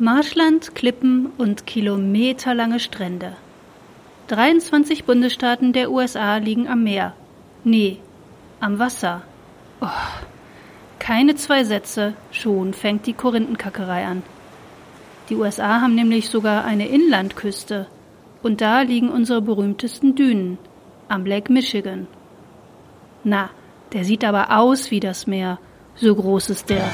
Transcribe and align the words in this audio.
Marschland, 0.00 0.76
Klippen 0.76 1.26
und 1.38 1.66
kilometerlange 1.66 2.78
Strände. 2.78 3.32
23 4.28 5.04
Bundesstaaten 5.04 5.72
der 5.72 5.90
USA 5.90 6.36
liegen 6.36 6.68
am 6.68 6.84
Meer. 6.84 7.14
Nee, 7.64 7.98
am 8.60 8.78
Wasser. 8.78 9.22
Oh, 9.80 9.88
keine 11.00 11.34
zwei 11.34 11.64
Sätze, 11.64 12.14
schon 12.30 12.74
fängt 12.74 13.06
die 13.06 13.12
Korinthenkackerei 13.12 14.06
an. 14.06 14.22
Die 15.30 15.34
USA 15.34 15.80
haben 15.80 15.96
nämlich 15.96 16.28
sogar 16.28 16.64
eine 16.64 16.86
Inlandküste. 16.86 17.88
Und 18.40 18.60
da 18.60 18.82
liegen 18.82 19.08
unsere 19.08 19.42
berühmtesten 19.42 20.14
Dünen, 20.14 20.58
am 21.08 21.26
Lake 21.26 21.52
Michigan. 21.52 22.06
Na, 23.24 23.50
der 23.92 24.04
sieht 24.04 24.22
aber 24.22 24.56
aus 24.56 24.92
wie 24.92 25.00
das 25.00 25.26
Meer, 25.26 25.58
so 25.96 26.14
groß 26.14 26.50
ist 26.50 26.70
der. 26.70 26.88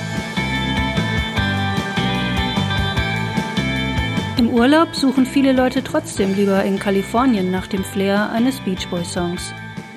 Urlaub 4.54 4.94
suchen 4.94 5.26
viele 5.26 5.52
Leute 5.52 5.82
trotzdem 5.82 6.32
lieber 6.36 6.62
in 6.62 6.78
Kalifornien 6.78 7.50
nach 7.50 7.66
dem 7.66 7.82
Flair 7.82 8.30
eines 8.30 8.60
Beach 8.60 8.86
Boy 8.88 9.04
Songs. 9.04 9.52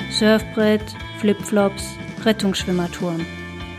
Surfbrett, 0.10 0.82
Flipflops, 1.20 1.96
Rettungsschwimmerturm. 2.26 3.24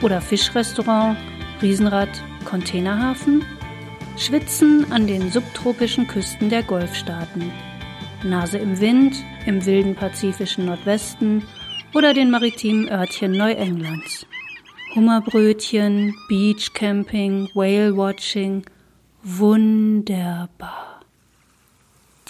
Oder 0.02 0.20
Fischrestaurant, 0.20 1.18
Riesenrad, 1.60 2.08
Containerhafen? 2.44 3.44
Schwitzen 4.16 4.86
an 4.92 5.08
den 5.08 5.32
subtropischen 5.32 6.06
Küsten 6.06 6.48
der 6.48 6.62
Golfstaaten. 6.62 7.50
Nase 8.22 8.58
im 8.58 8.78
Wind, 8.78 9.16
im 9.46 9.66
wilden 9.66 9.96
pazifischen 9.96 10.66
Nordwesten 10.66 11.42
oder 11.92 12.14
den 12.14 12.30
maritimen 12.30 12.88
Örtchen 12.88 13.32
Neuenglands. 13.32 14.28
Hummerbrötchen, 14.94 16.14
Beachcamping, 16.28 17.48
Whale-Watching– 17.52 18.62
Wunderbar. 19.30 21.02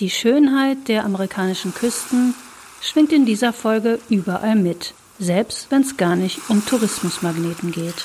Die 0.00 0.10
Schönheit 0.10 0.88
der 0.88 1.04
amerikanischen 1.04 1.72
Küsten 1.72 2.34
schwingt 2.80 3.12
in 3.12 3.24
dieser 3.24 3.52
Folge 3.52 4.00
überall 4.08 4.56
mit, 4.56 4.94
selbst 5.20 5.70
wenn 5.70 5.82
es 5.82 5.96
gar 5.96 6.16
nicht 6.16 6.50
um 6.50 6.66
Tourismusmagneten 6.66 7.70
geht. 7.70 8.04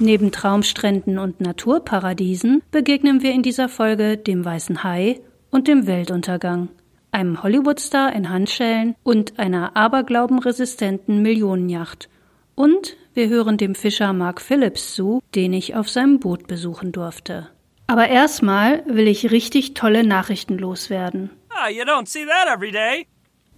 Neben 0.00 0.32
Traumstränden 0.32 1.16
und 1.20 1.40
Naturparadiesen 1.40 2.60
begegnen 2.72 3.22
wir 3.22 3.30
in 3.30 3.44
dieser 3.44 3.68
Folge 3.68 4.16
dem 4.16 4.44
weißen 4.44 4.82
Hai 4.82 5.20
und 5.52 5.68
dem 5.68 5.86
Weltuntergang, 5.86 6.68
einem 7.12 7.44
Hollywoodstar 7.44 8.12
in 8.14 8.30
Handschellen 8.30 8.96
und 9.04 9.38
einer 9.38 9.76
aberglaubenresistenten 9.76 11.22
Millionenjacht. 11.22 12.08
Und 12.56 12.96
wir 13.14 13.28
hören 13.28 13.58
dem 13.58 13.76
Fischer 13.76 14.12
Mark 14.12 14.40
Phillips 14.40 14.92
zu, 14.96 15.22
den 15.36 15.52
ich 15.52 15.76
auf 15.76 15.88
seinem 15.88 16.18
Boot 16.18 16.48
besuchen 16.48 16.90
durfte. 16.90 17.48
Aber 17.86 18.08
erstmal 18.08 18.82
will 18.86 19.06
ich 19.06 19.30
richtig 19.30 19.74
tolle 19.74 20.04
Nachrichten 20.04 20.58
loswerden. 20.58 21.30
Ah, 21.50 21.68
you 21.70 21.84
don't 21.84 22.08
see 22.08 22.26
that 22.26 22.48
every 22.54 22.72
day. 22.72 23.06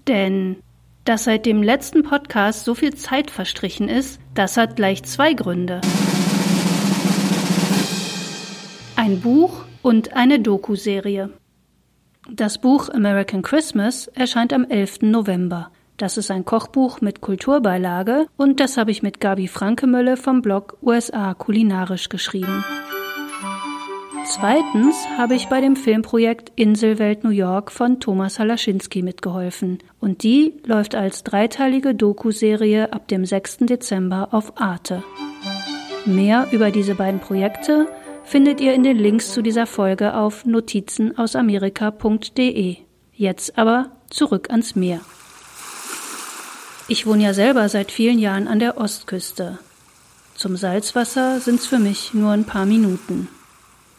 Denn 0.06 0.62
dass 1.04 1.24
seit 1.24 1.46
dem 1.46 1.62
letzten 1.62 2.02
Podcast 2.02 2.66
so 2.66 2.74
viel 2.74 2.94
Zeit 2.94 3.30
verstrichen 3.30 3.88
ist, 3.88 4.20
das 4.34 4.58
hat 4.58 4.76
gleich 4.76 5.02
zwei 5.04 5.32
Gründe. 5.32 5.80
Ein 8.94 9.20
Buch 9.22 9.64
und 9.80 10.12
eine 10.14 10.38
Doku-Serie. 10.38 11.30
Das 12.30 12.58
Buch 12.58 12.90
American 12.90 13.40
Christmas 13.40 14.08
erscheint 14.08 14.52
am 14.52 14.66
11. 14.66 15.00
November. 15.00 15.70
Das 15.96 16.18
ist 16.18 16.30
ein 16.30 16.44
Kochbuch 16.44 17.00
mit 17.00 17.22
Kulturbeilage 17.22 18.26
und 18.36 18.60
das 18.60 18.76
habe 18.76 18.90
ich 18.90 19.02
mit 19.02 19.18
Gabi 19.18 19.48
Frankemölle 19.48 20.18
vom 20.18 20.42
Blog 20.42 20.76
USA 20.82 21.32
Kulinarisch 21.32 22.10
geschrieben. 22.10 22.64
Zweitens 24.30 25.08
habe 25.16 25.34
ich 25.34 25.48
bei 25.48 25.62
dem 25.62 25.74
Filmprojekt 25.74 26.52
Inselwelt 26.54 27.24
New 27.24 27.30
York 27.30 27.72
von 27.72 27.98
Thomas 27.98 28.38
Halaschinski 28.38 29.00
mitgeholfen 29.00 29.78
und 30.00 30.22
die 30.22 30.52
läuft 30.66 30.94
als 30.94 31.24
dreiteilige 31.24 31.94
Doku-Serie 31.94 32.92
ab 32.92 33.08
dem 33.08 33.24
6. 33.24 33.60
Dezember 33.60 34.28
auf 34.32 34.60
Arte. 34.60 35.02
Mehr 36.04 36.48
über 36.52 36.70
diese 36.70 36.94
beiden 36.94 37.20
Projekte 37.20 37.88
findet 38.22 38.60
ihr 38.60 38.74
in 38.74 38.82
den 38.82 38.98
Links 38.98 39.32
zu 39.32 39.40
dieser 39.40 39.64
Folge 39.66 40.14
auf 40.14 40.44
notizenausamerika.de. 40.44 42.76
Jetzt 43.14 43.56
aber 43.56 43.92
zurück 44.10 44.50
ans 44.50 44.76
Meer. 44.76 45.00
Ich 46.86 47.06
wohne 47.06 47.24
ja 47.24 47.32
selber 47.32 47.66
seit 47.70 47.90
vielen 47.90 48.18
Jahren 48.18 48.46
an 48.46 48.58
der 48.58 48.76
Ostküste. 48.76 49.58
Zum 50.34 50.58
Salzwasser 50.58 51.40
sind's 51.40 51.66
für 51.66 51.78
mich 51.78 52.12
nur 52.12 52.32
ein 52.32 52.44
paar 52.44 52.66
Minuten. 52.66 53.28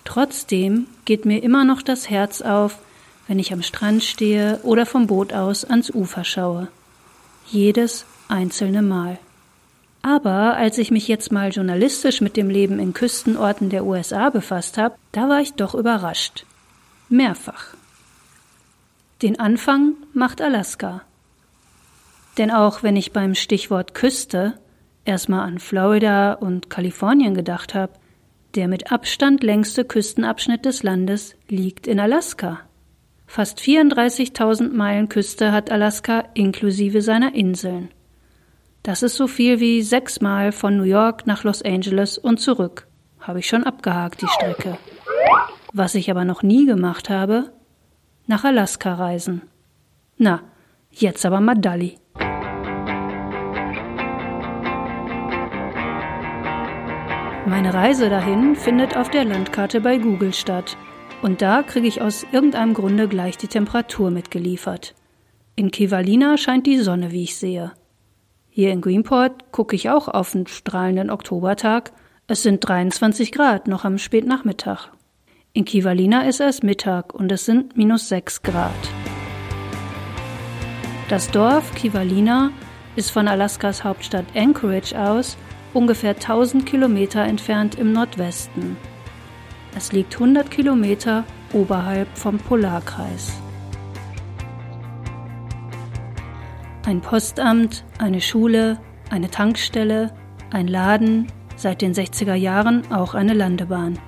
Trotzdem 0.10 0.88
geht 1.06 1.26
mir 1.26 1.44
immer 1.44 1.66
noch 1.66 1.84
das 1.84 2.10
Herz 2.10 2.42
auf, 2.42 2.80
wenn 3.28 3.38
ich 3.38 3.54
am 3.54 3.62
Strand 3.62 4.04
stehe 4.04 4.60
oder 4.64 4.88
vom 4.88 5.06
Boot 5.06 5.34
aus 5.34 5.66
ans 5.66 5.92
Ufer 5.92 6.24
schaue. 6.24 6.68
Jedes 7.46 8.08
einzelne 8.28 8.82
Mal. 8.82 9.20
Aber 10.02 10.58
als 10.58 10.80
ich 10.80 10.90
mich 10.90 11.08
jetzt 11.08 11.32
mal 11.32 11.50
journalistisch 11.50 12.22
mit 12.22 12.38
dem 12.38 12.50
Leben 12.50 12.80
in 12.80 12.94
Küstenorten 12.94 13.70
der 13.70 13.86
USA 13.86 14.32
befasst 14.32 14.80
habe, 14.80 14.96
da 15.12 15.30
war 15.30 15.42
ich 15.42 15.54
doch 15.54 15.76
überrascht. 15.76 16.44
Mehrfach. 17.10 17.76
Den 19.22 19.40
Anfang 19.40 19.94
macht 20.14 20.42
Alaska. 20.42 21.04
Denn 22.40 22.50
auch 22.50 22.82
wenn 22.82 22.96
ich 22.96 23.14
beim 23.14 23.36
Stichwort 23.36 23.94
Küste 23.94 24.58
erstmal 25.06 25.42
an 25.42 25.60
Florida 25.60 26.34
und 26.34 26.72
Kalifornien 26.72 27.36
gedacht 27.36 27.76
habe, 27.76 27.99
der 28.56 28.68
mit 28.68 28.92
Abstand 28.92 29.44
längste 29.44 29.86
Küstenabschnitt 29.86 30.66
des 30.66 30.84
Landes 30.84 31.36
liegt 31.48 31.88
in 31.88 32.00
Alaska. 32.00 32.62
Fast 33.28 33.60
34.000 33.60 34.74
Meilen 34.74 35.08
Küste 35.08 35.52
hat 35.52 35.72
Alaska 35.72 36.24
inklusive 36.34 37.02
seiner 37.02 37.36
Inseln. 37.36 37.90
Das 38.82 39.04
ist 39.04 39.18
so 39.18 39.28
viel 39.28 39.60
wie 39.60 39.84
sechsmal 39.84 40.52
von 40.52 40.78
New 40.78 40.84
York 40.84 41.28
nach 41.28 41.44
Los 41.44 41.62
Angeles 41.62 42.18
und 42.18 42.40
zurück. 42.40 42.88
Habe 43.20 43.40
ich 43.40 43.48
schon 43.48 43.64
abgehakt, 43.64 44.22
die 44.22 44.28
Strecke. 44.28 44.78
Was 45.74 45.94
ich 45.94 46.10
aber 46.10 46.26
noch 46.26 46.42
nie 46.42 46.66
gemacht 46.66 47.10
habe, 47.10 47.52
nach 48.26 48.46
Alaska 48.46 48.96
reisen. 48.96 49.44
Na, 50.18 50.42
jetzt 50.92 51.26
aber 51.26 51.40
mal 51.40 51.56
Dalli. 51.56 51.98
Meine 57.50 57.74
Reise 57.74 58.12
dahin 58.12 58.56
findet 58.56 58.96
auf 58.96 59.10
der 59.10 59.26
Landkarte 59.26 59.82
bei 59.82 59.98
Google 59.98 60.34
statt. 60.34 60.78
Und 61.24 61.42
da 61.42 61.64
kriege 61.64 61.88
ich 61.88 62.00
aus 62.00 62.24
irgendeinem 62.32 62.76
Grunde 62.76 63.08
gleich 63.08 63.38
die 63.38 63.48
Temperatur 63.48 64.12
mitgeliefert. 64.12 64.94
In 65.56 65.72
Kivalina 65.72 66.38
scheint 66.38 66.68
die 66.68 66.78
Sonne, 66.78 67.12
wie 67.12 67.24
ich 67.24 67.38
sehe. 67.38 67.72
Hier 68.50 68.72
in 68.72 68.82
Greenport 68.82 69.52
gucke 69.52 69.76
ich 69.76 69.90
auch 69.90 70.08
auf 70.08 70.36
einen 70.36 70.46
strahlenden 70.46 71.10
Oktobertag. 71.10 71.92
Es 72.28 72.44
sind 72.44 72.60
23 72.60 73.32
Grad 73.32 73.68
noch 73.68 73.84
am 73.84 73.98
Spätnachmittag. 73.98 74.90
In 75.52 75.66
Kivalina 75.66 76.28
ist 76.28 76.42
es 76.42 76.62
Mittag 76.62 77.16
und 77.16 77.32
es 77.32 77.46
sind 77.46 77.76
minus 77.76 78.10
6 78.10 78.44
Grad. 78.44 78.76
Das 81.10 81.32
Dorf 81.32 81.74
Kivalina 81.74 82.52
ist 82.96 83.10
von 83.10 83.28
Alaskas 83.28 83.84
Hauptstadt 83.84 84.26
Anchorage 84.36 84.96
aus 84.96 85.36
ungefähr 85.74 86.12
1000 86.12 86.66
Kilometer 86.66 87.24
entfernt 87.24 87.76
im 87.76 87.92
Nordwesten. 87.94 88.78
Es 89.76 89.92
liegt 89.92 90.16
100 90.16 90.50
Kilometer 90.50 91.24
oberhalb 91.54 92.08
vom 92.18 92.38
Polarkreis. 92.38 93.34
Ein 96.86 97.02
Postamt, 97.02 97.84
eine 98.00 98.22
Schule, 98.22 98.80
eine 99.10 99.30
Tankstelle, 99.30 100.14
ein 100.52 100.68
Laden, 100.68 101.28
seit 101.56 101.82
den 101.82 101.94
60er 101.94 102.36
Jahren 102.36 102.92
auch 102.92 103.14
eine 103.14 103.34
Landebahn. 103.34 104.00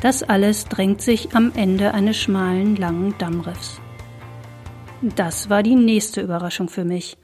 Das 0.00 0.24
alles 0.24 0.64
drängt 0.64 1.00
sich 1.00 1.34
am 1.34 1.52
Ende 1.54 1.94
eines 1.94 2.16
schmalen, 2.18 2.76
langen 2.76 3.14
Dammriffs. 3.18 3.80
Das 5.00 5.48
war 5.48 5.62
die 5.62 5.76
nächste 5.76 6.20
Überraschung 6.20 6.68
für 6.68 6.84
mich. 6.84 7.16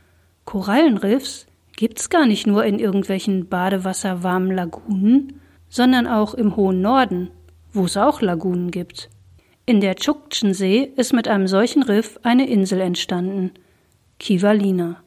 Korallenriffs 0.44 1.47
gibt's 1.78 2.10
gar 2.10 2.26
nicht 2.26 2.44
nur 2.44 2.64
in 2.64 2.80
irgendwelchen 2.80 3.48
badewasserwarmen 3.48 4.50
Lagunen, 4.50 5.40
sondern 5.68 6.08
auch 6.08 6.34
im 6.34 6.56
hohen 6.56 6.80
Norden, 6.80 7.30
wo 7.72 7.84
es 7.84 7.96
auch 7.96 8.20
Lagunen 8.20 8.72
gibt. 8.72 9.10
In 9.64 9.80
der 9.80 9.94
Tschuktschensee 9.94 10.90
ist 10.96 11.12
mit 11.12 11.28
einem 11.28 11.46
solchen 11.46 11.84
Riff 11.84 12.18
eine 12.24 12.48
Insel 12.48 12.80
entstanden, 12.80 13.52
Kivalina. 14.18 15.04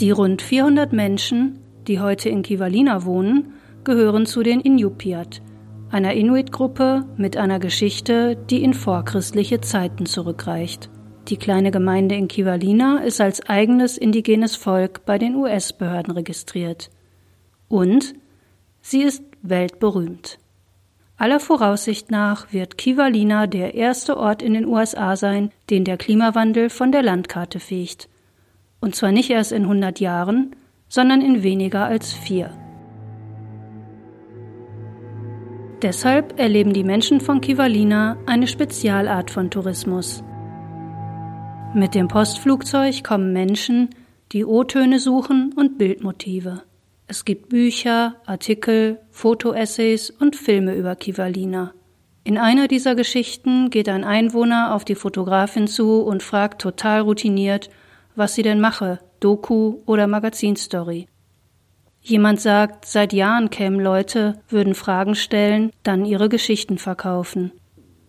Die 0.00 0.10
rund 0.10 0.40
400 0.40 0.94
Menschen, 0.94 1.58
die 1.86 2.00
heute 2.00 2.30
in 2.30 2.42
Kivalina 2.42 3.04
wohnen, 3.04 3.52
gehören 3.84 4.24
zu 4.24 4.42
den 4.42 4.62
Inupiat, 4.62 5.42
einer 5.90 6.14
Inuit-Gruppe 6.14 7.04
mit 7.18 7.36
einer 7.36 7.58
Geschichte, 7.58 8.38
die 8.48 8.62
in 8.62 8.72
vorchristliche 8.72 9.60
Zeiten 9.60 10.06
zurückreicht. 10.06 10.88
Die 11.28 11.38
kleine 11.38 11.70
Gemeinde 11.70 12.16
in 12.16 12.28
Kivalina 12.28 12.98
ist 12.98 13.18
als 13.20 13.48
eigenes 13.48 13.96
indigenes 13.96 14.56
Volk 14.56 15.06
bei 15.06 15.16
den 15.16 15.34
US-Behörden 15.36 16.12
registriert. 16.12 16.90
Und 17.68 18.14
sie 18.82 19.02
ist 19.02 19.22
weltberühmt. 19.40 20.38
Aller 21.16 21.40
Voraussicht 21.40 22.10
nach 22.10 22.52
wird 22.52 22.76
Kivalina 22.76 23.46
der 23.46 23.74
erste 23.74 24.18
Ort 24.18 24.42
in 24.42 24.52
den 24.52 24.66
USA 24.66 25.16
sein, 25.16 25.50
den 25.70 25.84
der 25.84 25.96
Klimawandel 25.96 26.68
von 26.68 26.92
der 26.92 27.02
Landkarte 27.02 27.58
fegt. 27.58 28.10
Und 28.80 28.94
zwar 28.94 29.10
nicht 29.10 29.30
erst 29.30 29.52
in 29.52 29.62
100 29.62 30.00
Jahren, 30.00 30.54
sondern 30.88 31.22
in 31.22 31.42
weniger 31.42 31.86
als 31.86 32.12
vier. 32.12 32.50
Deshalb 35.80 36.38
erleben 36.38 36.74
die 36.74 36.84
Menschen 36.84 37.20
von 37.20 37.40
Kivalina 37.40 38.18
eine 38.26 38.46
Spezialart 38.46 39.30
von 39.30 39.50
Tourismus. 39.50 40.22
Mit 41.76 41.96
dem 41.96 42.06
Postflugzeug 42.06 43.02
kommen 43.02 43.32
Menschen, 43.32 43.90
die 44.30 44.44
O-Töne 44.44 45.00
suchen 45.00 45.52
und 45.56 45.76
Bildmotive. 45.76 46.62
Es 47.08 47.24
gibt 47.24 47.48
Bücher, 47.48 48.14
Artikel, 48.26 49.00
Fotoessays 49.10 50.10
und 50.10 50.36
Filme 50.36 50.76
über 50.76 50.94
Kivalina. 50.94 51.72
In 52.22 52.38
einer 52.38 52.68
dieser 52.68 52.94
Geschichten 52.94 53.70
geht 53.70 53.88
ein 53.88 54.04
Einwohner 54.04 54.72
auf 54.72 54.84
die 54.84 54.94
Fotografin 54.94 55.66
zu 55.66 56.02
und 56.02 56.22
fragt 56.22 56.62
total 56.62 57.00
routiniert, 57.00 57.70
was 58.14 58.36
sie 58.36 58.42
denn 58.42 58.60
mache, 58.60 59.00
Doku 59.18 59.78
oder 59.84 60.06
Magazinstory. 60.06 61.08
Jemand 62.00 62.40
sagt, 62.40 62.84
seit 62.84 63.12
Jahren 63.12 63.50
kämen 63.50 63.80
Leute, 63.80 64.40
würden 64.48 64.76
Fragen 64.76 65.16
stellen, 65.16 65.72
dann 65.82 66.04
ihre 66.04 66.28
Geschichten 66.28 66.78
verkaufen. 66.78 67.50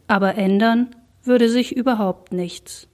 Aber 0.06 0.36
ändern 0.36 0.96
würde 1.24 1.50
sich 1.50 1.76
überhaupt 1.76 2.32
nichts. 2.32 2.88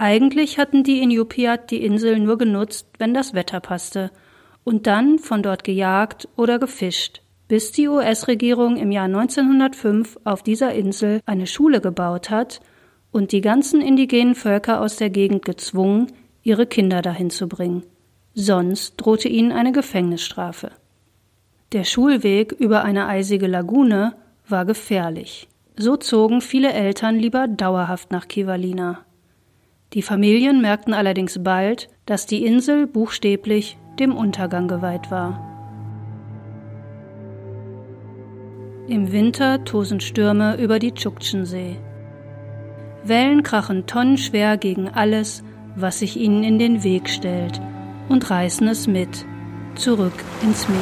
Eigentlich 0.00 0.58
hatten 0.58 0.84
die 0.84 1.02
Inupiat 1.02 1.70
die 1.70 1.84
Insel 1.84 2.18
nur 2.18 2.38
genutzt, 2.38 2.86
wenn 2.98 3.14
das 3.14 3.34
Wetter 3.34 3.60
passte– 3.60 4.10
und 4.68 4.86
dann 4.86 5.18
von 5.18 5.42
dort 5.42 5.64
gejagt 5.64 6.28
oder 6.36 6.58
gefischt, 6.58 7.22
bis 7.48 7.72
die 7.72 7.88
US-Regierung 7.88 8.76
im 8.76 8.92
Jahr 8.92 9.06
1905 9.06 10.18
auf 10.24 10.42
dieser 10.42 10.74
Insel 10.74 11.22
eine 11.24 11.46
Schule 11.46 11.80
gebaut 11.80 12.28
hat 12.28 12.60
und 13.10 13.32
die 13.32 13.40
ganzen 13.40 13.80
indigenen 13.80 14.34
Völker 14.34 14.82
aus 14.82 14.96
der 14.96 15.08
Gegend 15.08 15.46
gezwungen, 15.46 16.08
ihre 16.42 16.66
Kinder 16.66 17.00
dahin 17.00 17.30
zu 17.30 17.48
bringen. 17.48 17.82
Sonst 18.34 18.96
drohte 18.98 19.30
ihnen 19.30 19.52
eine 19.52 19.72
Gefängnisstrafe. 19.72 20.72
Der 21.72 21.84
Schulweg 21.84 22.52
über 22.52 22.84
eine 22.84 23.06
eisige 23.06 23.46
Lagune 23.46 24.16
war 24.46 24.66
gefährlich. 24.66 25.48
So 25.78 25.96
zogen 25.96 26.42
viele 26.42 26.74
Eltern 26.74 27.16
lieber 27.16 27.48
dauerhaft 27.48 28.10
nach 28.10 28.28
Kivalina. 28.28 28.98
Die 29.94 30.02
Familien 30.02 30.60
merkten 30.60 30.92
allerdings 30.92 31.42
bald, 31.42 31.88
dass 32.04 32.26
die 32.26 32.44
Insel 32.44 32.86
buchstäblich 32.86 33.78
dem 33.98 34.14
Untergang 34.14 34.68
geweiht 34.68 35.10
war. 35.10 35.44
Im 38.86 39.12
Winter 39.12 39.64
tosen 39.64 40.00
Stürme 40.00 40.56
über 40.56 40.78
die 40.78 40.92
Tschuktschensee. 40.92 41.76
Wellen 43.04 43.42
krachen 43.42 43.86
tonnenschwer 43.86 44.58
gegen 44.58 44.88
alles, 44.88 45.42
was 45.74 46.00
sich 46.00 46.16
ihnen 46.18 46.44
in 46.44 46.58
den 46.58 46.82
Weg 46.84 47.08
stellt, 47.08 47.60
und 48.08 48.30
reißen 48.30 48.68
es 48.68 48.86
mit, 48.86 49.24
zurück 49.74 50.12
ins 50.42 50.68
Meer. 50.68 50.78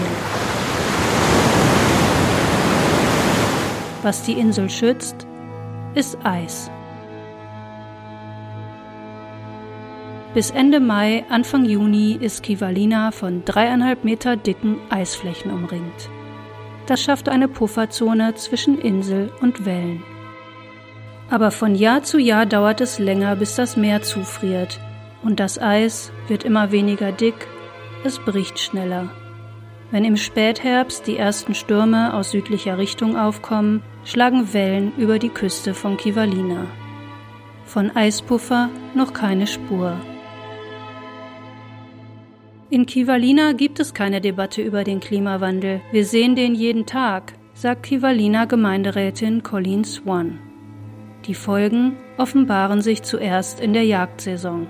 Was 4.03 4.23
die 4.23 4.33
Insel 4.33 4.71
schützt, 4.71 5.27
ist 5.95 6.19
Eis. 6.25 6.71
Bis 10.37 10.51
Ende 10.51 10.81
Mai, 10.81 11.25
Anfang 11.31 11.65
Juni 11.65 12.19
ist 12.21 12.43
Kivalina 12.43 13.11
von 13.11 13.47
dreieinhalb 13.47 14.05
Meter 14.05 14.37
dicken 14.37 14.77
Eisflächen 14.91 15.51
umringt. 15.51 16.11
Das 16.85 17.01
schafft 17.01 17.31
eine 17.31 17.49
Pufferzone 17.49 18.35
zwischen 18.35 18.79
Insel 18.79 19.33
und 19.41 19.65
Wellen. 19.65 20.03
Aber 21.31 21.51
von 21.51 21.75
Jahr 21.75 22.03
zu 22.03 22.19
Jahr 22.19 22.45
dauert 22.45 22.83
es 22.83 22.99
länger, 22.99 23.35
bis 23.35 23.55
das 23.55 23.79
Meer 23.79 24.03
zufriert 24.03 24.79
und 25.23 25.41
das 25.41 25.59
Eis 25.59 26.13
wird 26.29 26.45
immer 26.45 26.71
weniger 26.71 27.13
dick, 27.13 27.49
es 28.05 28.19
bricht 28.19 28.59
schneller. 28.59 29.09
Wenn 29.91 30.05
im 30.05 30.19
Spätherbst 30.19 31.07
die 31.07 31.17
ersten 31.17 31.55
Stürme 31.55 32.13
aus 32.13 32.33
südlicher 32.33 32.77
Richtung 32.77 33.17
aufkommen, 33.17 33.83
schlagen 34.05 34.53
Wellen 34.53 34.93
über 34.99 35.19
die 35.19 35.31
Küste 35.31 35.73
von 35.73 35.97
Kivalina. 35.97 36.67
Von 37.65 37.97
Eispuffer 37.97 38.69
noch 38.95 39.15
keine 39.15 39.47
Spur. 39.47 39.97
In 42.69 42.85
Kivalina 42.85 43.53
gibt 43.53 43.79
es 43.79 43.95
keine 43.95 44.21
Debatte 44.21 44.61
über 44.61 44.83
den 44.83 44.99
Klimawandel. 44.99 45.83
Wir 45.93 46.05
sehen 46.05 46.35
den 46.35 46.57
jeden 46.57 46.85
Tag, 46.85 47.35
sagt 47.55 47.85
Kivalina 47.85 48.47
Gemeinderätin 48.47 49.45
Colleen 49.45 49.85
Swan. 49.85 50.41
Die 51.27 51.35
Folgen 51.35 51.97
offenbaren 52.19 52.83
sich 52.83 53.05
zuerst 53.05 53.61
in 53.61 53.73
der 53.73 53.85
Jagdsaison. 53.85 54.67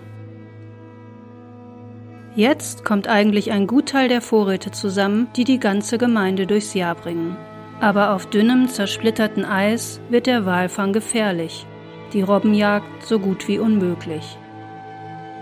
Jetzt 2.35 2.85
kommt 2.85 3.09
eigentlich 3.09 3.51
ein 3.51 3.67
Gutteil 3.67 4.09
der 4.09 4.21
Vorräte 4.21 4.73
zusammen, 4.73 5.29
die 5.35 5.45
die 5.45 5.59
ganze 5.59 5.97
Gemeinde 5.97 6.47
durchs 6.47 6.75
Jahr 6.75 6.97
bringen. 6.97 7.39
Aber 7.81 8.15
auf 8.15 8.27
dünnem, 8.27 8.69
zersplitterten 8.69 9.47
Eis 9.47 10.03
wird 10.11 10.27
der 10.27 10.45
Walfang 10.45 10.93
gefährlich, 10.93 11.65
die 12.13 12.21
Robbenjagd 12.21 13.07
so 13.07 13.19
gut 13.19 13.49
wie 13.49 13.59
unmöglich. 13.59 14.37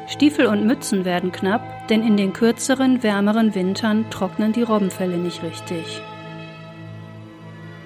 Stiefel 0.06 0.46
und 0.46 0.66
Mützen 0.66 1.04
werden 1.04 1.32
knapp, 1.32 1.88
denn 1.88 2.06
in 2.06 2.16
den 2.16 2.32
kürzeren, 2.32 3.02
wärmeren 3.02 3.54
Wintern 3.54 4.10
trocknen 4.10 4.52
die 4.52 4.62
Robbenfelle 4.62 5.16
nicht 5.16 5.42
richtig. 5.42 6.02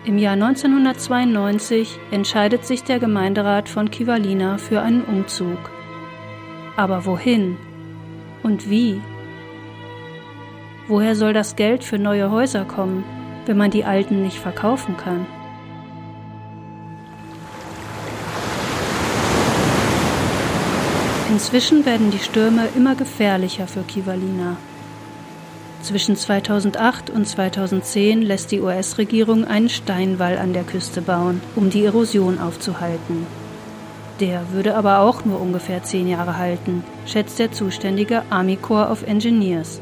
Im 0.05 0.19
Jahr 0.19 0.33
1992 0.33 1.99
entscheidet 2.11 2.65
sich 2.65 2.83
der 2.83 2.99
Gemeinderat 2.99 3.69
von 3.69 3.91
Kivalina 3.91 4.59
für 4.59 4.81
einen 4.81 5.03
Umzug. 5.03 5.59
Aber 6.77 7.05
wohin? 7.05 7.57
Und 8.43 8.71
wie? 8.71 9.01
Woher 10.87 11.15
soll 11.15 11.35
das 11.35 11.57
Geld 11.57 11.85
für 11.85 11.99
neue 11.99 12.31
Häuser 12.31 12.65
kommen, 12.65 13.05
wenn 13.47 13.59
man 13.59 13.71
die 13.71 13.85
alten 13.85 14.23
nicht 14.23 14.39
verkaufen 14.39 14.97
kann? 14.97 15.27
Inzwischen 21.39 21.87
werden 21.87 22.11
die 22.11 22.19
Stürme 22.19 22.67
immer 22.75 22.97
gefährlicher 22.97 23.69
für 23.69 23.83
Kivalina. 23.83 24.57
Zwischen 25.83 26.17
2008 26.17 27.11
und 27.11 27.29
2010 27.29 28.23
lässt 28.23 28.51
die 28.51 28.61
US-Regierung 28.61 29.45
einen 29.45 29.69
Steinwall 29.69 30.37
an 30.37 30.53
der 30.53 30.65
Küste 30.65 31.01
bauen, 31.01 31.41
um 31.55 31.71
die 31.71 31.85
Erosion 31.85 32.41
aufzuhalten. 32.41 33.25
Der 34.19 34.51
würde 34.51 34.75
aber 34.75 34.99
auch 34.99 35.25
nur 35.25 35.41
ungefähr 35.41 35.85
zehn 35.85 36.09
Jahre 36.09 36.39
halten, 36.39 36.83
schätzt 37.07 37.39
der 37.39 37.53
zuständige 37.53 38.25
Army 38.31 38.57
Corps 38.57 38.91
of 38.91 39.05
Engineers. 39.05 39.81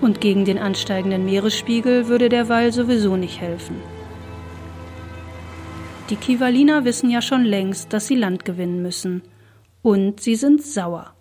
Und 0.00 0.20
gegen 0.20 0.44
den 0.44 0.58
ansteigenden 0.58 1.26
Meeresspiegel 1.26 2.08
würde 2.08 2.28
der 2.28 2.48
Wall 2.48 2.72
sowieso 2.72 3.16
nicht 3.16 3.40
helfen. 3.40 3.76
Die 6.10 6.16
Kivaliner 6.16 6.84
wissen 6.84 7.08
ja 7.08 7.22
schon 7.22 7.44
längst, 7.44 7.92
dass 7.92 8.08
sie 8.08 8.16
Land 8.16 8.44
gewinnen 8.44 8.82
müssen– 8.82 9.22
und 9.82 10.20
sie 10.20 10.36
sind 10.36 10.62
sauer. 10.62 11.14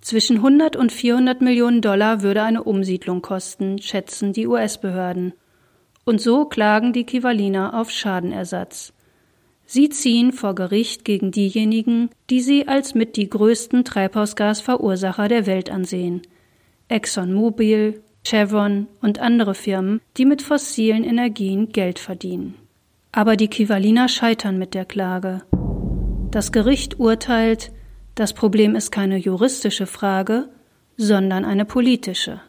Zwischen 0.00 0.36
100 0.36 0.76
und 0.76 0.92
400 0.92 1.40
Millionen 1.40 1.80
Dollar 1.80 2.22
würde 2.22 2.42
eine 2.42 2.62
Umsiedlung 2.62 3.22
kosten, 3.22 3.80
schätzen 3.80 4.32
die 4.32 4.46
US-Behörden. 4.46 5.32
Und 6.04 6.20
so 6.20 6.44
klagen 6.44 6.92
die 6.92 7.04
Kivaliner 7.04 7.72
auf 7.78 7.90
Schadenersatz. 7.90 8.92
Sie 9.64 9.88
ziehen 9.88 10.32
vor 10.32 10.54
Gericht 10.54 11.06
gegen 11.06 11.30
diejenigen, 11.30 12.10
die 12.28 12.40
sie 12.40 12.68
als 12.68 12.94
mit 12.94 13.16
die 13.16 13.30
größten 13.30 13.84
Treibhausgasverursacher 13.84 15.28
der 15.28 15.46
Welt 15.46 15.70
ansehen. 15.70 16.20
ExxonMobil, 16.88 18.02
Chevron 18.26 18.88
und 19.00 19.20
andere 19.20 19.54
Firmen, 19.54 20.00
die 20.18 20.26
mit 20.26 20.42
fossilen 20.42 21.02
Energien 21.02 21.70
Geld 21.70 21.98
verdienen. 21.98 22.56
Aber 23.10 23.36
die 23.36 23.48
Kivaliner 23.48 24.08
scheitern 24.08 24.58
mit 24.58 24.74
der 24.74 24.84
Klage. 24.84 25.42
Das 26.34 26.50
Gericht 26.50 26.98
urteilt, 26.98 27.70
das 28.16 28.32
Problem 28.32 28.74
ist 28.74 28.90
keine 28.90 29.18
juristische 29.18 29.86
Frage, 29.86 30.48
sondern 30.96 31.44
eine 31.44 31.64
politische. 31.64 32.40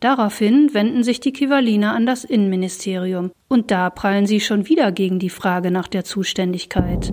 Daraufhin 0.00 0.72
wenden 0.72 1.02
sich 1.04 1.20
die 1.20 1.34
Kivaliner 1.34 1.92
an 1.94 2.06
das 2.06 2.24
Innenministerium, 2.24 3.30
und 3.46 3.70
da 3.70 3.90
prallen 3.90 4.24
sie 4.24 4.40
schon 4.40 4.66
wieder 4.66 4.92
gegen 4.92 5.18
die 5.18 5.28
Frage 5.28 5.70
nach 5.70 5.88
der 5.88 6.04
Zuständigkeit. 6.04 7.12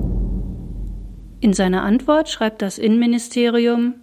In 1.42 1.52
seiner 1.52 1.84
Antwort 1.84 2.30
schreibt 2.30 2.62
das 2.62 2.78
Innenministerium, 2.78 3.96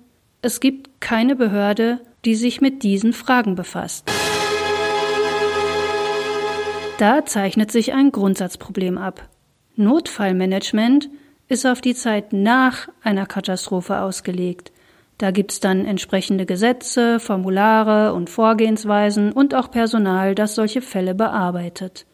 es 0.42 0.60
gibt 0.60 1.00
keine 1.00 1.34
Behörde, 1.34 1.98
die 2.26 2.34
sich 2.34 2.60
mit 2.60 2.82
diesen 2.82 3.14
Fragen 3.14 3.54
befasst. 3.54 4.12
Da 6.98 7.24
zeichnet 7.24 7.72
sich 7.72 7.94
ein 7.94 8.12
Grundsatzproblem 8.12 8.98
ab. 8.98 9.30
Notfallmanagement 9.76 11.08
ist 11.52 11.66
auf 11.66 11.82
die 11.82 11.94
Zeit 11.94 12.32
nach 12.32 12.88
einer 13.02 13.26
Katastrophe 13.26 14.00
ausgelegt. 14.00 14.72
Da 15.18 15.30
gibt's 15.30 15.60
dann 15.60 15.84
entsprechende 15.84 16.46
Gesetze, 16.46 17.20
Formulare 17.20 18.14
und 18.14 18.30
Vorgehensweisen 18.30 19.32
und 19.32 19.54
auch 19.54 19.70
Personal, 19.70 20.34
das 20.34 20.54
solche 20.54 20.80
Fälle 20.82 21.14
bearbeitet. 21.14 22.06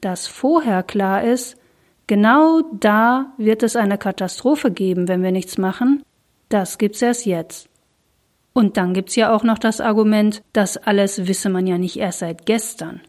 dass 0.00 0.26
vorher 0.26 0.82
klar 0.82 1.24
ist, 1.24 1.56
genau 2.06 2.60
da 2.72 3.32
wird 3.38 3.62
es 3.62 3.74
eine 3.74 3.96
Katastrophe 3.96 4.70
geben, 4.70 5.08
wenn 5.08 5.22
wir 5.22 5.32
nichts 5.32 5.56
machen, 5.56 6.02
das 6.50 6.76
gibt's 6.76 7.00
erst 7.00 7.24
jetzt. 7.24 7.70
Und 8.52 8.76
dann 8.76 8.92
gibt's 8.92 9.16
ja 9.16 9.34
auch 9.34 9.44
noch 9.44 9.58
das 9.58 9.80
Argument, 9.80 10.42
das 10.52 10.76
alles 10.76 11.26
wisse 11.26 11.48
man 11.48 11.66
ja 11.66 11.78
nicht 11.78 11.96
erst 11.96 12.18
seit 12.18 12.44
gestern. 12.44 13.00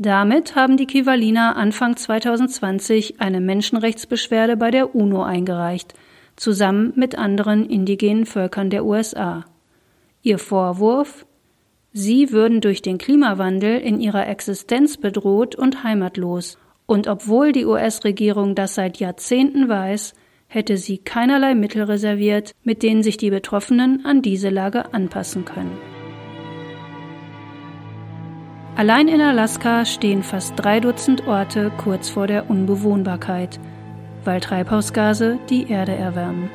Damit 0.00 0.54
haben 0.54 0.76
die 0.76 0.86
Kivaliner 0.86 1.56
Anfang 1.56 1.96
2020 1.96 3.20
eine 3.20 3.40
Menschenrechtsbeschwerde 3.40 4.56
bei 4.56 4.70
der 4.70 4.94
UNO 4.94 5.24
eingereicht, 5.24 5.92
zusammen 6.36 6.92
mit 6.94 7.18
anderen 7.18 7.68
indigenen 7.68 8.24
Völkern 8.24 8.70
der 8.70 8.84
USA. 8.84 9.44
Ihr 10.22 10.38
Vorwurf 10.38 11.26
Sie 11.92 12.30
würden 12.30 12.60
durch 12.60 12.80
den 12.80 12.98
Klimawandel 12.98 13.80
in 13.80 14.00
ihrer 14.00 14.28
Existenz 14.28 14.98
bedroht 14.98 15.56
und 15.56 15.82
heimatlos, 15.82 16.58
und 16.86 17.08
obwohl 17.08 17.50
die 17.50 17.66
US-Regierung 17.66 18.54
das 18.54 18.76
seit 18.76 18.98
Jahrzehnten 18.98 19.68
weiß, 19.68 20.14
hätte 20.46 20.76
sie 20.76 20.98
keinerlei 20.98 21.56
Mittel 21.56 21.82
reserviert, 21.82 22.52
mit 22.62 22.84
denen 22.84 23.02
sich 23.02 23.16
die 23.16 23.30
Betroffenen 23.30 24.04
an 24.04 24.22
diese 24.22 24.48
Lage 24.48 24.94
anpassen 24.94 25.44
können. 25.44 25.97
Allein 28.78 29.08
in 29.08 29.20
Alaska 29.20 29.84
stehen 29.84 30.22
fast 30.22 30.52
drei 30.54 30.78
Dutzend 30.78 31.26
Orte 31.26 31.72
kurz 31.78 32.08
vor 32.08 32.28
der 32.28 32.48
Unbewohnbarkeit, 32.48 33.58
weil 34.24 34.38
Treibhausgase 34.38 35.40
die 35.50 35.68
Erde 35.68 35.96
erwärmen. 35.96 36.48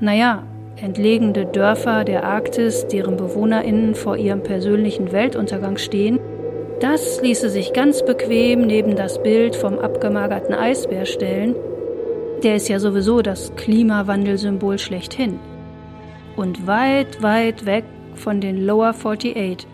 Naja, 0.00 0.42
entlegene 0.76 1.46
Dörfer 1.46 2.04
der 2.04 2.24
Arktis, 2.24 2.86
deren 2.88 3.16
BewohnerInnen 3.16 3.94
vor 3.94 4.18
ihrem 4.18 4.42
persönlichen 4.42 5.12
Weltuntergang 5.12 5.78
stehen, 5.78 6.20
das 6.78 7.22
ließe 7.22 7.48
sich 7.48 7.72
ganz 7.72 8.04
bequem 8.04 8.66
neben 8.66 8.96
das 8.96 9.22
Bild 9.22 9.56
vom 9.56 9.78
abgemagerten 9.78 10.54
Eisbär 10.54 11.06
stellen. 11.06 11.56
Der 12.42 12.56
ist 12.56 12.68
ja 12.68 12.80
sowieso 12.80 13.22
das 13.22 13.56
Klimawandelsymbol 13.56 14.78
schlechthin. 14.78 15.40
Und 16.36 16.66
weit, 16.66 17.22
weit 17.22 17.64
weg 17.64 17.84
von 18.14 18.42
den 18.42 18.66
Lower 18.66 18.90
48, 18.90 19.66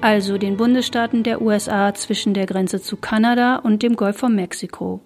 also 0.00 0.38
den 0.38 0.56
Bundesstaaten 0.56 1.22
der 1.22 1.42
USA 1.42 1.94
zwischen 1.94 2.34
der 2.34 2.46
Grenze 2.46 2.80
zu 2.80 2.96
Kanada 2.96 3.56
und 3.56 3.82
dem 3.82 3.96
Golf 3.96 4.18
von 4.18 4.34
Mexiko. 4.34 5.00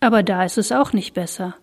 Aber 0.00 0.22
da 0.22 0.44
ist 0.44 0.58
es 0.58 0.72
auch 0.72 0.92
nicht 0.92 1.14
besser. 1.14 1.54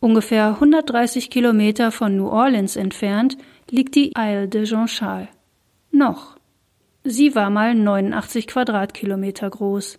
Ungefähr 0.00 0.48
130 0.48 1.30
Kilometer 1.30 1.90
von 1.90 2.16
New 2.16 2.28
Orleans 2.28 2.76
entfernt 2.76 3.36
liegt 3.70 3.94
die 3.94 4.12
Isle 4.16 4.48
de 4.48 4.64
Jean 4.64 4.86
Charles. 4.86 5.28
Noch. 5.90 6.36
Sie 7.02 7.34
war 7.34 7.50
mal 7.50 7.74
89 7.74 8.46
Quadratkilometer 8.46 9.48
groß. 9.48 9.98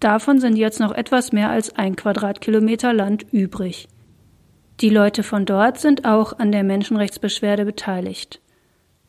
Davon 0.00 0.40
sind 0.40 0.56
jetzt 0.56 0.80
noch 0.80 0.92
etwas 0.92 1.32
mehr 1.32 1.50
als 1.50 1.76
ein 1.76 1.96
Quadratkilometer 1.96 2.92
Land 2.92 3.26
übrig. 3.32 3.88
Die 4.80 4.90
Leute 4.90 5.22
von 5.22 5.46
dort 5.46 5.78
sind 5.78 6.04
auch 6.04 6.38
an 6.38 6.52
der 6.52 6.64
Menschenrechtsbeschwerde 6.64 7.64
beteiligt. 7.64 8.40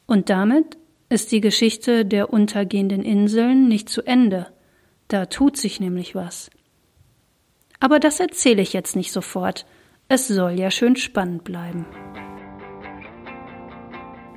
Und 0.05 0.29
damit 0.29 0.77
ist 1.09 1.31
die 1.31 1.41
Geschichte 1.41 2.05
der 2.05 2.31
untergehenden 2.33 3.03
Inseln 3.03 3.67
nicht 3.67 3.89
zu 3.89 4.01
Ende. 4.03 4.47
Da 5.07 5.25
tut 5.25 5.57
sich 5.57 5.79
nämlich 5.79 6.15
was. 6.15 6.49
Aber 7.79 7.99
das 7.99 8.19
erzähle 8.19 8.61
ich 8.61 8.73
jetzt 8.73 8.95
nicht 8.95 9.11
sofort. 9.11 9.65
Es 10.09 10.27
soll 10.27 10.59
ja 10.59 10.71
schön 10.71 10.95
spannend 10.95 11.43
bleiben. 11.43 11.85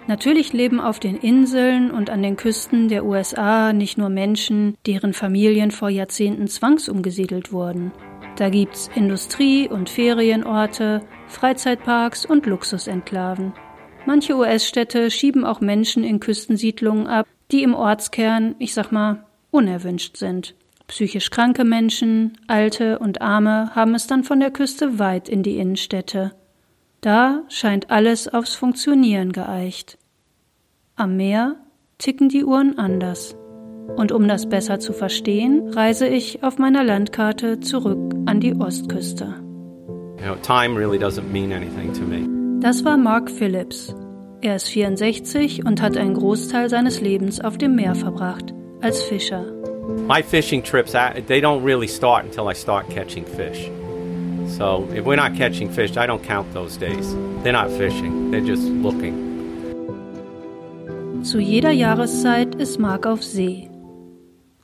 Natürlich 0.07 0.53
leben 0.53 0.81
auf 0.81 0.99
den 0.99 1.17
Inseln 1.17 1.91
und 1.91 2.11
an 2.11 2.23
den 2.23 2.37
Küsten 2.37 2.89
der 2.89 3.05
USA 3.05 3.73
nicht 3.73 3.97
nur 3.97 4.09
Menschen, 4.09 4.77
deren 4.87 5.13
Familien 5.13 5.71
vor 5.71 5.89
Jahrzehnten 5.89 6.49
zwangsumgesiedelt 6.49 7.53
wurden. 7.53 7.93
Da 8.37 8.49
gibt's 8.49 8.91
Industrie- 8.95 9.69
und 9.69 9.89
Ferienorte, 9.89 11.03
Freizeitparks 11.29 12.27
und 12.27 12.47
Luxusenklaven. 12.47 13.53
Manche 14.07 14.37
US-Städte 14.37 15.11
schieben 15.11 15.45
auch 15.45 15.61
Menschen 15.61 16.05
in 16.05 16.21
Küstensiedlungen 16.21 17.07
ab, 17.07 17.27
die 17.51 17.63
im 17.63 17.75
Ortskern, 17.75 18.55
ich 18.59 18.75
sag 18.75 18.93
mal, 18.93 19.25
unerwünscht 19.51 20.17
sind. 20.17 20.55
Psychisch 20.89 21.31
kranke 21.31 21.65
Menschen, 21.65 22.37
Alte 22.49 22.99
und 22.99 23.23
Arme 23.23 23.75
haben 23.75 23.95
es 23.95 24.07
dann 24.07 24.25
von 24.25 24.41
der 24.41 24.51
Küste 24.51 24.99
weit 24.99 25.29
in 25.29 25.43
die 25.43 25.59
Innenstädte. 25.59 26.33
Da 27.01 27.43
scheint 27.49 27.91
alles 27.91 28.27
aufs 28.29 28.55
Funktionieren 28.55 29.33
geeicht. 29.33 29.99
Am 30.97 31.17
Meer 31.17 31.57
ticken 31.99 32.29
die 32.29 32.45
Uhren 32.45 32.79
anders. 32.79 33.37
Und 33.97 34.13
um 34.13 34.29
das 34.29 34.49
besser 34.49 34.81
zu 34.81 34.93
verstehen, 34.93 35.71
reise 35.71 36.07
ich 36.07 36.43
auf 36.43 36.59
meiner 36.59 36.85
Landkarte 36.85 37.61
zurück 37.61 38.15
an 38.27 38.41
die 38.41 38.55
Ostküste. 38.55 39.35
Das 42.61 42.85
war 42.85 42.99
Mark 42.99 43.31
Phillips. 43.31 43.95
Er 44.43 44.57
ist 44.57 44.69
64 44.69 45.65
und 45.65 45.81
hat 45.81 45.97
einen 45.97 46.13
Großteil 46.13 46.69
seines 46.69 47.01
Lebens 47.01 47.41
auf 47.41 47.57
dem 47.57 47.75
Meer 47.75 47.95
verbracht, 47.95 48.53
als 48.83 49.03
Fischer. 49.03 49.47
My 50.07 50.23
fishing 50.23 50.63
trips, 50.63 50.93
they 50.93 51.41
don't 51.41 51.65
really 51.65 51.89
start 51.89 52.27
until 52.27 52.51
I 52.51 52.55
start 52.55 52.87
catching 52.91 53.25
fish. 53.25 53.71
So 54.47 54.87
if 54.95 55.07
we're 55.07 55.17
not 55.17 55.39
catching 55.39 55.71
fish, 55.71 55.93
I 55.93 56.07
don't 56.07 56.23
count 56.23 56.53
those 56.53 56.79
days. 56.79 57.17
They're 57.43 57.55
not 57.55 57.71
fishing, 57.71 58.31
they're 58.31 58.47
just 58.47 58.69
looking. 58.83 59.15
Zu 61.23 61.39
jeder 61.39 61.71
Jahreszeit 61.71 62.57
ist 62.57 62.79
Mark 62.79 63.07
auf 63.07 63.23
See. 63.23 63.71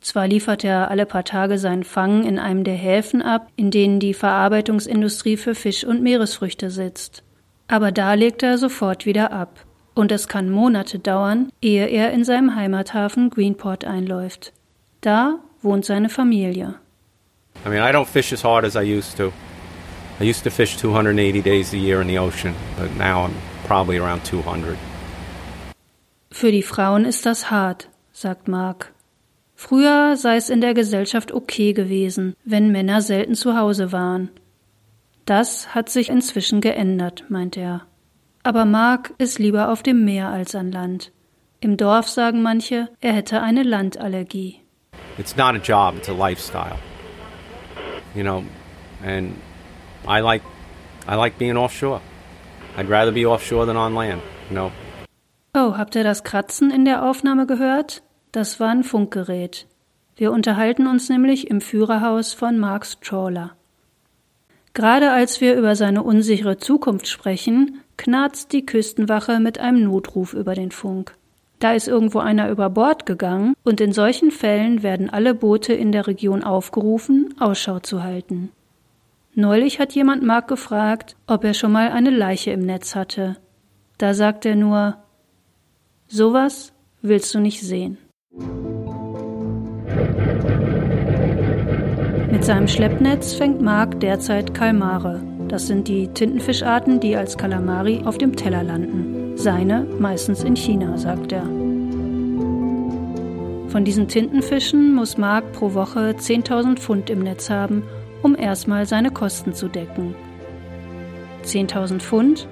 Zwar 0.02 0.28
liefert 0.28 0.64
er 0.64 0.90
alle 0.90 1.06
paar 1.06 1.24
Tage 1.24 1.56
seinen 1.56 1.82
Fang 1.82 2.24
in 2.24 2.38
einem 2.38 2.62
der 2.62 2.74
Häfen 2.74 3.22
ab, 3.22 3.48
in 3.56 3.70
denen 3.70 4.00
die 4.00 4.12
Verarbeitungsindustrie 4.12 5.38
für 5.38 5.54
Fisch 5.54 5.84
und 5.84 6.02
Meeresfrüchte 6.02 6.68
sitzt. 6.68 7.22
Aber 7.68 7.92
da 7.92 8.14
legt 8.14 8.42
er 8.42 8.58
sofort 8.58 9.06
wieder 9.06 9.32
ab. 9.32 9.64
Und 9.94 10.12
es 10.12 10.28
kann 10.28 10.50
Monate 10.50 10.98
dauern, 10.98 11.50
ehe 11.62 11.86
er 11.86 12.12
in 12.12 12.24
seinem 12.24 12.54
Heimathafen 12.54 13.30
Greenport 13.30 13.84
einläuft. 13.84 14.52
Da 15.00 15.38
wohnt 15.62 15.84
seine 15.84 16.08
Familie. 16.08 16.74
I 17.64 17.68
mean, 17.70 17.82
I 17.82 17.90
don't 17.92 18.06
fish 18.06 18.32
as 18.32 18.44
hard 18.44 18.64
as 18.64 18.76
I 18.76 18.82
used 18.82 19.16
to. 19.16 19.32
I 20.20 20.24
used 20.24 20.44
to 20.44 20.50
fish 20.50 20.76
280 20.76 21.42
days 21.42 21.72
a 21.72 21.76
year 21.76 22.00
in 22.00 22.08
the 22.08 22.18
ocean, 22.18 22.54
but 22.78 22.94
now 22.96 23.26
I'm 23.26 23.32
probably 23.66 23.98
around 23.98 24.24
200. 24.24 24.76
Für 26.30 26.52
die 26.52 26.62
Frauen 26.62 27.06
ist 27.06 27.24
das 27.24 27.50
hart, 27.50 27.88
sagt 28.12 28.48
Mark. 28.48 28.92
Früher 29.54 30.16
sei 30.16 30.36
es 30.36 30.50
in 30.50 30.60
der 30.60 30.74
Gesellschaft 30.74 31.32
okay 31.32 31.72
gewesen, 31.72 32.34
wenn 32.44 32.70
Männer 32.70 33.00
selten 33.00 33.34
zu 33.34 33.56
Hause 33.56 33.90
waren. 33.90 34.30
Das 35.26 35.74
hat 35.74 35.90
sich 35.90 36.08
inzwischen 36.08 36.60
geändert, 36.60 37.24
meint 37.28 37.56
er. 37.56 37.82
Aber 38.42 38.64
Mark 38.64 39.12
ist 39.18 39.38
lieber 39.38 39.70
auf 39.70 39.82
dem 39.82 40.04
Meer 40.04 40.28
als 40.28 40.54
an 40.54 40.72
Land. 40.72 41.12
Im 41.60 41.76
Dorf 41.76 42.08
sagen 42.08 42.42
manche, 42.42 42.88
er 43.00 43.12
hätte 43.12 43.42
eine 43.42 43.62
Landallergie. 43.62 44.60
it's 45.18 45.36
not 45.36 45.54
a 45.54 45.58
job, 45.58 45.96
it's 45.96 46.08
a 46.08 46.12
lifestyle. 46.12 46.76
You 48.14 48.22
know, 48.22 48.44
and 49.02 49.34
I 50.06 50.20
like 50.20 50.42
I 51.08 51.16
like 51.16 51.38
being 51.38 51.56
offshore. 51.56 52.00
I'd 52.76 52.88
rather 52.88 53.12
be 53.12 53.26
offshore 53.26 53.66
than 53.66 53.76
on 53.76 53.94
land, 53.94 54.22
you 54.50 54.54
know. 54.54 54.70
Oh, 55.54 55.76
habt 55.76 55.96
ihr 55.96 56.04
das 56.04 56.22
Kratzen 56.22 56.70
in 56.70 56.84
der 56.84 57.02
Aufnahme 57.02 57.46
gehört? 57.46 58.02
Das 58.32 58.60
war 58.60 58.68
ein 58.68 58.84
Funkgerät. 58.84 59.66
Wir 60.14 60.30
unterhalten 60.32 60.86
uns 60.86 61.08
nämlich 61.08 61.50
im 61.50 61.60
Führerhaus 61.60 62.34
von 62.34 62.58
Marks 62.58 62.98
Trawler. 63.00 63.55
Gerade 64.76 65.10
als 65.10 65.40
wir 65.40 65.56
über 65.56 65.74
seine 65.74 66.02
unsichere 66.02 66.58
Zukunft 66.58 67.08
sprechen, 67.08 67.80
knarzt 67.96 68.52
die 68.52 68.66
Küstenwache 68.66 69.40
mit 69.40 69.58
einem 69.58 69.84
Notruf 69.84 70.34
über 70.34 70.54
den 70.54 70.70
Funk. 70.70 71.14
Da 71.60 71.72
ist 71.72 71.88
irgendwo 71.88 72.18
einer 72.18 72.50
über 72.50 72.68
Bord 72.68 73.06
gegangen 73.06 73.54
und 73.64 73.80
in 73.80 73.92
solchen 73.94 74.30
Fällen 74.30 74.82
werden 74.82 75.08
alle 75.08 75.32
Boote 75.32 75.72
in 75.72 75.92
der 75.92 76.06
Region 76.06 76.44
aufgerufen, 76.44 77.34
Ausschau 77.40 77.78
zu 77.78 78.02
halten. 78.02 78.50
Neulich 79.34 79.80
hat 79.80 79.94
jemand 79.94 80.22
Mark 80.22 80.46
gefragt, 80.46 81.16
ob 81.26 81.44
er 81.44 81.54
schon 81.54 81.72
mal 81.72 81.90
eine 81.90 82.10
Leiche 82.10 82.50
im 82.50 82.60
Netz 82.60 82.94
hatte. 82.94 83.38
Da 83.96 84.12
sagt 84.12 84.44
er 84.44 84.56
nur, 84.56 84.98
sowas 86.06 86.74
willst 87.00 87.34
du 87.34 87.40
nicht 87.40 87.62
sehen. 87.62 87.96
Mit 92.36 92.44
seinem 92.44 92.68
Schleppnetz 92.68 93.32
fängt 93.32 93.62
Mark 93.62 93.98
derzeit 94.00 94.52
Kalmare. 94.52 95.22
Das 95.48 95.68
sind 95.68 95.88
die 95.88 96.08
Tintenfischarten, 96.08 97.00
die 97.00 97.16
als 97.16 97.38
Kalamari 97.38 98.02
auf 98.04 98.18
dem 98.18 98.36
Teller 98.36 98.62
landen. 98.62 99.38
Seine 99.38 99.86
meistens 99.98 100.44
in 100.44 100.54
China, 100.54 100.98
sagt 100.98 101.32
er. 101.32 101.44
Von 103.70 103.86
diesen 103.86 104.08
Tintenfischen 104.08 104.94
muss 104.94 105.16
Mark 105.16 105.50
pro 105.52 105.72
Woche 105.72 106.10
10.000 106.10 106.76
Pfund 106.76 107.08
im 107.08 107.20
Netz 107.20 107.48
haben, 107.48 107.84
um 108.20 108.36
erstmal 108.36 108.84
seine 108.84 109.10
Kosten 109.10 109.54
zu 109.54 109.68
decken. 109.68 110.14
10.000 111.42 112.00
Pfund? 112.00 112.48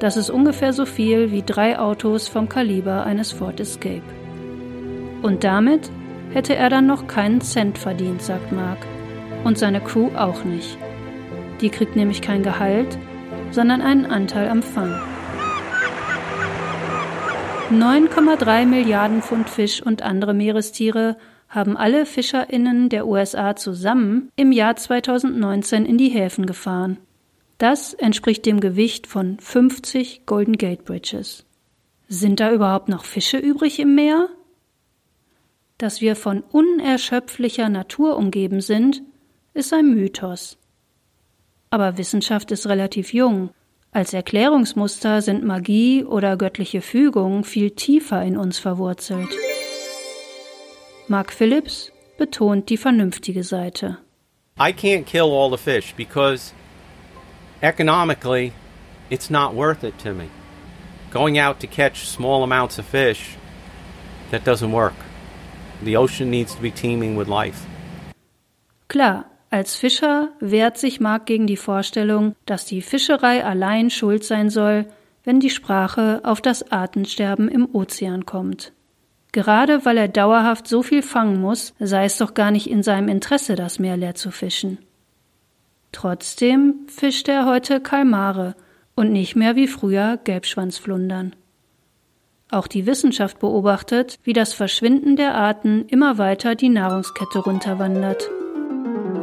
Das 0.00 0.16
ist 0.16 0.30
ungefähr 0.30 0.72
so 0.72 0.86
viel 0.86 1.30
wie 1.32 1.42
drei 1.42 1.78
Autos 1.78 2.28
vom 2.28 2.48
Kaliber 2.48 3.04
eines 3.04 3.32
Ford 3.32 3.60
Escape. 3.60 4.00
Und 5.20 5.44
damit 5.44 5.90
hätte 6.32 6.56
er 6.56 6.70
dann 6.70 6.86
noch 6.86 7.06
keinen 7.06 7.42
Cent 7.42 7.76
verdient, 7.76 8.22
sagt 8.22 8.52
Mark. 8.52 8.78
Und 9.44 9.58
seine 9.58 9.80
Crew 9.80 10.10
auch 10.16 10.44
nicht. 10.44 10.76
Die 11.60 11.70
kriegt 11.70 11.96
nämlich 11.96 12.22
kein 12.22 12.42
Gehalt, 12.42 12.98
sondern 13.50 13.80
einen 13.82 14.06
Anteil 14.06 14.48
am 14.48 14.62
Fang. 14.62 14.94
9,3 17.70 18.64
Milliarden 18.64 19.20
Pfund 19.20 19.50
Fisch 19.50 19.82
und 19.82 20.02
andere 20.02 20.32
Meerestiere 20.32 21.16
haben 21.48 21.76
alle 21.76 22.06
Fischerinnen 22.06 22.88
der 22.88 23.06
USA 23.06 23.56
zusammen 23.56 24.30
im 24.36 24.52
Jahr 24.52 24.76
2019 24.76 25.84
in 25.84 25.98
die 25.98 26.08
Häfen 26.08 26.46
gefahren. 26.46 26.98
Das 27.58 27.92
entspricht 27.92 28.46
dem 28.46 28.60
Gewicht 28.60 29.06
von 29.06 29.38
50 29.40 30.26
Golden 30.26 30.56
Gate 30.56 30.84
Bridges. 30.84 31.44
Sind 32.08 32.40
da 32.40 32.52
überhaupt 32.52 32.88
noch 32.88 33.04
Fische 33.04 33.36
übrig 33.36 33.78
im 33.80 33.94
Meer? 33.94 34.28
Dass 35.76 36.00
wir 36.00 36.16
von 36.16 36.42
unerschöpflicher 36.42 37.68
Natur 37.68 38.16
umgeben 38.16 38.60
sind, 38.60 39.02
ist 39.58 39.72
ein 39.72 39.90
Mythos. 39.94 40.56
Aber 41.70 41.98
Wissenschaft 41.98 42.50
ist 42.50 42.66
relativ 42.66 43.12
jung. 43.12 43.50
Als 43.92 44.12
Erklärungsmuster 44.14 45.20
sind 45.22 45.44
Magie 45.44 46.04
oder 46.04 46.36
göttliche 46.36 46.80
Fügung 46.80 47.44
viel 47.44 47.70
tiefer 47.72 48.22
in 48.22 48.36
uns 48.36 48.58
verwurzelt. 48.58 49.28
Mark 51.08 51.32
Phillips 51.32 51.90
betont 52.18 52.68
die 52.68 52.76
vernünftige 52.76 53.44
Seite. 53.44 53.98
I 54.58 54.72
can't 54.72 55.06
kill 55.06 55.30
all 55.32 55.50
the 55.50 55.56
fish 55.56 55.94
because 55.96 56.52
economically 57.62 58.52
it's 59.10 59.30
not 59.30 59.54
worth 59.54 59.84
it 59.84 59.98
to 59.98 60.12
me. 60.12 60.28
Going 61.10 61.38
out 61.38 61.60
to 61.60 61.66
catch 61.66 62.06
small 62.08 62.42
amounts 62.42 62.78
of 62.78 62.84
fish, 62.84 63.36
that 64.30 64.44
doesn't 64.44 64.72
work. 64.72 64.94
The 65.82 65.96
ocean 65.96 66.30
needs 66.30 66.54
to 66.54 66.60
be 66.60 66.70
teeming 66.70 67.16
with 67.16 67.28
life. 67.28 67.66
Klar, 68.88 69.26
als 69.50 69.74
Fischer 69.74 70.28
wehrt 70.40 70.76
sich 70.76 71.00
Mark 71.00 71.26
gegen 71.26 71.46
die 71.46 71.56
Vorstellung, 71.56 72.34
dass 72.44 72.66
die 72.66 72.82
Fischerei 72.82 73.44
allein 73.44 73.90
schuld 73.90 74.24
sein 74.24 74.50
soll, 74.50 74.86
wenn 75.24 75.40
die 75.40 75.50
Sprache 75.50 76.20
auf 76.24 76.40
das 76.40 76.70
Artensterben 76.70 77.48
im 77.48 77.68
Ozean 77.74 78.26
kommt. 78.26 78.72
Gerade 79.32 79.84
weil 79.84 79.98
er 79.98 80.08
dauerhaft 80.08 80.68
so 80.68 80.82
viel 80.82 81.02
fangen 81.02 81.40
muss, 81.40 81.74
sei 81.78 82.04
es 82.04 82.18
doch 82.18 82.34
gar 82.34 82.50
nicht 82.50 82.68
in 82.68 82.82
seinem 82.82 83.08
Interesse, 83.08 83.54
das 83.54 83.78
Meer 83.78 83.96
leer 83.96 84.14
zu 84.14 84.30
fischen. 84.30 84.78
Trotzdem 85.92 86.86
fischt 86.88 87.28
er 87.28 87.46
heute 87.46 87.80
Kalmare 87.80 88.54
und 88.94 89.12
nicht 89.12 89.36
mehr 89.36 89.56
wie 89.56 89.68
früher 89.68 90.18
Gelbschwanzflundern. 90.24 91.34
Auch 92.50 92.66
die 92.66 92.86
Wissenschaft 92.86 93.38
beobachtet, 93.38 94.18
wie 94.24 94.32
das 94.32 94.54
Verschwinden 94.54 95.16
der 95.16 95.34
Arten 95.34 95.86
immer 95.88 96.16
weiter 96.16 96.54
die 96.54 96.70
Nahrungskette 96.70 97.40
runterwandert. 97.40 98.30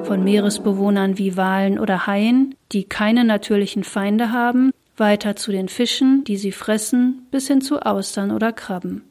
Von 0.06 0.24
Meeresbewohnern 0.24 1.18
wie 1.18 1.36
Walen 1.36 1.80
oder 1.80 2.06
Haien, 2.06 2.54
die 2.72 2.84
keine 2.84 3.24
natürlichen 3.24 3.84
Feinde 3.84 4.32
haben, 4.32 4.72
weiter 4.98 5.36
zu 5.36 5.52
den 5.52 5.68
Fischen, 5.68 6.24
die 6.26 6.38
sie 6.38 6.52
fressen, 6.52 7.26
bis 7.32 7.48
hin 7.48 7.60
zu 7.60 7.80
Austern 7.80 8.30
oder 8.30 8.54
Krabben. 8.54 9.02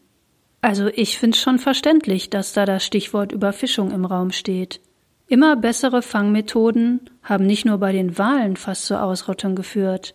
Also 0.61 0.87
ich 0.87 1.19
finde 1.19 1.37
schon 1.37 1.59
verständlich, 1.59 2.31
dass 2.31 2.53
da 2.53 2.65
das 2.65 2.85
Stichwort 2.87 3.33
Überfischung 3.33 3.91
im 3.91 4.05
Raum 4.05 4.31
steht. 4.31 4.81
Immer 5.27 5.57
bessere 5.57 6.01
Fangmethoden 6.01 7.11
haben 7.25 7.45
nicht 7.45 7.65
nur 7.65 7.79
bei 7.79 7.91
den 7.91 8.17
Walen 8.17 8.57
fast 8.57 8.87
zur 8.87 9.03
Ausrottung 9.03 9.57
geführt. 9.57 10.15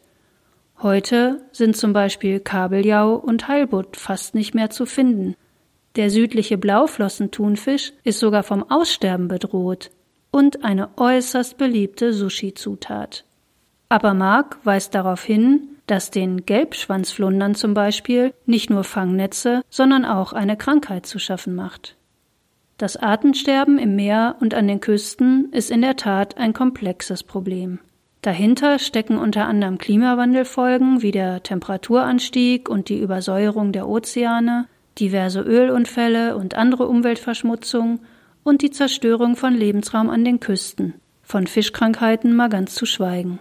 Heute 0.81 1.41
sind 1.51 1.75
zum 1.75 1.91
Beispiel 1.91 2.39
Kabeljau 2.39 3.15
und 3.15 3.49
Heilbutt 3.49 3.97
fast 3.97 4.33
nicht 4.33 4.55
mehr 4.55 4.69
zu 4.69 4.85
finden. 4.85 5.35
Der 5.97 6.09
südliche 6.09 6.57
Blauflossentunfisch 6.57 7.91
ist 8.05 8.19
sogar 8.19 8.43
vom 8.43 8.63
Aussterben 8.71 9.27
bedroht 9.27 9.91
und 10.31 10.63
eine 10.63 10.89
äußerst 10.97 11.57
beliebte 11.57 12.13
Sushi-Zutat. 12.13 13.25
Aber 13.89 14.13
Mark 14.13 14.59
weist 14.63 14.93
darauf 14.93 15.23
hin, 15.23 15.69
dass 15.87 16.11
den 16.11 16.45
Gelbschwanzflundern 16.45 17.55
zum 17.55 17.73
Beispiel 17.73 18.33
nicht 18.45 18.69
nur 18.69 18.83
Fangnetze, 18.83 19.63
sondern 19.69 20.05
auch 20.05 20.33
eine 20.33 20.55
Krankheit 20.55 21.07
zu 21.07 21.17
schaffen 21.17 21.55
macht. 21.55 21.95
Das 22.77 22.95
Artensterben 22.95 23.79
im 23.79 23.95
Meer 23.95 24.35
und 24.39 24.53
an 24.53 24.67
den 24.67 24.79
Küsten 24.79 25.51
ist 25.51 25.71
in 25.71 25.81
der 25.81 25.95
Tat 25.95 26.37
ein 26.37 26.53
komplexes 26.53 27.23
Problem. 27.23 27.79
Dahinter 28.21 28.79
stecken 28.79 29.17
unter 29.17 29.47
anderem 29.47 29.77
Klimawandelfolgen 29.77 31.01
wie 31.01 31.11
der 31.11 31.41
Temperaturanstieg 31.41 32.69
und 32.69 32.89
die 32.89 32.99
Übersäuerung 32.99 33.71
der 33.71 33.87
Ozeane, 33.87 34.67
diverse 34.99 35.41
Ölunfälle 35.41 36.35
und 36.37 36.55
andere 36.55 36.87
Umweltverschmutzung 36.87 37.99
und 38.49 38.63
die 38.63 38.71
Zerstörung 38.71 39.35
von 39.35 39.53
Lebensraum 39.53 40.09
an 40.09 40.25
den 40.25 40.39
Küsten, 40.39 40.95
von 41.21 41.45
Fischkrankheiten 41.45 42.35
mal 42.35 42.49
ganz 42.49 42.73
zu 42.73 42.87
schweigen. 42.87 43.39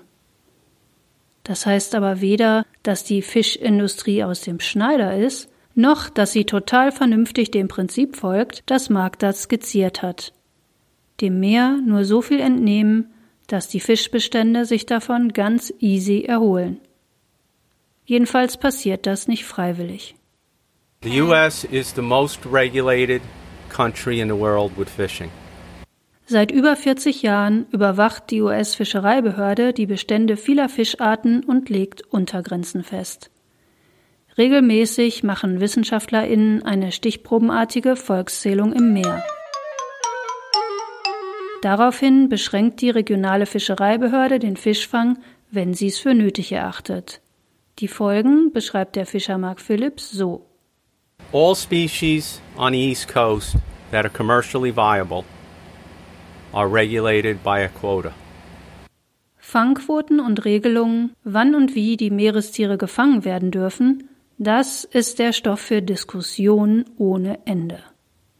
Das 1.44 1.64
heißt 1.64 1.94
aber 1.94 2.20
weder, 2.20 2.66
dass 2.82 3.04
die 3.04 3.22
Fischindustrie 3.22 4.22
aus 4.22 4.42
dem 4.42 4.60
Schneider 4.60 5.16
ist, 5.16 5.48
noch 5.74 6.10
dass 6.10 6.32
sie 6.32 6.44
total 6.44 6.92
vernünftig 6.92 7.50
dem 7.50 7.68
Prinzip 7.68 8.16
folgt, 8.16 8.64
das 8.66 8.90
Mark 8.90 9.18
da 9.18 9.32
skizziert 9.32 10.02
hat. 10.02 10.34
Dem 11.22 11.40
Meer 11.40 11.78
nur 11.84 12.04
so 12.04 12.20
viel 12.20 12.40
entnehmen, 12.40 13.10
dass 13.46 13.68
die 13.68 13.80
Fischbestände 13.80 14.66
sich 14.66 14.84
davon 14.84 15.32
ganz 15.32 15.72
easy 15.78 16.20
erholen. 16.20 16.80
Jedenfalls 18.04 18.58
passiert 18.58 19.06
das 19.06 19.26
nicht 19.26 19.46
freiwillig. 19.46 20.16
The 21.02 21.22
US 21.22 21.64
is 21.64 21.94
the 21.94 22.02
most 22.02 22.40
regulated 22.44 23.22
country 23.68 24.20
in 24.20 24.28
the 24.28 24.38
world 24.38 24.72
with 24.76 24.88
fishing. 24.88 25.30
Seit 26.26 26.50
über 26.50 26.76
40 26.76 27.22
Jahren 27.22 27.66
überwacht 27.70 28.30
die 28.30 28.42
US-Fischereibehörde 28.42 29.72
die 29.72 29.86
Bestände 29.86 30.36
vieler 30.36 30.68
Fischarten 30.68 31.42
und 31.42 31.70
legt 31.70 32.02
Untergrenzen 32.12 32.84
fest. 32.84 33.30
Regelmäßig 34.36 35.22
machen 35.22 35.60
WissenschaftlerInnen 35.60 36.62
eine 36.62 36.92
stichprobenartige 36.92 37.96
Volkszählung 37.96 38.72
im 38.74 38.92
Meer. 38.92 39.24
Daraufhin 41.62 42.28
beschränkt 42.28 42.82
die 42.82 42.90
regionale 42.90 43.46
Fischereibehörde 43.46 44.38
den 44.38 44.56
Fischfang, 44.56 45.18
wenn 45.50 45.74
sie 45.74 45.88
es 45.88 45.98
für 45.98 46.14
nötig 46.14 46.52
erachtet. 46.52 47.20
Die 47.78 47.88
Folgen 47.88 48.52
beschreibt 48.52 48.96
der 48.96 49.06
Fischer 49.06 49.38
Mark 49.38 49.60
Phillips 49.60 50.10
so. 50.10 50.47
All 51.30 51.54
species 51.54 52.40
on 52.56 52.72
the 52.72 52.78
East 52.78 53.08
Coast 53.08 53.56
that 53.90 54.06
are 54.06 54.08
commercially 54.08 54.70
viable 54.70 55.26
are 56.54 56.66
regulated 56.66 57.42
by 57.42 57.60
a 57.60 57.68
quota. 57.68 58.14
Fangquoten 59.36 60.20
und 60.20 60.46
Regelungen, 60.46 61.12
wann 61.24 61.54
und 61.54 61.74
wie 61.74 61.98
die 61.98 62.10
Meerestiere 62.10 62.78
gefangen 62.78 63.26
werden 63.26 63.50
dürfen, 63.50 64.08
das 64.38 64.84
ist 64.84 65.18
der 65.18 65.34
Stoff 65.34 65.60
für 65.60 65.82
Diskussionen 65.82 66.86
ohne 66.96 67.40
Ende. 67.44 67.80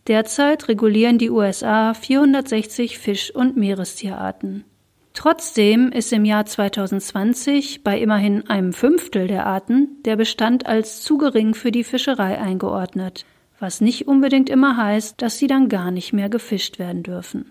Derzeit 0.07 0.69
regulieren 0.69 1.19
die 1.19 1.29
USA 1.29 1.93
460 1.93 2.99
Fisch- 2.99 3.35
und 3.35 3.59
Meerestierarten. 3.59 4.65
Trotzdem 5.15 5.91
ist 5.91 6.13
im 6.13 6.25
Jahr 6.25 6.47
2020 6.47 7.83
bei 7.83 7.99
immerhin 7.99 8.49
einem 8.49 8.73
Fünftel 8.73 9.27
der 9.27 9.47
Arten 9.47 9.89
der 10.05 10.17
Bestand 10.17 10.67
als 10.67 11.03
zu 11.03 11.19
gering 11.19 11.55
für 11.55 11.73
die 11.73 11.85
Fischerei 11.85 12.39
eingeordnet, 12.39 13.25
was 13.59 13.81
nicht 13.81 14.07
unbedingt 14.07 14.49
immer 14.49 14.77
heißt, 14.77 15.21
dass 15.21 15.39
sie 15.39 15.47
dann 15.47 15.69
gar 15.69 15.91
nicht 15.91 16.13
mehr 16.13 16.29
gefischt 16.29 16.79
werden 16.79 17.03
dürfen. 17.03 17.51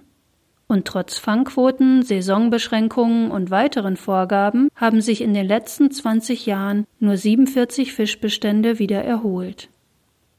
Und 0.67 0.85
trotz 0.85 1.17
Fangquoten, 1.17 2.03
Saisonbeschränkungen 2.03 3.31
und 3.31 3.51
weiteren 3.51 3.95
Vorgaben 3.95 4.67
haben 4.75 4.99
sich 4.99 5.21
in 5.21 5.33
den 5.33 5.47
letzten 5.47 5.91
20 5.91 6.45
Jahren 6.45 6.85
nur 6.99 7.15
47 7.15 7.93
Fischbestände 7.93 8.77
wieder 8.77 9.01
erholt. 9.03 9.69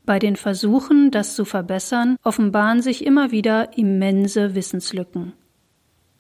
Bei 0.05 0.19
den 0.19 0.37
Versuchen, 0.37 1.11
das 1.11 1.35
zu 1.35 1.45
verbessern, 1.45 2.17
offenbaren 2.23 2.83
sich 2.83 3.05
immer 3.05 3.31
wieder 3.31 3.77
immense 3.77 4.55
Wissenslücken. 4.55 5.33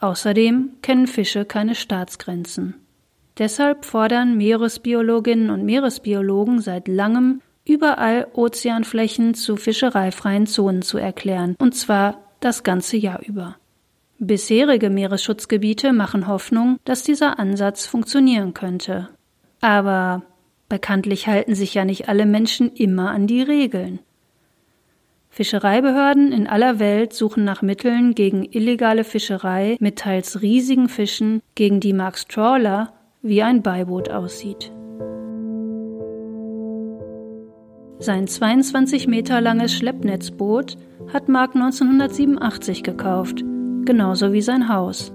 Außerdem 0.01 0.71
kennen 0.83 1.07
Fische 1.07 1.45
keine 1.45 1.75
Staatsgrenzen. 1.75 2.75
Deshalb 3.39 3.85
fordern 3.85 4.37
Meeresbiologinnen 4.37 5.51
und 5.51 5.65
Meeresbiologen 5.65 6.61
seit 6.61 6.89
langem, 6.89 7.41
überall 7.65 8.27
Ozeanflächen 8.35 9.35
zu 9.35 9.57
fischereifreien 9.57 10.47
Zonen 10.47 10.83
zu 10.83 10.99
erklären, 10.99 11.55
und 11.59 11.75
zwar 11.75 12.19
das 12.41 12.63
ganze 12.63 12.97
Jahr 12.97 13.21
über. 13.25 13.57
Bisherige 14.19 14.91
Meeresschutzgebiete 14.91 15.93
machen 15.93 16.27
Hoffnung, 16.27 16.79
dass 16.85 17.05
dieser 17.05 17.39
Ansatz 17.39 17.87
funktionieren 17.87 18.55
könnte. 18.55 19.09
Aber 19.61 20.23
bekanntlich 20.69 21.29
halten 21.29 21.55
sich 21.55 21.75
ja 21.75 21.85
nicht 21.85 22.09
alle 22.09 22.27
Menschen 22.27 22.73
immer 22.73 23.11
an 23.11 23.29
die 23.29 23.43
Regeln. 23.43 24.01
Fischereibehörden 25.39 26.33
in 26.33 26.49
aller 26.49 26.81
Welt 26.81 27.13
suchen 27.13 27.45
nach 27.45 27.63
Mitteln 27.63 28.17
gegen 28.17 28.43
illegale 28.43 29.05
Fischerei 29.05 29.77
mit 29.79 30.01
teils 30.01 30.43
riesigen 30.43 30.89
Fischen, 30.89 31.43
gegen 31.55 31.79
die 31.79 31.93
Max 31.93 32.27
Trawler 32.27 32.93
wie 33.23 33.45
ein 33.45 33.63
Beiboot 33.63 34.11
aussieht. 34.11 34.73
Sein 38.01 38.27
22 38.27 39.07
Meter 39.07 39.41
langes 39.41 39.73
Schleppnetzboot 39.75 40.77
hat 41.13 41.29
Mark 41.29 41.55
1987 41.55 42.83
gekauft, 42.83 43.45
genauso 43.85 44.33
wie 44.33 44.43
sein 44.43 44.69
Haus. 44.69 45.13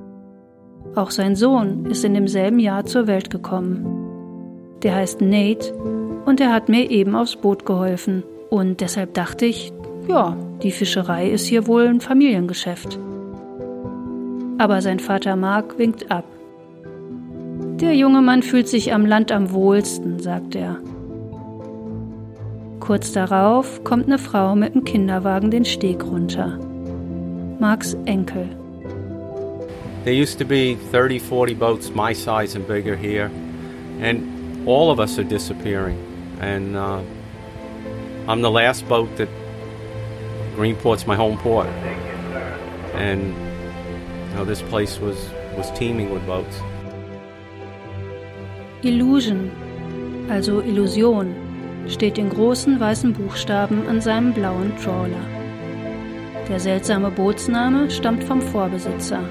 Auch 0.95 1.12
sein 1.12 1.36
Sohn 1.36 1.86
ist 1.88 2.05
in 2.05 2.13
demselben 2.13 2.59
Jahr 2.59 2.86
zur 2.86 3.07
Welt 3.07 3.29
gekommen. 3.29 3.86
Der 4.83 4.95
heißt 4.95 5.19
Nate 5.19 5.73
und 6.25 6.39
er 6.39 6.53
hat 6.53 6.69
mir 6.69 6.89
eben 6.89 7.13
aufs 7.13 7.36
Boot 7.36 7.65
geholfen. 7.65 8.23
Und 8.49 8.81
deshalb 8.81 9.15
dachte 9.15 9.47
ich, 9.47 9.72
ja, 10.07 10.35
die 10.61 10.71
Fischerei 10.71 11.29
ist 11.29 11.47
hier 11.47 11.67
wohl 11.67 11.87
ein 11.87 12.01
Familiengeschäft. 12.01 12.99
Aber 14.57 14.81
sein 14.81 14.99
Vater 14.99 15.35
Mark 15.35 15.77
winkt 15.77 16.11
ab. 16.11 16.25
Der 17.79 17.95
junge 17.95 18.21
Mann 18.21 18.43
fühlt 18.43 18.67
sich 18.67 18.93
am 18.93 19.05
Land 19.05 19.31
am 19.31 19.51
wohlsten, 19.51 20.19
sagt 20.19 20.55
er. 20.55 20.77
Kurz 22.79 23.13
darauf 23.13 23.83
kommt 23.83 24.07
eine 24.07 24.17
Frau 24.17 24.55
mit 24.55 24.73
einem 24.73 24.83
Kinderwagen 24.83 25.51
den 25.51 25.65
Steg 25.65 26.03
runter. 26.05 26.59
Marks 27.59 27.95
Enkel. 28.05 28.49
There 30.03 30.13
used 30.13 30.37
to 30.39 30.45
be 30.45 30.77
30, 30.91 31.19
40 31.19 31.55
boats 31.55 31.95
my 31.95 32.13
size 32.13 32.57
and 32.57 32.67
bigger 32.67 32.95
here, 32.95 33.31
and 34.01 34.67
all 34.67 34.91
of 34.91 34.99
us 34.99 35.17
are 35.17 35.23
disappearing. 35.23 35.97
And 36.41 36.75
uh, 36.75 36.99
I'm 38.27 38.41
the 38.41 38.51
last 38.51 38.85
boat 38.89 39.15
that 39.15 39.29
Greenport's 40.55 41.07
my 41.07 41.15
home 41.15 41.37
port, 41.37 41.67
and 42.95 43.21
you 43.21 44.35
know 44.35 44.45
this 44.45 44.61
place 44.61 44.99
was 44.99 45.17
was 45.57 45.71
teeming 45.71 46.13
with 46.13 46.25
boats. 46.27 46.61
Illusion, 48.83 49.49
also 50.29 50.61
Illusion, 50.61 51.33
steht 51.87 52.17
in 52.17 52.29
großen 52.29 52.79
weißen 52.79 53.13
Buchstaben 53.13 53.87
an 53.87 54.01
seinem 54.01 54.33
blauen 54.33 54.73
Trawler. 54.77 55.25
Der 56.49 56.59
seltsame 56.59 57.09
Bootsname 57.09 57.89
stammt 57.89 58.23
vom 58.23 58.41
Vorbesitzer. 58.41 59.21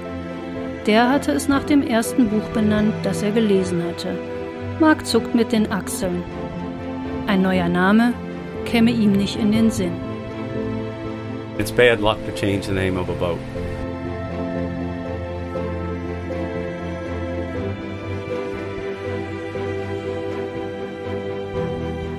Der 0.87 1.09
hatte 1.09 1.31
es 1.31 1.47
nach 1.47 1.63
dem 1.63 1.83
ersten 1.83 2.27
Buch 2.27 2.43
benannt, 2.53 2.93
das 3.03 3.21
er 3.21 3.31
gelesen 3.31 3.81
hatte. 3.83 4.17
Mark 4.79 5.05
zuckt 5.05 5.33
mit 5.35 5.51
den 5.51 5.71
Achseln. 5.71 6.23
Ein 7.27 7.43
neuer 7.43 7.69
Name 7.69 8.13
käme 8.65 8.91
ihm 8.91 9.13
nicht 9.13 9.37
in 9.39 9.51
den 9.51 9.71
Sinn. 9.71 10.12
It's 11.59 11.71
bad 11.71 12.01
luck 12.01 12.17
to 12.25 12.31
change 12.31 12.65
the 12.65 12.73
name 12.73 12.97
of 12.97 13.09
a 13.09 13.13
boat. 13.13 13.37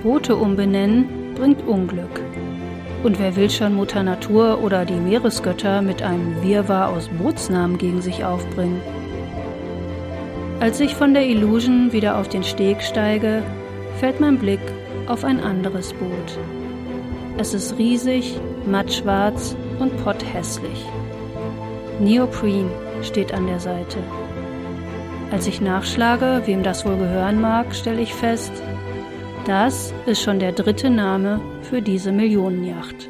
Boote 0.05 0.37
umbenennen 0.37 1.35
bringt 1.35 1.67
Unglück. 1.67 2.21
Und 3.03 3.19
wer 3.19 3.35
will 3.35 3.51
schon 3.51 3.75
Mutter 3.75 4.05
Natur 4.05 4.63
oder 4.63 4.85
die 4.85 4.95
Meeresgötter 4.95 5.83
mit 5.83 6.01
einem 6.01 6.41
Wirrwarr 6.43 6.91
aus 6.91 7.09
Bootsnamen 7.09 7.77
gegen 7.77 8.03
sich 8.03 8.25
aufbringen? 8.25 8.81
Als 10.61 10.79
ich 10.79 10.95
von 10.95 11.13
der 11.13 11.27
Illusion 11.27 11.93
wieder 11.93 12.19
auf 12.19 12.29
den 12.29 12.45
Steg 12.45 12.83
steige, 12.83 13.43
fällt 13.99 14.21
mein 14.21 14.39
Blick 14.39 14.61
auf 15.09 15.25
ein 15.25 15.41
anderes 15.41 15.93
Boot. 15.93 16.39
Es 17.37 17.53
ist 17.53 17.77
riesig, 17.79 18.39
mattschwarz 18.67 19.57
und 19.79 19.97
potthässlich. 20.05 20.85
Neoprene 22.01 22.71
steht 23.03 23.33
an 23.33 23.47
der 23.47 23.61
Seite. 23.61 23.99
Als 25.31 25.47
ich 25.47 25.61
nachschlage, 25.61 26.43
wem 26.45 26.63
das 26.63 26.85
wohl 26.85 26.97
gehören 26.97 27.41
mag, 27.41 27.75
stelle 27.75 28.01
ich 28.01 28.15
fest, 28.15 28.53
das 29.47 29.93
ist 30.07 30.23
schon 30.23 30.39
der 30.39 30.53
dritte 30.53 30.91
Name 30.91 31.41
für 31.63 31.83
diese 31.83 32.13
Millionenjacht. 32.13 33.09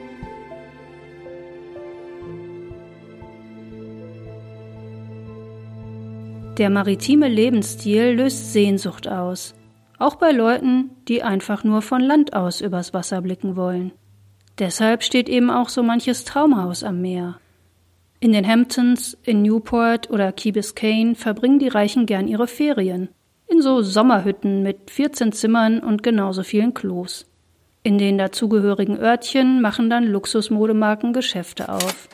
Der 6.59 6.71
maritime 6.71 7.29
Lebensstil 7.29 8.13
löst 8.13 8.53
Sehnsucht 8.53 9.09
aus, 9.09 9.55
auch 9.99 10.17
bei 10.17 10.31
Leuten, 10.31 10.91
die 11.09 11.23
einfach 11.23 11.65
nur 11.65 11.83
von 11.83 12.01
Land 12.01 12.33
aus 12.33 12.61
übers 12.61 12.95
Wasser 12.95 13.21
blicken 13.23 13.57
wollen. 13.57 13.93
Deshalb 14.59 15.03
steht 15.03 15.29
eben 15.29 15.51
auch 15.51 15.69
so 15.69 15.83
manches 15.83 16.25
Traumhaus 16.25 16.85
am 16.85 17.01
Meer. 17.01 17.39
In 18.21 18.33
den 18.33 18.47
Hamptons, 18.47 19.19
in 19.25 19.43
Newport 19.43 20.11
oder 20.11 20.33
Key 20.33 20.53
Biscayne 20.53 21.15
verbringen 21.15 21.59
die 21.59 21.69
Reichen 21.69 22.07
gern 22.07 22.29
ihre 22.29 22.47
Ferien 22.47 23.09
in 23.47 23.63
so 23.63 23.83
Sommerhütten 23.83 24.63
mit 24.63 24.91
14 24.91 25.33
Zimmern 25.33 25.81
und 25.81 26.03
genauso 26.03 26.43
vielen 26.43 26.75
Klos. 26.75 27.27
In 27.83 27.99
den 27.99 28.19
dazugehörigen 28.19 28.99
Örtchen 28.99 29.61
machen 29.61 29.91
dann 29.91 30.07
Luxusmodemarken 30.07 31.13
Geschäfte 31.13 31.69
auf. 31.69 32.09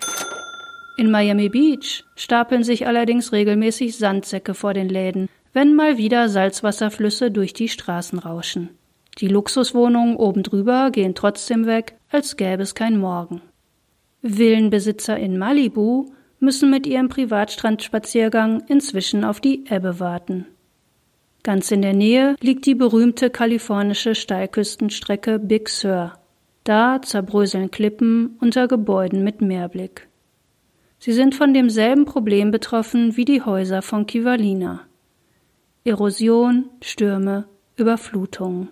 In 0.97 1.11
Miami 1.11 1.49
Beach 1.49 2.05
stapeln 2.17 2.65
sich 2.65 2.87
allerdings 2.87 3.33
regelmäßig 3.33 3.97
Sandsäcke 3.97 4.55
vor 4.55 4.75
den 4.75 4.89
Läden, 4.89 5.29
wenn 5.53 5.75
mal 5.75 5.97
wieder 5.97 6.29
Salzwasserflüsse 6.29 7.31
durch 7.31 7.55
die 7.55 7.69
Straßen 7.69 8.19
rauschen. 8.19 8.71
Die 9.19 9.29
Luxuswohnungen 9.29 10.17
oben 10.17 10.43
drüber 10.43 10.91
gehen 10.91 11.15
trotzdem 11.15 11.67
weg, 11.67 11.95
als 12.11 12.37
gäbe 12.37 12.63
es 12.63 12.75
kein 12.75 12.99
Morgen. 12.99 13.41
Villenbesitzer 14.23 15.17
in 15.17 15.39
Malibu 15.39 16.07
müssen 16.41 16.71
mit 16.71 16.87
ihrem 16.87 17.09
Privatstrandspaziergang 17.09 18.65
inzwischen 18.67 19.25
auf 19.25 19.41
die 19.41 19.65
Ebbe 19.69 20.01
warten. 20.01 20.47
Ganz 21.43 21.71
in 21.71 21.81
der 21.81 21.95
Nähe 21.95 22.37
liegt 22.41 22.67
die 22.67 22.75
berühmte 22.75 23.31
kalifornische 23.31 24.15
Steilküstenstrecke 24.15 25.39
Big 25.39 25.69
Sur. 25.69 26.13
Da 26.65 27.01
zerbröseln 27.01 27.71
Klippen 27.71 28.37
unter 28.41 28.69
Gebäuden 28.69 29.25
mit 29.25 29.41
Meerblick. 29.41 30.09
Sie 30.99 31.13
sind 31.13 31.35
von 31.35 31.55
demselben 31.55 32.05
Problem 32.05 32.51
betroffen 32.51 33.17
wie 33.17 33.25
die 33.25 33.41
Häuser 33.41 33.81
von 33.81 34.07
Kivalina. 34.07 34.81
Erosion, 35.85 36.69
Stürme, 36.83 37.47
Überflutungen. 37.77 38.69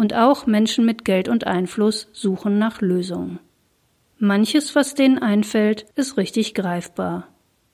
Und 0.00 0.14
auch 0.14 0.46
Menschen 0.46 0.86
mit 0.86 1.04
Geld 1.04 1.28
und 1.28 1.46
Einfluss 1.46 2.08
suchen 2.14 2.58
nach 2.58 2.80
Lösungen. 2.80 3.38
Manches, 4.18 4.74
was 4.74 4.94
denen 4.94 5.18
einfällt, 5.18 5.84
ist 5.94 6.16
richtig 6.16 6.54
greifbar. 6.54 7.28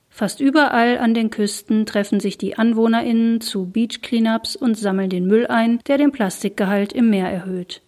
Fast 0.09 0.41
überall 0.41 0.97
an 0.97 1.13
den 1.13 1.29
Küsten 1.29 1.85
treffen 1.85 2.19
sich 2.19 2.37
die 2.37 2.57
AnwohnerInnen 2.57 3.39
zu 3.39 3.67
Beach 3.67 4.01
Cleanups 4.01 4.57
und 4.57 4.77
sammeln 4.77 5.09
den 5.09 5.25
Müll 5.25 5.47
ein, 5.47 5.79
der 5.87 5.97
den 5.97 6.11
Plastikgehalt 6.11 6.91
im 6.91 7.09
Meer 7.09 7.31
erhöht. 7.31 7.81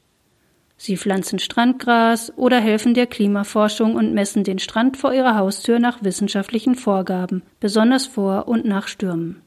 Sie 0.78 0.96
pflanzen 0.96 1.40
Strandgras 1.40 2.32
oder 2.38 2.62
helfen 2.62 2.94
der 2.94 3.08
Klimaforschung 3.08 3.96
und 3.96 4.14
messen 4.14 4.46
den 4.46 4.60
Strand 4.60 4.96
vor 4.96 5.14
ihrer 5.14 5.36
Haustür 5.36 5.80
nach 5.80 6.02
wissenschaftlichen 6.02 6.76
Vorgaben, 6.76 7.42
besonders 7.60 8.08
vor 8.08 8.48
und 8.48 8.64
nach 8.64 8.88
Stürmen. 8.88 9.42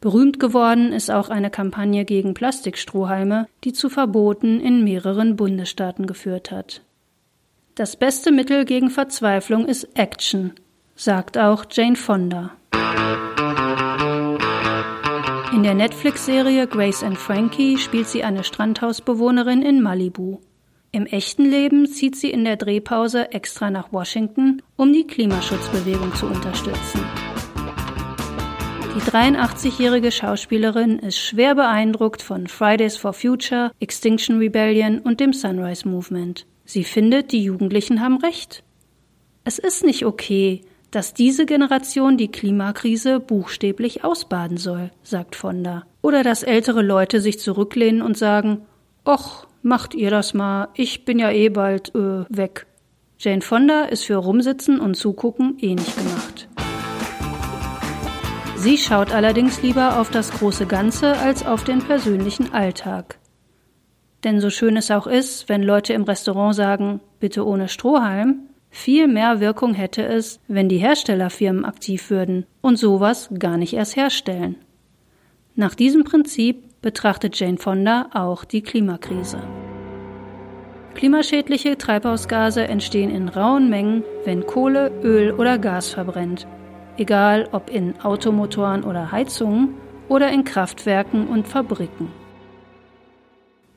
Berühmt 0.00 0.40
geworden 0.40 0.92
ist 0.92 1.10
auch 1.10 1.28
eine 1.28 1.50
Kampagne 1.50 2.06
gegen 2.06 2.32
Plastikstrohhalme, 2.32 3.48
die 3.64 3.74
zu 3.74 3.90
Verboten 3.90 4.58
in 4.58 4.82
mehreren 4.82 5.36
Bundesstaaten 5.36 6.06
geführt 6.06 6.50
hat. 6.50 6.80
Das 7.74 7.96
beste 7.96 8.32
Mittel 8.32 8.64
gegen 8.64 8.88
Verzweiflung 8.88 9.66
ist 9.66 9.88
Action, 9.94 10.52
sagt 10.96 11.36
auch 11.36 11.66
Jane 11.70 11.96
Fonda. 11.96 12.52
In 15.52 15.62
der 15.62 15.74
Netflix-Serie 15.74 16.66
Grace 16.66 17.02
and 17.02 17.18
Frankie 17.18 17.76
spielt 17.76 18.08
sie 18.08 18.24
eine 18.24 18.44
Strandhausbewohnerin 18.44 19.60
in 19.60 19.82
Malibu. 19.82 20.38
Im 20.92 21.04
echten 21.04 21.44
Leben 21.44 21.86
zieht 21.86 22.16
sie 22.16 22.30
in 22.30 22.44
der 22.44 22.56
Drehpause 22.56 23.32
extra 23.32 23.70
nach 23.70 23.92
Washington, 23.92 24.62
um 24.76 24.92
die 24.94 25.06
Klimaschutzbewegung 25.06 26.14
zu 26.14 26.26
unterstützen. 26.26 27.00
Die 28.92 29.00
83-jährige 29.00 30.10
Schauspielerin 30.10 30.98
ist 30.98 31.16
schwer 31.16 31.54
beeindruckt 31.54 32.22
von 32.22 32.48
Fridays 32.48 32.96
for 32.96 33.12
Future, 33.12 33.70
Extinction 33.78 34.38
Rebellion 34.38 34.98
und 34.98 35.20
dem 35.20 35.32
Sunrise 35.32 35.88
Movement. 35.88 36.44
Sie 36.64 36.82
findet, 36.82 37.30
die 37.30 37.44
Jugendlichen 37.44 38.00
haben 38.00 38.18
recht. 38.18 38.64
Es 39.44 39.60
ist 39.60 39.84
nicht 39.84 40.04
okay, 40.04 40.62
dass 40.90 41.14
diese 41.14 41.46
Generation 41.46 42.16
die 42.16 42.32
Klimakrise 42.32 43.20
buchstäblich 43.20 44.02
ausbaden 44.02 44.56
soll, 44.56 44.90
sagt 45.04 45.36
Fonda. 45.36 45.84
Oder 46.02 46.24
dass 46.24 46.42
ältere 46.42 46.82
Leute 46.82 47.20
sich 47.20 47.38
zurücklehnen 47.38 48.02
und 48.02 48.18
sagen, 48.18 48.62
Och, 49.06 49.46
macht 49.62 49.94
ihr 49.94 50.10
das 50.10 50.34
mal, 50.34 50.68
ich 50.74 51.04
bin 51.04 51.20
ja 51.20 51.30
eh 51.30 51.48
bald 51.48 51.94
äh, 51.94 52.24
weg. 52.28 52.66
Jane 53.18 53.42
Fonda 53.42 53.84
ist 53.84 54.04
für 54.04 54.16
Rumsitzen 54.16 54.80
und 54.80 54.96
Zugucken 54.96 55.58
eh 55.60 55.74
nicht 55.74 55.96
gemacht. 55.96 56.48
Sie 58.60 58.76
schaut 58.76 59.10
allerdings 59.10 59.62
lieber 59.62 59.98
auf 59.98 60.10
das 60.10 60.32
große 60.32 60.66
Ganze 60.66 61.16
als 61.16 61.46
auf 61.46 61.64
den 61.64 61.78
persönlichen 61.78 62.52
Alltag. 62.52 63.18
Denn 64.22 64.38
so 64.38 64.50
schön 64.50 64.76
es 64.76 64.90
auch 64.90 65.06
ist, 65.06 65.48
wenn 65.48 65.62
Leute 65.62 65.94
im 65.94 66.02
Restaurant 66.02 66.54
sagen, 66.54 67.00
bitte 67.20 67.46
ohne 67.46 67.68
Strohhalm, 67.68 68.40
viel 68.68 69.08
mehr 69.08 69.40
Wirkung 69.40 69.72
hätte 69.72 70.02
es, 70.02 70.40
wenn 70.46 70.68
die 70.68 70.76
Herstellerfirmen 70.76 71.64
aktiv 71.64 72.10
würden 72.10 72.44
und 72.60 72.76
sowas 72.76 73.30
gar 73.38 73.56
nicht 73.56 73.72
erst 73.72 73.96
herstellen. 73.96 74.56
Nach 75.54 75.74
diesem 75.74 76.04
Prinzip 76.04 76.82
betrachtet 76.82 77.40
Jane 77.40 77.56
Fonda 77.56 78.10
auch 78.12 78.44
die 78.44 78.60
Klimakrise. 78.60 79.42
Klimaschädliche 80.94 81.78
Treibhausgase 81.78 82.68
entstehen 82.68 83.08
in 83.08 83.30
rauen 83.30 83.70
Mengen, 83.70 84.04
wenn 84.26 84.44
Kohle, 84.44 84.92
Öl 85.02 85.32
oder 85.32 85.56
Gas 85.56 85.88
verbrennt, 85.88 86.46
egal 87.00 87.48
ob 87.52 87.70
in 87.70 87.98
Automotoren 88.00 88.84
oder 88.84 89.10
Heizungen 89.10 89.74
oder 90.08 90.30
in 90.30 90.44
Kraftwerken 90.44 91.26
und 91.26 91.48
Fabriken. 91.48 92.08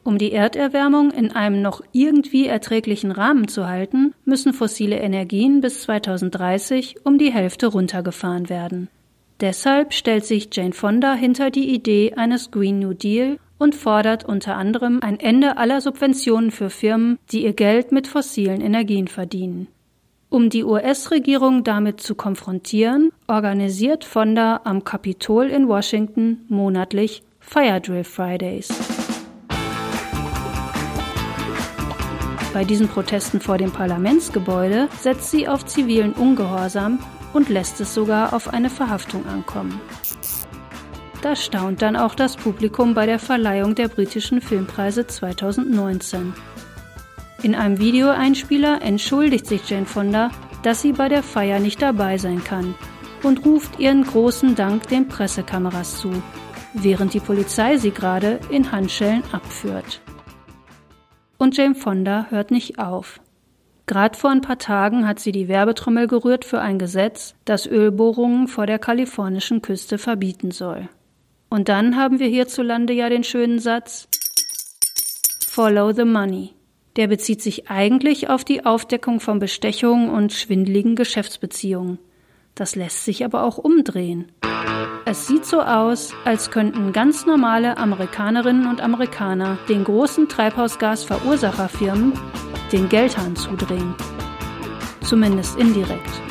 Um 0.03 0.17
die 0.17 0.33
Erderwärmung 0.33 1.11
in 1.11 1.31
einem 1.31 1.61
noch 1.61 1.81
irgendwie 1.93 2.47
erträglichen 2.47 3.11
Rahmen 3.11 3.47
zu 3.47 3.67
halten, 3.67 4.13
müssen 4.25 4.53
fossile 4.53 4.97
Energien 4.99 5.61
bis 5.61 5.83
2030 5.83 6.97
um 7.05 7.17
die 7.17 7.31
Hälfte 7.31 7.67
runtergefahren 7.67 8.49
werden. 8.49 8.89
Deshalb 9.39 9.93
stellt 9.93 10.25
sich 10.25 10.49
Jane 10.51 10.73
Fonda 10.73 11.13
hinter 11.13 11.51
die 11.51 11.73
Idee 11.73 12.13
eines 12.15 12.51
Green 12.51 12.79
New 12.79 12.93
Deal 12.93 13.39
und 13.57 13.75
fordert 13.75 14.25
unter 14.25 14.57
anderem 14.57 14.99
ein 15.01 15.19
Ende 15.19 15.57
aller 15.57 15.79
Subventionen 15.79 16.51
für 16.51 16.69
Firmen, 16.69 17.17
die 17.31 17.45
ihr 17.45 17.53
Geld 17.53 17.93
mit 17.93 18.07
fossilen 18.07 18.59
Energien 18.59 19.07
verdienen. 19.07 19.67
Um 20.33 20.49
die 20.49 20.63
US-Regierung 20.63 21.63
damit 21.63 22.01
zu 22.01 22.15
konfrontieren, 22.15 23.11
organisiert 23.27 24.03
Fonda 24.03 24.61
am 24.63 24.83
Kapitol 24.83 25.45
in 25.45 25.67
Washington 25.67 26.43
monatlich 26.49 27.21
Fire 27.39 27.79
Drill 27.79 28.03
Fridays. 28.03 28.69
Bei 32.51 32.63
diesen 32.63 32.87
Protesten 32.87 33.41
vor 33.41 33.59
dem 33.59 33.71
Parlamentsgebäude 33.71 34.89
setzt 34.99 35.29
sie 35.29 35.47
auf 35.47 35.67
zivilen 35.67 36.13
Ungehorsam 36.13 36.97
und 37.33 37.49
lässt 37.49 37.79
es 37.79 37.93
sogar 37.93 38.33
auf 38.33 38.51
eine 38.51 38.71
Verhaftung 38.71 39.27
ankommen. 39.27 39.79
Da 41.21 41.35
staunt 41.35 41.83
dann 41.83 41.95
auch 41.95 42.15
das 42.15 42.37
Publikum 42.37 42.95
bei 42.95 43.05
der 43.05 43.19
Verleihung 43.19 43.75
der 43.75 43.87
britischen 43.87 44.41
Filmpreise 44.41 45.05
2019. 45.05 46.33
In 47.43 47.55
einem 47.55 47.77
Videoeinspieler 47.77 48.81
entschuldigt 48.81 49.45
sich 49.45 49.69
Jane 49.69 49.85
Fonda, 49.85 50.31
dass 50.63 50.81
sie 50.81 50.93
bei 50.93 51.09
der 51.09 51.21
Feier 51.21 51.59
nicht 51.59 51.81
dabei 51.81 52.17
sein 52.17 52.41
kann 52.41 52.73
und 53.21 53.45
ruft 53.45 53.79
ihren 53.79 54.05
großen 54.05 54.55
Dank 54.55 54.87
den 54.87 55.09
Pressekameras 55.09 55.99
zu, 55.99 56.09
während 56.73 57.13
die 57.13 57.19
Polizei 57.19 57.75
sie 57.75 57.91
gerade 57.91 58.39
in 58.49 58.71
Handschellen 58.71 59.23
abführt. 59.33 59.99
Und 61.37 61.57
Jane 61.57 61.75
Fonda 61.75 62.27
hört 62.29 62.49
nicht 62.49 62.79
auf. 62.79 63.19
Gerade 63.87 64.17
vor 64.17 64.29
ein 64.31 64.39
paar 64.39 64.59
Tagen 64.59 65.05
hat 65.05 65.19
sie 65.19 65.33
die 65.33 65.49
Werbetrommel 65.49 66.07
gerührt 66.07 66.45
für 66.45 66.61
ein 66.61 66.79
Gesetz, 66.79 67.35
das 67.43 67.67
Ölbohrungen 67.67 68.47
vor 68.47 68.67
der 68.67 68.79
kalifornischen 68.79 69.61
Küste 69.61 69.97
verbieten 69.97 70.51
soll. 70.51 70.87
Und 71.49 71.67
dann 71.67 71.97
haben 71.97 72.19
wir 72.19 72.27
hierzulande 72.27 72.93
ja 72.93 73.09
den 73.09 73.25
schönen 73.25 73.59
Satz 73.59 74.07
Follow 75.45 75.91
the 75.91 76.05
money. 76.05 76.53
Der 76.95 77.07
bezieht 77.07 77.41
sich 77.41 77.69
eigentlich 77.69 78.29
auf 78.29 78.43
die 78.43 78.65
Aufdeckung 78.65 79.19
von 79.19 79.39
Bestechungen 79.39 80.09
und 80.09 80.31
schwindligen 80.31 80.95
Geschäftsbeziehungen. 80.95 81.97
Das 82.53 82.75
lässt 82.75 83.03
sich 83.03 83.25
aber 83.25 83.43
auch 83.43 83.57
umdrehen. 83.57 84.31
Es 85.05 85.27
sieht 85.27 85.45
so 85.45 85.61
aus, 85.61 86.13
als 86.23 86.51
könnten 86.51 86.93
ganz 86.93 87.25
normale 87.25 87.77
Amerikanerinnen 87.77 88.67
und 88.67 88.79
Amerikaner 88.81 89.57
den 89.67 89.83
großen 89.83 90.29
Treibhausgasverursacherfirmen 90.29 92.13
den 92.71 92.89
Geldhahn 92.89 93.35
zudrehen. 93.35 93.95
Zumindest 95.01 95.57
indirekt. 95.57 96.21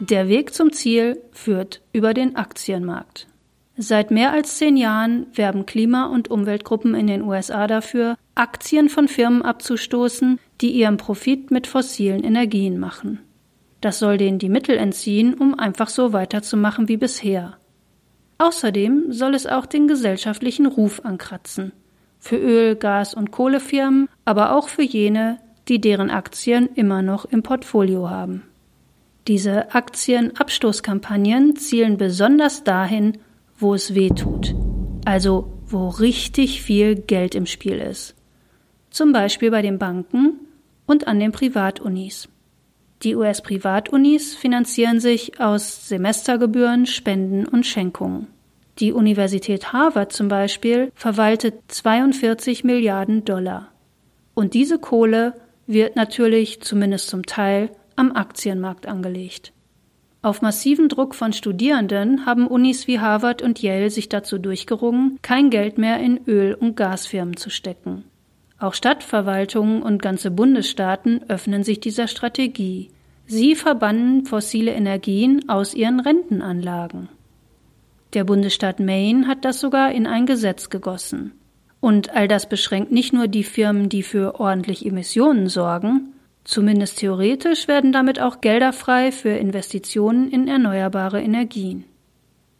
Der 0.00 0.28
Weg 0.28 0.52
zum 0.54 0.72
Ziel 0.72 1.20
führt 1.32 1.82
über 1.92 2.14
den 2.14 2.36
Aktienmarkt. 2.36 3.28
Seit 3.76 4.10
mehr 4.10 4.32
als 4.32 4.58
zehn 4.58 4.76
Jahren 4.76 5.26
werben 5.34 5.66
Klima- 5.66 6.06
und 6.06 6.30
Umweltgruppen 6.30 6.94
in 6.94 7.06
den 7.06 7.22
USA 7.22 7.66
dafür, 7.66 8.16
Aktien 8.40 8.88
von 8.88 9.06
Firmen 9.06 9.42
abzustoßen, 9.42 10.40
die 10.62 10.70
ihren 10.70 10.96
Profit 10.96 11.50
mit 11.50 11.66
fossilen 11.66 12.24
Energien 12.24 12.78
machen. 12.78 13.20
Das 13.82 13.98
soll 13.98 14.16
denen 14.16 14.38
die 14.38 14.48
Mittel 14.48 14.78
entziehen, 14.78 15.34
um 15.34 15.58
einfach 15.58 15.90
so 15.90 16.14
weiterzumachen 16.14 16.88
wie 16.88 16.96
bisher. 16.96 17.58
Außerdem 18.38 19.12
soll 19.12 19.34
es 19.34 19.46
auch 19.46 19.66
den 19.66 19.88
gesellschaftlichen 19.88 20.64
Ruf 20.64 21.04
ankratzen. 21.04 21.72
Für 22.18 22.36
Öl-, 22.36 22.76
Gas- 22.76 23.12
und 23.12 23.30
Kohlefirmen, 23.30 24.08
aber 24.24 24.56
auch 24.56 24.70
für 24.70 24.84
jene, 24.84 25.38
die 25.68 25.78
deren 25.78 26.08
Aktien 26.08 26.70
immer 26.74 27.02
noch 27.02 27.26
im 27.26 27.42
Portfolio 27.42 28.08
haben. 28.08 28.44
Diese 29.28 29.74
Aktienabstoßkampagnen 29.74 31.56
zielen 31.56 31.98
besonders 31.98 32.64
dahin, 32.64 33.18
wo 33.58 33.74
es 33.74 33.94
weh 33.94 34.08
tut, 34.08 34.54
also 35.04 35.52
wo 35.66 35.88
richtig 35.88 36.62
viel 36.62 36.94
Geld 36.94 37.34
im 37.34 37.44
Spiel 37.44 37.76
ist. 37.76 38.14
Zum 38.90 39.12
Beispiel 39.12 39.50
bei 39.50 39.62
den 39.62 39.78
Banken 39.78 40.40
und 40.86 41.06
an 41.06 41.20
den 41.20 41.32
Privatunis. 41.32 42.28
Die 43.02 43.14
US-Privatunis 43.14 44.34
finanzieren 44.34 45.00
sich 45.00 45.40
aus 45.40 45.88
Semestergebühren, 45.88 46.84
Spenden 46.84 47.46
und 47.46 47.64
Schenkungen. 47.64 48.26
Die 48.78 48.92
Universität 48.92 49.72
Harvard 49.72 50.12
zum 50.12 50.28
Beispiel 50.28 50.92
verwaltet 50.94 51.54
42 51.68 52.64
Milliarden 52.64 53.24
Dollar. 53.24 53.68
Und 54.34 54.54
diese 54.54 54.78
Kohle 54.78 55.34
wird 55.66 55.96
natürlich 55.96 56.60
zumindest 56.60 57.08
zum 57.08 57.24
Teil 57.24 57.70
am 57.96 58.12
Aktienmarkt 58.12 58.86
angelegt. 58.86 59.52
Auf 60.22 60.42
massiven 60.42 60.88
Druck 60.88 61.14
von 61.14 61.32
Studierenden 61.32 62.26
haben 62.26 62.46
Unis 62.46 62.86
wie 62.86 63.00
Harvard 63.00 63.40
und 63.40 63.62
Yale 63.62 63.88
sich 63.88 64.10
dazu 64.10 64.36
durchgerungen, 64.38 65.18
kein 65.22 65.48
Geld 65.48 65.78
mehr 65.78 65.98
in 66.00 66.26
Öl- 66.26 66.54
und 66.54 66.76
Gasfirmen 66.76 67.36
zu 67.36 67.48
stecken. 67.48 68.04
Auch 68.60 68.74
Stadtverwaltungen 68.74 69.82
und 69.82 70.02
ganze 70.02 70.30
Bundesstaaten 70.30 71.22
öffnen 71.28 71.64
sich 71.64 71.80
dieser 71.80 72.06
Strategie. 72.06 72.90
Sie 73.26 73.54
verbannen 73.54 74.26
fossile 74.26 74.72
Energien 74.72 75.48
aus 75.48 75.74
ihren 75.74 75.98
Rentenanlagen. 75.98 77.08
Der 78.14 78.24
Bundesstaat 78.24 78.78
Maine 78.80 79.26
hat 79.26 79.44
das 79.44 79.60
sogar 79.60 79.92
in 79.92 80.06
ein 80.06 80.26
Gesetz 80.26 80.68
gegossen. 80.68 81.32
Und 81.80 82.14
all 82.14 82.28
das 82.28 82.48
beschränkt 82.48 82.92
nicht 82.92 83.12
nur 83.12 83.26
die 83.26 83.44
Firmen, 83.44 83.88
die 83.88 84.02
für 84.02 84.38
ordentlich 84.38 84.84
Emissionen 84.84 85.48
sorgen, 85.48 86.12
Zumindest 86.44 86.98
theoretisch 86.98 87.68
werden 87.68 87.92
damit 87.92 88.20
auch 88.20 88.40
Gelder 88.40 88.72
frei 88.72 89.12
für 89.12 89.30
Investitionen 89.30 90.30
in 90.30 90.48
erneuerbare 90.48 91.22
Energien. 91.22 91.84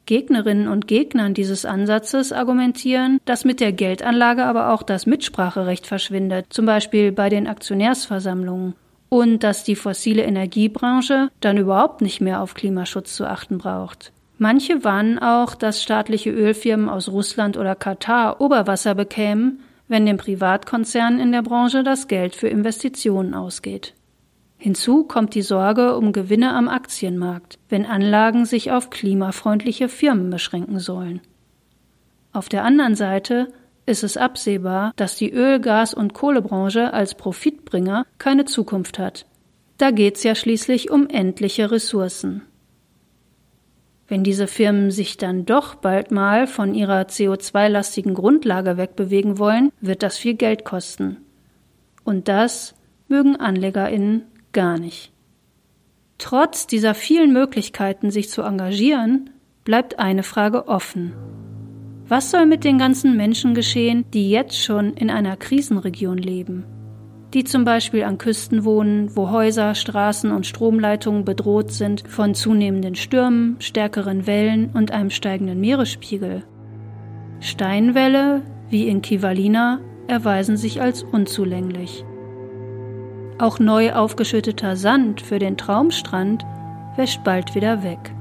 Gegnerinnen 0.06 0.68
und 0.68 0.86
Gegnern 0.86 1.34
dieses 1.34 1.64
Ansatzes 1.64 2.32
argumentieren, 2.32 3.20
dass 3.24 3.44
mit 3.44 3.60
der 3.60 3.72
Geldanlage 3.72 4.44
aber 4.44 4.72
auch 4.72 4.82
das 4.82 5.06
Mitspracherecht 5.06 5.86
verschwindet, 5.86 6.46
zum 6.50 6.66
Beispiel 6.66 7.12
bei 7.12 7.28
den 7.28 7.46
Aktionärsversammlungen, 7.46 8.74
und 9.08 9.42
dass 9.42 9.64
die 9.64 9.76
fossile 9.76 10.22
Energiebranche 10.22 11.30
dann 11.40 11.58
überhaupt 11.58 12.00
nicht 12.00 12.20
mehr 12.20 12.40
auf 12.40 12.54
Klimaschutz 12.54 13.14
zu 13.16 13.26
achten 13.26 13.58
braucht. 13.58 14.12
Manche 14.38 14.84
warnen 14.84 15.18
auch, 15.18 15.54
dass 15.54 15.82
staatliche 15.82 16.30
Ölfirmen 16.30 16.88
aus 16.88 17.08
Russland 17.08 17.58
oder 17.58 17.74
Katar 17.74 18.40
Oberwasser 18.40 18.94
bekämen, 18.94 19.60
wenn 19.86 20.06
den 20.06 20.16
Privatkonzernen 20.16 21.20
in 21.20 21.32
der 21.32 21.42
Branche 21.42 21.82
das 21.82 22.08
Geld 22.08 22.34
für 22.34 22.48
Investitionen 22.48 23.34
ausgeht. 23.34 23.92
Hinzu 24.62 25.04
kommt 25.04 25.34
die 25.34 25.40
Sorge 25.40 25.96
um 25.96 26.12
Gewinne 26.12 26.52
am 26.52 26.68
Aktienmarkt, 26.68 27.58
wenn 27.70 27.86
Anlagen 27.86 28.44
sich 28.44 28.70
auf 28.70 28.90
klimafreundliche 28.90 29.88
Firmen 29.88 30.28
beschränken 30.28 30.78
sollen. 30.78 31.22
Auf 32.34 32.50
der 32.50 32.64
anderen 32.64 32.94
Seite 32.94 33.48
ist 33.86 34.04
es 34.04 34.18
absehbar, 34.18 34.92
dass 34.96 35.16
die 35.16 35.32
Öl-, 35.32 35.60
Gas- 35.60 35.94
und 35.94 36.12
Kohlebranche 36.12 36.92
als 36.92 37.14
Profitbringer 37.14 38.04
keine 38.18 38.44
Zukunft 38.44 38.98
hat. 38.98 39.24
Da 39.78 39.92
geht's 39.92 40.24
ja 40.24 40.34
schließlich 40.34 40.90
um 40.90 41.08
endliche 41.08 41.70
Ressourcen. 41.70 42.42
Wenn 44.08 44.22
diese 44.22 44.46
Firmen 44.46 44.90
sich 44.90 45.16
dann 45.16 45.46
doch 45.46 45.74
bald 45.74 46.10
mal 46.10 46.46
von 46.46 46.74
ihrer 46.74 47.04
CO2-lastigen 47.04 48.12
Grundlage 48.12 48.76
wegbewegen 48.76 49.38
wollen, 49.38 49.72
wird 49.80 50.02
das 50.02 50.18
viel 50.18 50.34
Geld 50.34 50.66
kosten. 50.66 51.16
Und 52.04 52.28
das 52.28 52.74
mögen 53.08 53.36
AnlegerInnen 53.36 54.24
gar 54.52 54.78
nicht. 54.78 55.12
Trotz 56.18 56.66
dieser 56.66 56.94
vielen 56.94 57.32
Möglichkeiten, 57.32 58.10
sich 58.10 58.28
zu 58.28 58.42
engagieren, 58.42 59.30
bleibt 59.64 59.98
eine 59.98 60.22
Frage 60.22 60.68
offen. 60.68 61.12
Was 62.06 62.30
soll 62.30 62.46
mit 62.46 62.64
den 62.64 62.78
ganzen 62.78 63.16
Menschen 63.16 63.54
geschehen, 63.54 64.04
die 64.12 64.30
jetzt 64.30 64.58
schon 64.62 64.94
in 64.94 65.10
einer 65.10 65.36
Krisenregion 65.36 66.18
leben? 66.18 66.64
die 67.34 67.44
zum 67.44 67.64
Beispiel 67.64 68.02
an 68.02 68.18
Küsten 68.18 68.64
wohnen, 68.64 69.14
wo 69.14 69.30
Häuser, 69.30 69.74
Straßen 69.74 70.32
und 70.32 70.46
Stromleitungen 70.46 71.24
bedroht 71.24 71.70
sind 71.70 72.04
von 72.08 72.34
zunehmenden 72.34 72.96
Stürmen, 72.96 73.56
stärkeren 73.60 74.26
Wellen 74.26 74.70
und 74.70 74.90
einem 74.90 75.10
steigenden 75.10 75.60
Meeresspiegel. 75.60 76.42
Steinwälle, 77.38 78.42
wie 78.68 78.88
in 78.88 79.00
Kivalina, 79.00 79.80
erweisen 80.08 80.56
sich 80.56 80.82
als 80.82 81.02
unzulänglich. 81.02 82.04
Auch 83.40 83.59
neu 83.59 83.94
aufgeschütteter 83.94 84.76
Sand 84.76 85.22
für 85.22 85.38
den 85.38 85.57
Traumstrand 85.57 86.44
wäscht 86.96 87.24
bald 87.24 87.55
wieder 87.55 87.83
weg. 87.83 88.12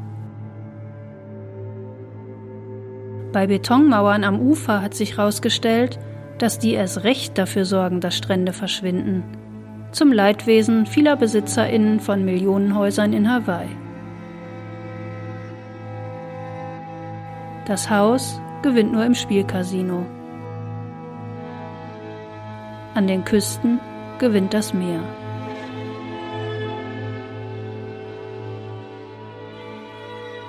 Bei 3.33 3.45
Betonmauern 3.45 4.23
am 4.23 4.39
Ufer 4.39 4.81
hat 4.81 4.93
sich 4.93 5.17
herausgestellt, 5.17 5.99
dass 6.37 6.57
die 6.57 6.71
erst 6.71 7.03
recht 7.03 7.37
dafür 7.37 7.65
sorgen, 7.65 7.99
dass 7.99 8.15
Strände 8.15 8.53
verschwinden. 8.53 9.25
Zum 9.91 10.13
Leidwesen 10.13 10.85
vieler 10.85 11.17
BesitzerInnen 11.17 11.99
von 11.99 12.23
Millionenhäusern 12.23 13.11
in 13.11 13.29
Hawaii. 13.29 13.75
Das 17.65 17.89
Haus 17.89 18.39
gewinnt 18.61 18.93
nur 18.93 19.03
im 19.03 19.15
Spielcasino. 19.15 20.05
An 22.95 23.05
den 23.05 23.25
Küsten 23.25 23.81
gewinnt 24.19 24.53
das 24.53 24.73
Meer. 24.73 25.01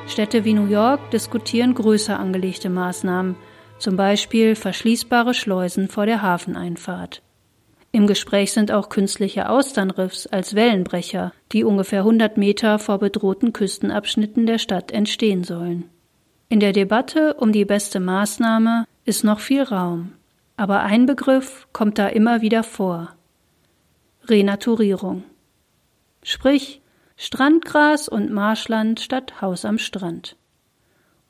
Städte 0.07 0.45
wie 0.45 0.55
New 0.55 0.67
York 0.67 1.13
diskutieren 1.13 1.73
größer 1.73 2.19
angelegte 2.19 2.69
Maßnahmen, 2.69 3.37
zum 3.79 3.97
Beispiel 3.97 4.57
verschließbare 4.57 5.35
Schleusen 5.35 5.89
vor 5.89 6.05
der 6.05 6.21
Hafeneinfahrt. 6.21 7.23
Im 7.93 8.07
Gespräch 8.07 8.53
sind 8.53 8.71
auch 8.71 8.89
künstliche 8.89 9.49
Austernriffs 9.49 10.27
als 10.27 10.55
Wellenbrecher, 10.55 11.33
die 11.53 11.65
ungefähr 11.65 12.01
100 12.01 12.37
Meter 12.37 12.79
vor 12.79 12.99
bedrohten 12.99 13.53
Küstenabschnitten 13.53 14.47
der 14.47 14.59
Stadt 14.59 14.93
entstehen 14.93 15.43
sollen. 15.45 15.85
In 16.49 16.61
der 16.61 16.73
Debatte 16.73 17.35
um 17.35 17.53
die 17.53 17.65
beste 17.65 18.01
Maßnahme 18.01 18.85
ist 19.05 19.25
noch 19.25 19.41
viel 19.41 19.63
Raum, 19.63 20.13
aber 20.57 20.81
ein 20.81 21.07
Begriff 21.07 21.69
kommt 21.73 21.99
da 21.99 22.09
immer 22.09 22.43
wieder 22.43 22.63
vor. 22.63 23.15
Renaturierung. 24.31 25.25
Sprich, 26.23 26.81
Strandgras 27.17 28.09
und 28.09 28.31
Marschland 28.31 29.01
statt 29.01 29.41
Haus 29.43 29.65
am 29.65 29.79
Strand. 29.79 30.37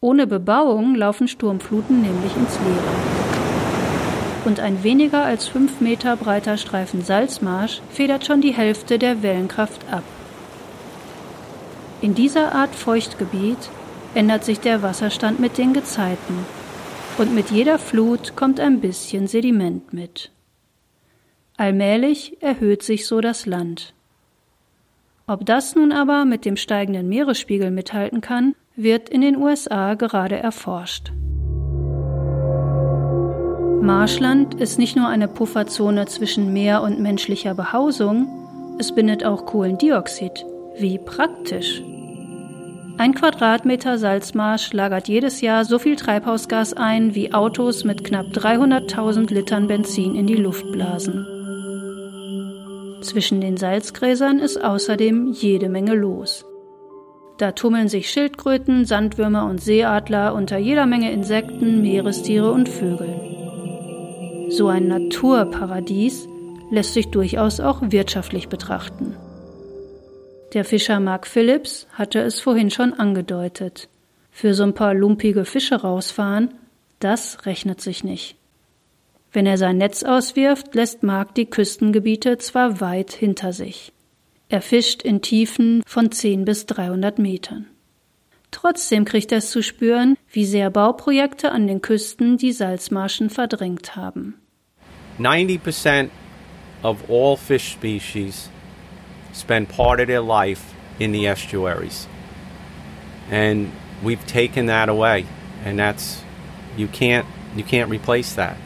Ohne 0.01 0.27
Bebauung 0.27 0.95
laufen 0.95 1.27
Sturmfluten 1.27 2.01
nämlich 2.03 2.37
ins 2.37 2.59
Leere 2.61 3.21
und 4.45 4.61
ein 4.61 4.83
weniger 4.83 5.25
als 5.25 5.49
fünf 5.49 5.81
Meter 5.81 6.17
breiter 6.17 6.57
Streifen 6.57 7.03
Salzmarsch 7.03 7.81
federt 7.91 8.27
schon 8.27 8.41
die 8.41 8.55
Hälfte 8.55 8.99
der 8.99 9.23
Wellenkraft 9.23 9.81
ab. 9.91 10.05
In 12.01 12.15
dieser 12.15 12.55
Art 12.55 12.75
Feuchtgebiet 12.75 13.59
ändert 14.15 14.45
sich 14.45 14.61
der 14.61 14.83
Wasserstand 14.83 15.41
mit 15.41 15.59
den 15.59 15.73
Gezeiten 15.73 16.47
und 17.19 17.35
mit 17.35 17.51
jeder 17.51 17.79
Flut 17.79 18.35
kommt 18.37 18.61
ein 18.61 18.81
bisschen 18.81 19.27
Sediment 19.27 19.93
mit. 19.93 20.31
Allmählich 21.61 22.39
erhöht 22.41 22.83
sich 22.83 23.07
so 23.07 23.21
das 23.21 23.45
Land. 23.45 23.93
Ob 25.27 25.45
das 25.45 25.75
nun 25.75 25.93
aber 25.93 26.25
mit 26.25 26.47
dem 26.47 26.57
steigenden 26.57 27.07
Meeresspiegel 27.11 27.71
mithalten 27.71 28.23
kann, 28.23 28.55
wird 28.77 29.11
in 29.11 29.21
den 29.21 29.37
USA 29.37 29.93
gerade 29.93 30.37
erforscht. 30.37 31.13
Marschland 33.83 34.55
ist 34.55 34.79
nicht 34.79 34.97
nur 34.97 35.09
eine 35.09 35.29
Pufferzone 35.29 36.07
zwischen 36.07 36.51
Meer 36.55 36.81
und 36.81 36.99
menschlicher 36.99 37.53
Behausung, 37.53 38.77
es 38.79 38.95
bindet 38.95 39.27
auch 39.27 39.45
Kohlendioxid. 39.45 40.47
Wie 40.79 40.97
praktisch. 40.97 41.83
Ein 42.97 43.13
Quadratmeter 43.13 43.99
Salzmarsch 43.99 44.73
lagert 44.73 45.09
jedes 45.09 45.43
Jahr 45.43 45.67
so 45.67 45.79
viel 45.79 45.97
Treibhausgas 45.97 46.73
ein, 46.73 47.15
wie 47.15 47.35
Autos 47.35 47.85
mit 47.85 48.03
knapp 48.03 48.29
300.000 48.29 49.31
Litern 49.35 49.67
Benzin 49.67 50.15
in 50.15 50.27
die 50.27 50.37
Luft 50.37 50.65
blasen. 50.73 51.40
Zwischen 53.03 53.41
den 53.41 53.57
Salzgräsern 53.57 54.39
ist 54.39 54.63
außerdem 54.63 55.33
jede 55.33 55.69
Menge 55.69 55.95
los. 55.95 56.45
Da 57.39 57.53
tummeln 57.53 57.89
sich 57.89 58.11
Schildkröten, 58.11 58.85
Sandwürmer 58.85 59.47
und 59.47 59.63
Seeadler 59.63 60.35
unter 60.35 60.59
jeder 60.59 60.85
Menge 60.85 61.11
Insekten, 61.11 61.81
Meerestiere 61.81 62.53
und 62.53 62.69
Vögel. 62.69 63.09
So 64.51 64.69
ein 64.69 64.89
Naturparadies 64.89 66.29
lässt 66.71 66.93
sich 66.93 67.09
durchaus 67.09 67.61
auch 67.61 67.81
wirtschaftlich 67.83 68.49
betrachten. 68.49 69.17
Der 70.53 70.65
Fischer 70.65 71.01
Mark 71.01 71.27
Phillips 71.27 71.87
hatte 71.93 72.21
es 72.21 72.41
vorhin 72.41 72.71
schon 72.71 72.93
angedeutet. 72.93 73.89
Für 74.31 74.53
so 74.53 74.65
ein 74.65 74.75
paar 74.75 74.95
lumpige 74.95 75.45
Fische 75.45 75.77
rausfahren, 75.77 76.53
das 76.99 77.47
rechnet 77.47 77.81
sich 77.81 78.05
nicht. 78.05 78.40
Wenn 79.33 79.47
er 79.47 79.59
sein 79.59 79.79
Netz 79.79 80.03
auswirft, 80.03 80.75
lässt 80.75 81.03
Mark 81.03 81.35
die 81.35 81.47
Küstengebiete 81.47 82.39
zwar 82.39 82.81
weit 82.81 83.13
hinter 83.13 83.53
sich. 83.53 83.93
Er 84.49 84.61
fischt 84.61 85.03
in 85.03 85.23
Tiefen 85.23 85.83
von 85.87 86.11
10 86.11 86.45
bis 86.45 86.67
300 86.67 87.19
Metern. 87.21 87.67
Trotzdem 88.51 89.05
kriegt 89.05 89.31
er 89.31 89.39
es 89.39 89.53
zu 89.53 89.63
spüren, 89.63 90.17
wie 90.33 90.45
sehr 90.45 90.71
Bauprojekte 90.71 91.53
an 91.53 91.69
den 91.69 91.81
Küsten 91.81 92.37
die 92.37 92.51
Salzmarschen 92.51 93.31
verdrängt 93.31 93.95
haben. 93.95 94.35
90% 95.21 96.09
of 96.83 97.09
all 97.09 97.37
fish 97.37 97.73
species 97.73 98.51
spend 99.33 99.69
part 99.69 100.01
of 100.01 100.07
their 100.07 100.23
life 100.23 100.63
in 100.99 101.13
the 101.13 101.27
estuaries. 101.27 102.09
And 103.31 103.71
we've 104.03 104.27
taken 104.27 104.67
that 104.67 104.89
away 104.89 105.27
and 105.65 105.79
that's 105.79 106.25
you 106.77 106.89
can't 106.89 107.27
you 107.55 107.63
can't 107.63 107.89
replace 107.91 108.35
that. 108.35 108.57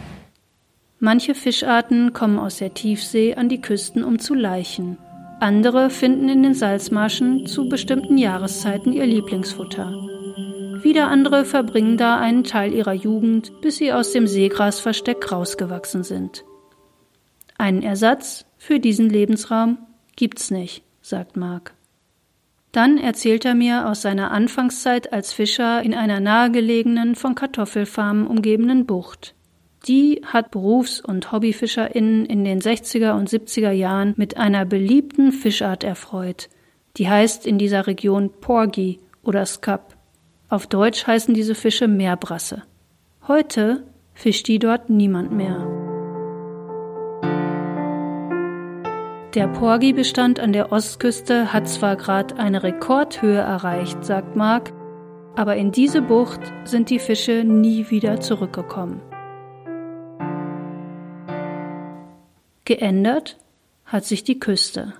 Manche 1.05 1.35
Fischarten 1.35 2.15
kommen 2.15 2.39
aus 2.39 2.57
der 2.57 2.73
Tiefsee 2.73 3.35
an 3.35 3.51
die 3.51 3.61
Küsten, 3.61 4.03
um 4.03 4.19
zu 4.19 4.33
laichen. 4.33 4.97
Andere 5.39 5.91
finden 5.91 6.31
in 6.31 6.43
den 6.43 6.55
Salzmarschen 6.55 7.47
zu 7.47 7.69
bestimmten 7.69 8.17
Jahreszeiten 8.17 8.91
ihr 8.95 9.05
Lieblingsfutter. 9.05 9.93
Wieder 10.83 11.09
andere 11.09 11.45
verbringen 11.45 11.99
da 11.99 12.19
einen 12.19 12.43
Teil 12.43 12.73
ihrer 12.73 12.95
Jugend, 12.95 13.53
bis 13.61 13.77
sie 13.77 13.93
aus 13.93 14.13
dem 14.13 14.27
Seegrasversteck 14.27 15.31
rausgewachsen 15.31 16.05
sind. 16.05 16.43
Einen 17.59 17.83
Ersatz 17.83 18.47
für 18.57 18.81
diesen 18.81 19.11
Lebensraum 19.11 19.77
gibt's 20.17 20.51
nicht, 20.51 20.85
sagt 21.03 21.37
Mark. 21.37 21.75
Dann 22.73 22.97
erzählt 22.97 23.45
er 23.45 23.55
mir 23.55 23.91
aus 23.91 24.01
seiner 24.01 24.31
Anfangszeit 24.31 25.13
als 25.13 25.35
Fischer 25.35 25.83
in 25.83 25.93
einer 25.93 26.21
nahegelegenen, 26.21 27.15
von 27.15 27.35
Kartoffelfarmen 27.35 28.27
umgebenen 28.27 28.87
Bucht. 28.87 29.34
Die 29.87 30.23
hat 30.25 30.51
Berufs- 30.51 31.01
und 31.01 31.31
HobbyfischerInnen 31.31 32.25
in 32.25 32.45
den 32.45 32.61
60er 32.61 33.19
und 33.19 33.29
70er 33.29 33.71
Jahren 33.71 34.15
mit 34.17 34.39
einer 34.39 34.65
beliebten 34.65 35.31
Fischart 35.31 35.85
erfreut. 35.85 36.49
Die 36.97 37.09
heißt 37.09 37.47
in 37.47 37.59
dieser 37.59 37.87
Region 37.87 38.31
Porgy 38.41 39.01
oder 39.23 39.45
Skap. 39.45 39.95
Auf 40.49 40.67
Deutsch 40.67 41.07
heißen 41.07 41.35
diese 41.35 41.55
Fische 41.55 41.87
Meerbrasse. 41.87 42.63
Heute 43.29 43.85
fischt 44.15 44.49
die 44.49 44.59
dort 44.59 44.89
niemand 44.89 45.33
mehr. 45.33 45.67
Der 49.35 49.49
Porgy-Bestand 49.49 50.39
an 50.39 50.53
der 50.53 50.71
Ostküste 50.73 51.53
hat 51.53 51.69
zwar 51.69 51.97
gerade 51.97 52.37
eine 52.37 52.63
Rekordhöhe 52.63 53.41
erreicht, 53.41 54.05
sagt 54.05 54.37
Mark, 54.37 54.73
aber 55.35 55.57
in 55.57 55.73
diese 55.73 56.01
Bucht 56.01 56.41
sind 56.65 56.89
die 56.89 57.01
Fische 57.01 57.43
nie 57.45 57.91
wieder 57.91 58.21
zurückgekommen. 58.21 59.03
Geändert 62.65 63.37
hat 63.85 64.07
sich 64.07 64.25
die 64.25 64.39
Küste. 64.39 64.95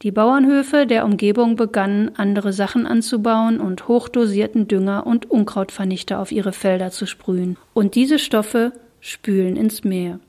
Die 0.00 0.10
Bauernhöfe 0.10 0.86
der 0.86 1.04
Umgebung 1.04 1.56
begannen, 1.56 2.12
andere 2.16 2.54
Sachen 2.54 2.86
anzubauen 2.86 3.60
und 3.60 3.86
hochdosierten 3.86 4.66
Dünger 4.66 5.06
und 5.06 5.30
Unkrautvernichter 5.30 6.18
auf 6.18 6.32
ihre 6.32 6.52
Felder 6.52 6.90
zu 6.90 7.04
sprühen, 7.04 7.58
und 7.74 7.96
diese 7.96 8.18
Stoffe 8.18 8.72
spülen 9.00 9.56
ins 9.56 9.84
Meer. 9.84 10.20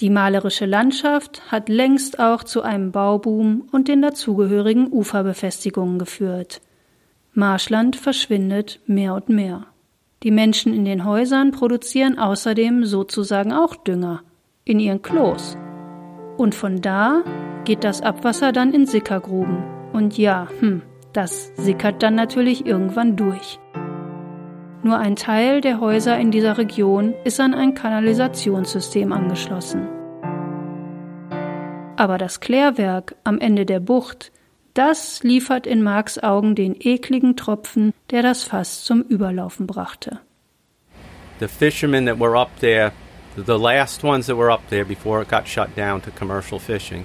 Die 0.00 0.10
malerische 0.10 0.66
Landschaft 0.66 1.50
hat 1.50 1.70
längst 1.70 2.20
auch 2.20 2.44
zu 2.44 2.60
einem 2.60 2.92
Bauboom 2.92 3.66
und 3.72 3.88
den 3.88 4.02
dazugehörigen 4.02 4.92
Uferbefestigungen 4.92 5.98
geführt. 5.98 6.60
Marschland 7.32 7.96
verschwindet 7.96 8.80
mehr 8.86 9.14
und 9.14 9.30
mehr. 9.30 9.64
Die 10.24 10.30
Menschen 10.30 10.74
in 10.74 10.84
den 10.84 11.06
Häusern 11.06 11.52
produzieren 11.52 12.18
außerdem 12.18 12.84
sozusagen 12.84 13.54
auch 13.54 13.76
Dünger 13.76 14.22
in 14.64 14.78
ihren 14.78 15.00
Klos. 15.00 15.56
Und 16.40 16.54
von 16.54 16.80
da 16.80 17.22
geht 17.66 17.84
das 17.84 18.00
Abwasser 18.00 18.50
dann 18.52 18.72
in 18.72 18.86
Sickergruben. 18.86 19.62
Und 19.92 20.16
ja, 20.16 20.48
hm, 20.60 20.80
das 21.12 21.52
sickert 21.54 22.02
dann 22.02 22.14
natürlich 22.14 22.64
irgendwann 22.64 23.14
durch. 23.14 23.58
Nur 24.82 24.96
ein 24.96 25.16
Teil 25.16 25.60
der 25.60 25.80
Häuser 25.80 26.18
in 26.18 26.30
dieser 26.30 26.56
Region 26.56 27.12
ist 27.24 27.40
an 27.40 27.52
ein 27.52 27.74
Kanalisationssystem 27.74 29.12
angeschlossen. 29.12 29.86
Aber 31.96 32.16
das 32.16 32.40
Klärwerk 32.40 33.16
am 33.22 33.38
Ende 33.38 33.66
der 33.66 33.80
Bucht, 33.80 34.32
das 34.72 35.22
liefert 35.22 35.66
in 35.66 35.82
Marks 35.82 36.18
Augen 36.18 36.54
den 36.54 36.74
ekligen 36.74 37.36
Tropfen, 37.36 37.92
der 38.10 38.22
das 38.22 38.44
Fass 38.44 38.82
zum 38.82 39.02
Überlaufen 39.02 39.66
brachte. 39.66 40.20
The 41.38 41.48
fishermen 41.48 42.06
that 42.06 42.18
were 42.18 42.34
up 42.40 42.48
there 42.60 42.92
the 43.36 43.58
last 43.58 44.02
ones 44.02 44.26
that 44.26 44.36
were 44.36 44.50
up 44.50 44.68
there 44.68 44.84
before 44.84 45.22
it 45.22 45.28
got 45.28 45.46
shut 45.46 45.74
down 45.74 46.00
to 46.02 46.10
commercial 46.10 46.58
fishing 46.58 47.04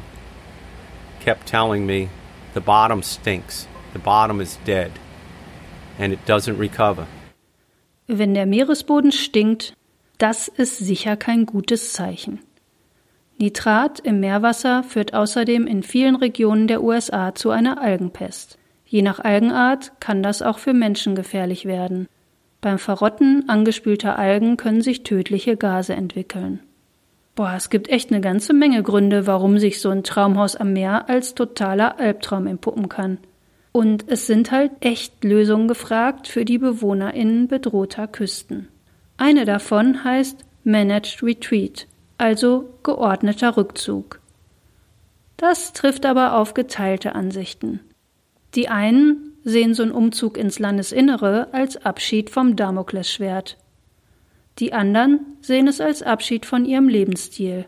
kept 1.20 1.48
telling 1.48 1.86
me 1.86 2.10
the 2.54 2.62
bottom 2.62 3.02
stinks, 3.02 3.68
the 3.94 4.00
bottom 4.00 4.40
is 4.40 4.58
dead, 4.66 4.92
and 5.98 6.14
it 6.14 6.26
doesn't 6.26 6.58
recover. 6.58 7.08
Wenn 8.08 8.36
der 8.36 8.46
Meeresboden 8.46 9.12
stinkt, 9.12 9.74
Das 10.18 10.48
ist 10.48 10.78
sicher 10.78 11.18
kein 11.18 11.46
gutes 11.46 11.92
Zeichen. 11.92 12.40
Nitrat 13.38 14.00
im 14.00 14.22
Meerwasser 14.22 14.84
führt 14.84 15.14
außerdem 15.14 15.68
in 15.68 15.84
vielen 15.84 16.16
Regionen 16.16 16.68
der 16.68 16.82
USA 16.82 17.36
zu 17.36 17.50
einer 17.50 17.82
Algenpest. 17.82 18.58
Je 18.86 19.02
nach 19.02 19.20
Algenart 19.20 19.92
kann 20.00 20.24
das 20.24 20.42
auch 20.42 20.58
für 20.58 20.74
Menschen 20.74 21.16
gefährlich 21.16 21.66
werden. 21.66 22.08
Beim 22.66 22.80
Verrotten 22.80 23.48
angespülter 23.48 24.18
Algen 24.18 24.58
können 24.58 24.82
sich 24.82 25.04
tödliche 25.04 25.56
Gase 25.56 25.94
entwickeln. 25.94 26.62
Boah, 27.36 27.54
es 27.56 27.70
gibt 27.70 27.90
echt 27.90 28.12
eine 28.12 28.22
ganze 28.22 28.54
Menge 28.54 28.82
Gründe, 28.82 29.28
warum 29.28 29.60
sich 29.60 29.80
so 29.80 29.92
ein 29.92 30.04
Traumhaus 30.04 30.56
am 30.56 30.74
Meer 30.74 31.08
als 31.08 31.36
totaler 31.36 32.00
Albtraum 32.00 32.48
entpuppen 32.48 32.90
kann. 32.90 33.20
Und 33.72 34.06
es 34.08 34.26
sind 34.26 34.50
halt 34.50 34.72
echt 34.80 35.24
Lösungen 35.24 35.68
gefragt 35.68 36.28
für 36.28 36.44
die 36.44 36.58
BewohnerInnen 36.58 37.48
bedrohter 37.48 38.08
Küsten. 38.08 38.68
Eine 39.18 39.46
davon 39.46 40.04
heißt 40.04 40.44
Managed 40.64 41.22
Retreat, 41.22 41.86
also 42.18 42.74
geordneter 42.82 43.58
Rückzug. 43.58 44.22
Das 45.38 45.74
trifft 45.74 46.04
aber 46.04 46.36
auf 46.36 46.56
geteilte 46.56 47.14
Ansichten. 47.14 47.82
Die 48.56 48.70
einen 48.70 49.25
sehen 49.46 49.74
so 49.74 49.84
einen 49.84 49.94
Umzug 49.94 50.38
ins 50.38 50.60
Landesinnere 50.60 51.54
als 51.54 51.78
Abschied 51.78 52.30
vom 52.30 52.58
Damoklesschwert. 52.58 53.58
Die 54.60 54.74
anderen 54.74 55.38
sehen 55.40 55.68
es 55.68 55.80
als 55.80 56.02
Abschied 56.02 56.46
von 56.46 56.66
ihrem 56.66 56.90
Lebensstil. 56.90 57.66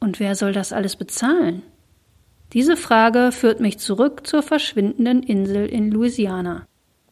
Und 0.00 0.20
wer 0.20 0.34
soll 0.34 0.52
das 0.52 0.72
alles 0.72 0.96
bezahlen? 0.96 1.62
Diese 2.52 2.76
Frage 2.76 3.30
führt 3.32 3.60
mich 3.60 3.78
zurück 3.78 4.26
zur 4.26 4.42
verschwindenden 4.42 5.22
Insel 5.22 5.66
in 5.66 5.90
Louisiana. 5.90 6.66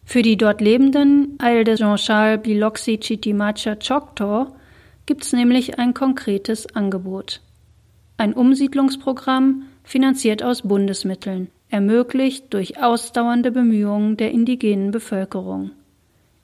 Für 0.05 0.23
die 0.23 0.37
dort 0.37 0.61
lebenden 0.61 1.39
Isle 1.41 1.65
de 1.65 1.77
Jean-Charles 1.77 2.43
Biloxi 2.43 2.99
Chitimacha 2.99 3.77
Choctaw 3.77 4.49
gibt's 5.07 5.33
nämlich 5.33 5.79
ein 5.79 5.95
konkretes 5.95 6.75
Angebot. 6.75 7.41
Ein 8.17 8.35
Umsiedlungsprogramm, 8.35 9.63
finanziert 9.85 10.43
aus 10.43 10.63
Bundesmitteln, 10.63 11.49
ermöglicht 11.71 12.53
durch 12.53 12.83
ausdauernde 12.83 13.51
Bemühungen 13.51 14.17
der 14.17 14.33
indigenen 14.33 14.91
Bevölkerung. 14.91 15.71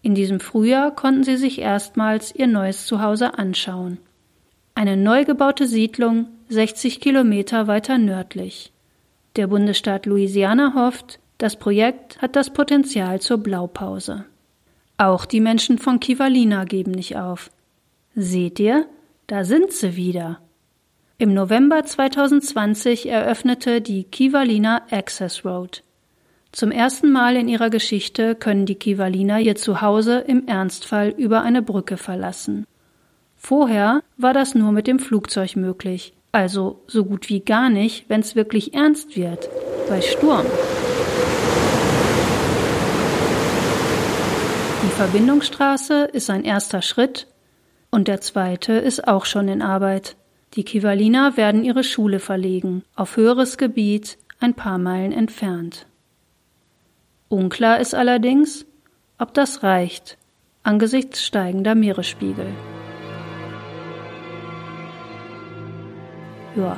In 0.02 0.14
diesem 0.14 0.40
Frühjahr 0.40 0.94
konnten 0.94 1.24
sie 1.24 1.36
sich 1.36 1.58
erstmals 1.58 2.34
ihr 2.34 2.46
neues 2.46 2.86
Zuhause 2.86 3.38
anschauen. 3.38 3.98
Eine 4.74 4.96
neu 4.96 5.24
gebaute 5.24 5.66
Siedlung 5.66 6.26
60 6.48 7.00
Kilometer 7.00 7.66
weiter 7.66 7.98
nördlich. 7.98 8.72
Der 9.34 9.48
Bundesstaat 9.48 10.06
Louisiana 10.06 10.74
hofft, 10.74 11.18
das 11.38 11.56
Projekt 11.56 12.22
hat 12.22 12.36
das 12.36 12.50
Potenzial 12.50 13.20
zur 13.20 13.38
Blaupause. 13.38 14.24
Auch 14.96 15.26
die 15.26 15.40
Menschen 15.40 15.78
von 15.78 16.00
Kivalina 16.00 16.64
geben 16.64 16.92
nicht 16.92 17.16
auf. 17.16 17.50
Seht 18.14 18.60
ihr, 18.60 18.86
da 19.26 19.44
sind 19.44 19.72
sie 19.72 19.96
wieder. 19.96 20.38
Im 21.18 21.32
November 21.32 21.82
2020 21.82 23.08
eröffnete 23.08 23.80
die 23.80 24.04
Kivalina 24.04 24.82
Access 24.90 25.46
Road. 25.46 25.82
Zum 26.52 26.70
ersten 26.70 27.10
Mal 27.10 27.36
in 27.36 27.48
ihrer 27.48 27.70
Geschichte 27.70 28.34
können 28.34 28.66
die 28.66 28.74
Kivaliner 28.74 29.40
ihr 29.40 29.56
Zuhause 29.56 30.18
im 30.18 30.46
Ernstfall 30.46 31.14
über 31.16 31.40
eine 31.40 31.62
Brücke 31.62 31.96
verlassen. 31.96 32.66
Vorher 33.34 34.02
war 34.18 34.34
das 34.34 34.54
nur 34.54 34.72
mit 34.72 34.86
dem 34.86 34.98
Flugzeug 34.98 35.56
möglich, 35.56 36.12
also 36.32 36.82
so 36.86 37.06
gut 37.06 37.30
wie 37.30 37.40
gar 37.40 37.70
nicht, 37.70 38.10
wenn 38.10 38.20
es 38.20 38.36
wirklich 38.36 38.74
ernst 38.74 39.16
wird, 39.16 39.48
bei 39.88 40.02
Sturm. 40.02 40.44
Die 44.82 44.94
Verbindungsstraße 44.96 46.10
ist 46.12 46.28
ein 46.28 46.44
erster 46.44 46.82
Schritt 46.82 47.26
und 47.90 48.06
der 48.06 48.20
zweite 48.20 48.74
ist 48.74 49.08
auch 49.08 49.24
schon 49.24 49.48
in 49.48 49.62
Arbeit. 49.62 50.14
Die 50.54 50.64
Kivaliner 50.64 51.36
werden 51.36 51.64
ihre 51.64 51.84
Schule 51.84 52.18
verlegen, 52.18 52.82
auf 52.94 53.16
höheres 53.16 53.58
Gebiet, 53.58 54.18
ein 54.40 54.54
paar 54.54 54.78
Meilen 54.78 55.12
entfernt. 55.12 55.86
Unklar 57.28 57.80
ist 57.80 57.94
allerdings, 57.94 58.64
ob 59.18 59.34
das 59.34 59.62
reicht 59.62 60.18
angesichts 60.66 61.24
steigender 61.24 61.76
Meeresspiegel. 61.76 62.46
Ja, 66.56 66.76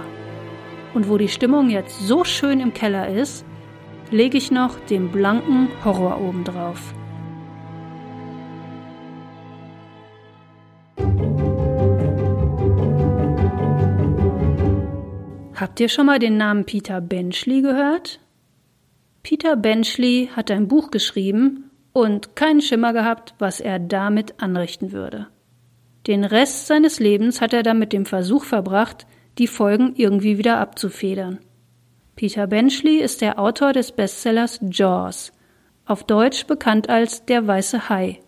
und 0.92 1.08
wo 1.08 1.16
die 1.16 1.28
Stimmung 1.28 1.70
jetzt 1.70 2.06
so 2.06 2.24
schön 2.24 2.60
im 2.60 2.74
Keller 2.74 3.08
ist, 3.08 3.46
lege 4.10 4.36
ich 4.36 4.50
noch 4.50 4.78
den 4.86 5.10
blanken 5.10 5.68
Horror 5.84 6.20
obendrauf. 6.20 6.92
Habt 15.60 15.80
ihr 15.80 15.88
schon 15.88 16.06
mal 16.06 16.20
den 16.20 16.36
Namen 16.36 16.66
Peter 16.66 17.00
Benchley 17.00 17.62
gehört? 17.62 18.20
Peter 19.24 19.56
Benchley 19.56 20.30
hat 20.36 20.52
ein 20.52 20.68
Buch 20.68 20.92
geschrieben 20.92 21.72
und 21.92 22.36
keinen 22.36 22.60
Schimmer 22.60 22.92
gehabt, 22.92 23.34
was 23.40 23.58
er 23.58 23.80
damit 23.80 24.40
anrichten 24.40 24.92
würde. 24.92 25.26
Den 26.06 26.22
Rest 26.22 26.68
seines 26.68 27.00
Lebens 27.00 27.40
hat 27.40 27.52
er 27.52 27.64
dann 27.64 27.80
mit 27.80 27.92
dem 27.92 28.06
Versuch 28.06 28.44
verbracht, 28.44 29.04
die 29.38 29.48
Folgen 29.48 29.94
irgendwie 29.96 30.38
wieder 30.38 30.58
abzufedern. 30.58 31.40
Peter 32.14 32.46
Benchley 32.46 32.98
ist 32.98 33.20
der 33.20 33.40
Autor 33.40 33.72
des 33.72 33.90
Bestsellers 33.90 34.60
Jaws, 34.70 35.32
auf 35.86 36.04
Deutsch 36.04 36.46
bekannt 36.46 36.88
als 36.88 37.24
Der 37.24 37.44
weiße 37.48 37.88
Hai, 37.88 38.20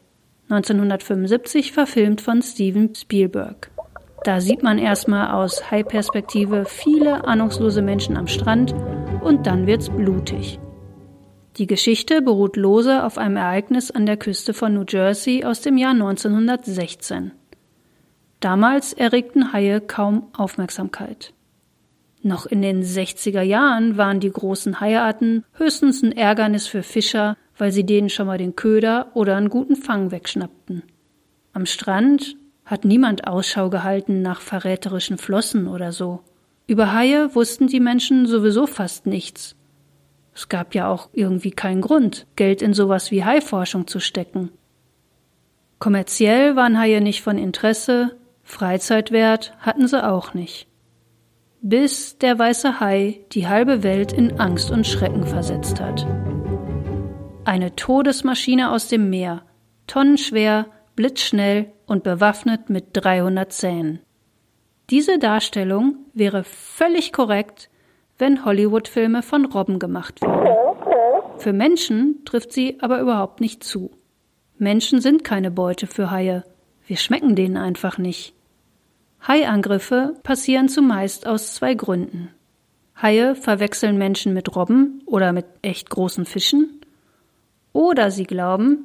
1975 0.49 1.71
verfilmt 1.71 2.21
von 2.21 2.43
Steven 2.43 2.93
Spielberg. 2.93 3.70
Da 4.25 4.41
sieht 4.41 4.63
man 4.63 4.79
erstmal 4.79 5.31
aus 5.31 5.71
High-Perspektive 5.71 6.67
viele 6.67 7.25
ahnungslose 7.25 7.81
Menschen 7.81 8.17
am 8.17 8.27
Strand 8.27 8.75
und 9.23 9.47
dann 9.47 9.67
wird's 9.67 9.89
blutig. 9.89 10.61
Die 11.57 11.67
Geschichte 11.67 12.23
beruht 12.23 12.57
lose 12.57 13.05
auf 13.05 13.19
einem 13.19 13.37
Ereignis 13.37 13.91
an 13.91 14.07
der 14.07 14.17
Küste 14.17 14.55
von 14.55 14.75
New 14.75 14.85
Jersey 14.87 15.45
aus 15.45 15.63
dem 15.63 15.79
Jahr 15.79 15.93
1916. 15.93 17.33
Damals 18.41 18.93
erregten 18.93 19.53
Haie 19.53 19.81
kaum 19.81 20.29
Aufmerksamkeit. 20.37 21.33
Noch 22.23 22.45
in 22.45 22.61
den 22.61 22.83
60er 22.83 23.43
Jahren 23.43 23.97
waren 23.97 24.21
die 24.21 24.31
großen 24.31 24.81
Haiarten 24.81 25.45
höchstens 25.55 26.03
ein 26.03 26.13
Ärgernis 26.13 26.67
für 26.67 26.83
Fischer, 26.83 27.37
weil 27.57 27.73
sie 27.73 27.85
denen 27.85 28.11
schon 28.11 28.27
mal 28.27 28.39
den 28.39 28.57
Köder 28.57 29.11
oder 29.15 29.37
einen 29.37 29.49
guten 29.49 29.77
Fang 29.77 30.11
wegschnappten. 30.11 30.83
Am 31.53 31.67
Strand 31.67 32.37
hat 32.71 32.85
niemand 32.85 33.27
Ausschau 33.27 33.69
gehalten 33.69 34.23
nach 34.23 34.41
verräterischen 34.41 35.19
Flossen 35.19 35.67
oder 35.67 35.91
so. 35.91 36.21
Über 36.69 36.95
Haie 36.95 37.35
wussten 37.35 37.67
die 37.67 37.81
Menschen 37.81 38.27
sowieso 38.27 38.69
fast 38.69 39.07
nichts. 39.07 39.57
Es 40.33 40.49
gab 40.49 40.73
ja 40.77 40.89
auch 40.89 41.09
irgendwie 41.13 41.51
keinen 41.51 41.81
Grund, 41.81 42.29
Geld 42.37 42.63
in 42.63 42.73
sowas 42.73 43.11
wie 43.11 43.25
Haiforschung 43.25 43.89
zu 43.89 43.99
stecken. 43.99 44.51
Kommerziell 45.81 46.55
waren 46.55 46.79
Haie 46.79 47.01
nicht 47.01 47.23
von 47.23 47.39
Interesse, 47.39 48.17
Freizeitwert 48.45 49.53
hatten 49.59 49.89
sie 49.89 50.07
auch 50.07 50.33
nicht. 50.35 50.69
Bis 51.63 52.19
der 52.19 52.39
weiße 52.39 52.79
Hai 52.79 53.21
die 53.33 53.49
halbe 53.49 53.83
Welt 53.83 54.13
in 54.13 54.39
Angst 54.39 54.71
und 54.71 54.87
Schrecken 54.87 55.27
versetzt 55.27 55.81
hat. 55.81 56.07
Eine 57.45 57.75
Todesmaschine 57.75 58.71
aus 58.71 58.87
dem 58.87 59.11
Meer, 59.11 59.43
tonnenschwer, 59.89 60.67
blitzschnell 61.01 61.73
und 61.87 62.03
bewaffnet 62.03 62.69
mit 62.69 62.89
300 62.93 63.51
Zähnen. 63.51 64.01
Diese 64.91 65.19
Darstellung 65.19 65.97
wäre 66.13 66.45
völlig 66.45 67.11
korrekt, 67.15 67.71
wenn 68.19 68.45
Hollywood-Filme 68.45 69.23
von 69.23 69.47
Robben 69.47 69.79
gemacht 69.79 70.21
würden. 70.21 71.39
Für 71.39 71.55
Menschen 71.55 72.23
trifft 72.27 72.53
sie 72.53 72.77
aber 72.83 73.01
überhaupt 73.01 73.41
nicht 73.41 73.65
zu. 73.65 73.93
Menschen 74.59 75.01
sind 75.01 75.25
keine 75.25 75.51
Beute 75.51 75.87
für 75.87 76.11
Haie. 76.11 76.45
Wir 76.87 76.99
schmecken 76.99 77.35
denen 77.35 77.57
einfach 77.57 77.97
nicht. 77.97 78.35
Haiangriffe 79.27 80.17
passieren 80.23 80.69
zumeist 80.69 81.27
aus 81.27 81.55
zwei 81.55 81.73
Gründen. 81.73 82.29
Haie 83.01 83.37
verwechseln 83.37 83.97
Menschen 83.97 84.35
mit 84.35 84.55
Robben 84.55 85.03
oder 85.07 85.33
mit 85.33 85.47
echt 85.63 85.89
großen 85.89 86.27
Fischen. 86.27 86.83
Oder 87.73 88.11
sie 88.11 88.25
glauben, 88.25 88.85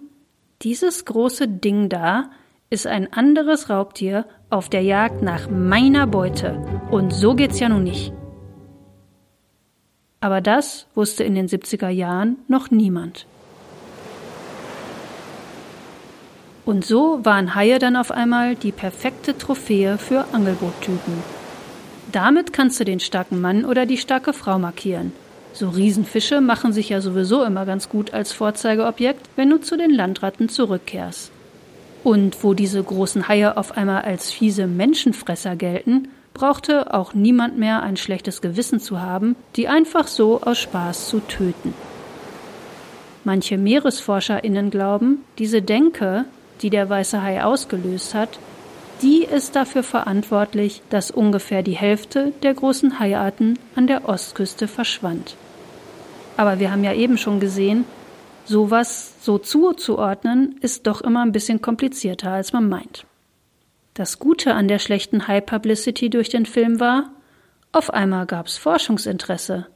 dieses 0.61 1.05
große 1.05 1.47
Ding 1.47 1.89
da 1.89 2.29
ist 2.69 2.87
ein 2.87 3.11
anderes 3.13 3.69
Raubtier 3.69 4.25
auf 4.49 4.69
der 4.69 4.81
Jagd 4.81 5.21
nach 5.21 5.49
meiner 5.49 6.07
Beute. 6.07 6.59
Und 6.89 7.13
so 7.13 7.35
geht's 7.35 7.59
ja 7.59 7.69
nun 7.69 7.83
nicht. 7.83 8.13
Aber 10.19 10.41
das 10.41 10.87
wusste 10.95 11.23
in 11.23 11.35
den 11.35 11.47
70er 11.47 11.89
Jahren 11.89 12.37
noch 12.47 12.71
niemand. 12.71 13.27
Und 16.65 16.83
so 16.83 17.23
waren 17.23 17.53
Haie 17.53 17.77
dann 17.77 17.95
auf 17.95 18.09
einmal 18.09 18.55
die 18.55 18.71
perfekte 18.71 19.37
Trophäe 19.37 19.99
für 19.99 20.25
Angelboottypen. 20.33 21.13
Damit 22.11 22.53
kannst 22.53 22.79
du 22.79 22.85
den 22.85 22.99
starken 22.99 23.39
Mann 23.39 23.65
oder 23.65 23.85
die 23.85 23.99
starke 23.99 24.33
Frau 24.33 24.57
markieren. 24.57 25.11
So 25.55 25.69
Riesenfische 25.69 26.41
machen 26.41 26.73
sich 26.73 26.89
ja 26.89 26.99
sowieso 26.99 27.41
immer 27.45 27.65
ganz 27.65 27.87
gut 27.87 28.13
als 28.13 28.33
Vorzeigeobjekt, 28.33 29.29
wenn 29.37 29.49
du 29.49 29.57
zu 29.61 29.77
den 29.77 29.89
Landratten 29.89 30.49
zurückkehrst. 30.49 31.31
Und 32.03 32.43
wo 32.43 32.53
diese 32.53 32.83
großen 32.83 33.29
Haie 33.29 33.55
auf 33.55 33.77
einmal 33.77 34.01
als 34.01 34.33
fiese 34.33 34.67
Menschenfresser 34.67 35.55
gelten, 35.55 36.09
brauchte 36.33 36.93
auch 36.93 37.13
niemand 37.13 37.57
mehr 37.57 37.83
ein 37.83 37.95
schlechtes 37.95 38.41
Gewissen 38.41 38.81
zu 38.81 38.99
haben, 38.99 39.37
die 39.55 39.69
einfach 39.69 40.07
so 40.09 40.41
aus 40.41 40.59
Spaß 40.59 41.07
zu 41.07 41.21
töten. 41.21 41.73
Manche 43.23 43.57
Meeresforscherinnen 43.57 44.71
glauben, 44.71 45.19
diese 45.37 45.61
Denke, 45.61 46.25
die 46.63 46.69
der 46.69 46.89
weiße 46.89 47.23
Hai 47.23 47.41
ausgelöst 47.41 48.13
hat, 48.13 48.39
die 49.01 49.23
ist 49.23 49.55
dafür 49.55 49.83
verantwortlich, 49.83 50.81
dass 50.89 51.11
ungefähr 51.11 51.63
die 51.63 51.77
Hälfte 51.77 52.33
der 52.43 52.53
großen 52.53 52.99
Haiarten 52.99 53.57
an 53.75 53.87
der 53.87 54.09
Ostküste 54.09 54.67
verschwand. 54.67 55.37
Aber 56.38 56.59
wir 56.59 56.71
haben 56.71 56.83
ja 56.83 56.93
eben 56.93 57.17
schon 57.17 57.39
gesehen, 57.39 57.86
sowas 58.45 59.15
so 59.21 59.38
zuzuordnen 59.38 60.57
ist 60.61 60.88
doch 60.88 61.01
immer 61.01 61.23
ein 61.23 61.31
bisschen 61.31 61.61
komplizierter, 61.61 62.31
als 62.31 62.53
man 62.53 62.69
meint. 62.69 63.05
Das 63.93 64.19
Gute 64.19 64.53
an 64.53 64.67
der 64.67 64.79
schlechten 64.79 65.27
High 65.27 65.45
Publicity 65.45 66.09
durch 66.09 66.29
den 66.29 66.45
Film 66.45 66.79
war, 66.79 67.11
auf 67.71 67.93
einmal 67.93 68.25
gab's 68.25 68.57
Forschungsinteresse. 68.57 69.67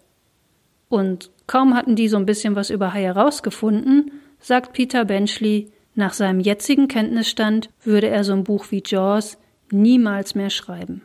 Und 0.89 1.31
kaum 1.47 1.75
hatten 1.75 1.95
die 1.95 2.09
so 2.09 2.17
ein 2.17 2.25
bisschen 2.25 2.55
was 2.55 2.69
über 2.69 2.93
Haie 2.93 3.05
herausgefunden, 3.05 4.11
sagt 4.39 4.73
Peter 4.73 5.05
Benchley, 5.05 5.71
nach 5.95 6.13
seinem 6.13 6.39
jetzigen 6.39 6.87
Kenntnisstand 6.87 7.69
würde 7.83 8.07
er 8.07 8.23
so 8.23 8.33
ein 8.33 8.43
Buch 8.43 8.67
wie 8.69 8.83
Jaws 8.85 9.37
niemals 9.71 10.35
mehr 10.35 10.49
schreiben. 10.49 11.03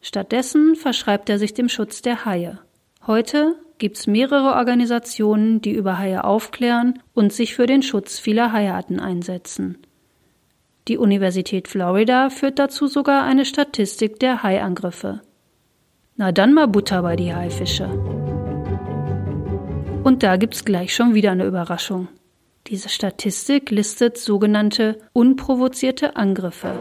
Stattdessen 0.00 0.76
verschreibt 0.76 1.28
er 1.30 1.38
sich 1.38 1.54
dem 1.54 1.68
Schutz 1.68 2.02
der 2.02 2.24
Haie. 2.24 2.58
Heute 3.06 3.56
gibt's 3.82 4.06
mehrere 4.06 4.54
Organisationen, 4.54 5.60
die 5.60 5.72
über 5.72 5.98
Haie 5.98 6.22
aufklären 6.22 7.00
und 7.14 7.32
sich 7.32 7.56
für 7.56 7.66
den 7.66 7.82
Schutz 7.82 8.20
vieler 8.20 8.52
Haiarten 8.52 9.00
einsetzen. 9.00 9.76
Die 10.86 10.98
Universität 10.98 11.66
Florida 11.66 12.30
führt 12.30 12.60
dazu 12.60 12.86
sogar 12.86 13.24
eine 13.24 13.44
Statistik 13.44 14.20
der 14.20 14.44
Haiangriffe. 14.44 15.20
Na 16.14 16.30
dann 16.30 16.54
mal 16.54 16.68
Butter 16.68 17.02
bei 17.02 17.16
die 17.16 17.34
Haifische. 17.34 17.88
Und 20.04 20.22
da 20.22 20.36
gibt's 20.36 20.64
gleich 20.64 20.94
schon 20.94 21.14
wieder 21.14 21.32
eine 21.32 21.46
Überraschung. 21.46 22.06
Diese 22.68 22.88
Statistik 22.88 23.72
listet 23.72 24.16
sogenannte 24.16 25.00
unprovozierte 25.12 26.14
Angriffe. 26.14 26.78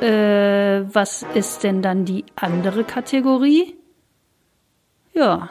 Äh, 0.00 0.86
was 0.90 1.26
ist 1.34 1.64
denn 1.64 1.82
dann 1.82 2.06
die 2.06 2.24
andere 2.34 2.82
Kategorie? 2.84 3.76
Ja, 5.12 5.50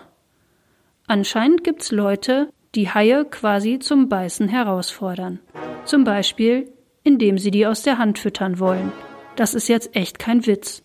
Anscheinend 1.12 1.66
gibt's 1.66 1.92
Leute, 1.92 2.54
die 2.74 2.88
Haie 2.88 3.26
quasi 3.26 3.80
zum 3.80 4.08
Beißen 4.08 4.48
herausfordern. 4.48 5.42
Zum 5.84 6.06
Beispiel, 6.06 6.72
indem 7.04 7.38
sie 7.38 7.52
die 7.52 7.68
aus 7.68 7.82
der 7.82 7.98
Hand 7.98 8.18
füttern 8.18 8.60
wollen. 8.60 8.94
Das 9.36 9.54
ist 9.54 9.68
jetzt 9.68 9.94
echt 9.94 10.20
kein 10.20 10.48
Witz. 10.48 10.84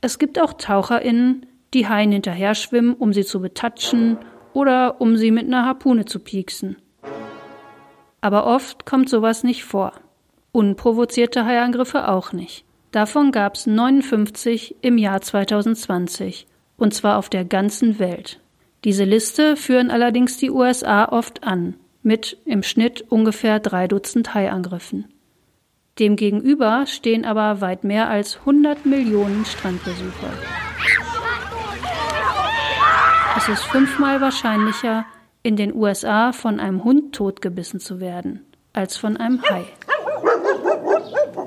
Es 0.00 0.20
gibt 0.20 0.40
auch 0.40 0.52
TaucherInnen, 0.52 1.46
die 1.74 1.88
Haien 1.88 2.12
hinterher 2.12 2.54
schwimmen, 2.54 2.94
um 2.94 3.12
sie 3.12 3.24
zu 3.24 3.40
betatschen 3.40 4.18
oder 4.52 5.00
um 5.00 5.16
sie 5.16 5.32
mit 5.32 5.48
einer 5.48 5.66
Harpune 5.66 6.04
zu 6.04 6.20
pieksen. 6.20 6.76
Aber 8.20 8.46
oft 8.46 8.86
kommt 8.86 9.08
sowas 9.08 9.42
nicht 9.42 9.64
vor. 9.64 9.94
Unprovozierte 10.52 11.44
Haiangriffe 11.44 12.06
auch 12.06 12.32
nicht. 12.32 12.64
Davon 12.92 13.32
gab's 13.32 13.66
59 13.66 14.76
im 14.80 14.96
Jahr 14.96 15.20
2020. 15.20 16.46
Und 16.76 16.94
zwar 16.94 17.18
auf 17.18 17.28
der 17.28 17.44
ganzen 17.44 17.98
Welt. 17.98 18.38
Diese 18.84 19.04
Liste 19.04 19.56
führen 19.56 19.90
allerdings 19.90 20.36
die 20.36 20.50
USA 20.50 21.06
oft 21.06 21.42
an, 21.42 21.74
mit 22.02 22.38
im 22.44 22.62
Schnitt 22.62 23.04
ungefähr 23.08 23.58
drei 23.58 23.88
Dutzend 23.88 24.34
Haiangriffen. 24.34 25.12
Demgegenüber 25.98 26.86
stehen 26.86 27.24
aber 27.24 27.60
weit 27.60 27.82
mehr 27.82 28.08
als 28.08 28.38
100 28.38 28.86
Millionen 28.86 29.44
Strandbesucher. 29.44 30.30
Es 33.36 33.48
ist 33.48 33.64
fünfmal 33.64 34.20
wahrscheinlicher, 34.20 35.06
in 35.42 35.56
den 35.56 35.74
USA 35.74 36.32
von 36.32 36.60
einem 36.60 36.84
Hund 36.84 37.14
totgebissen 37.14 37.80
zu 37.80 38.00
werden, 38.00 38.44
als 38.72 38.96
von 38.96 39.16
einem 39.16 39.42
Hai. 39.42 39.64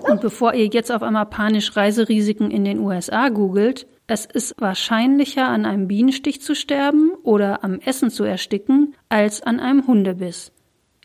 Und 0.09 0.21
bevor 0.21 0.53
ihr 0.53 0.67
jetzt 0.67 0.91
auf 0.91 1.03
einmal 1.03 1.25
panisch 1.27 1.75
Reiserisiken 1.75 2.51
in 2.51 2.65
den 2.65 2.79
USA 2.79 3.29
googelt, 3.29 3.87
es 4.11 4.25
ist 4.25 4.55
wahrscheinlicher, 4.59 5.47
an 5.47 5.65
einem 5.65 5.87
Bienenstich 5.87 6.41
zu 6.41 6.53
sterben 6.53 7.11
oder 7.23 7.63
am 7.63 7.79
Essen 7.79 8.09
zu 8.09 8.25
ersticken, 8.25 8.93
als 9.07 9.41
an 9.41 9.61
einem 9.61 9.87
Hundebiss. 9.87 10.51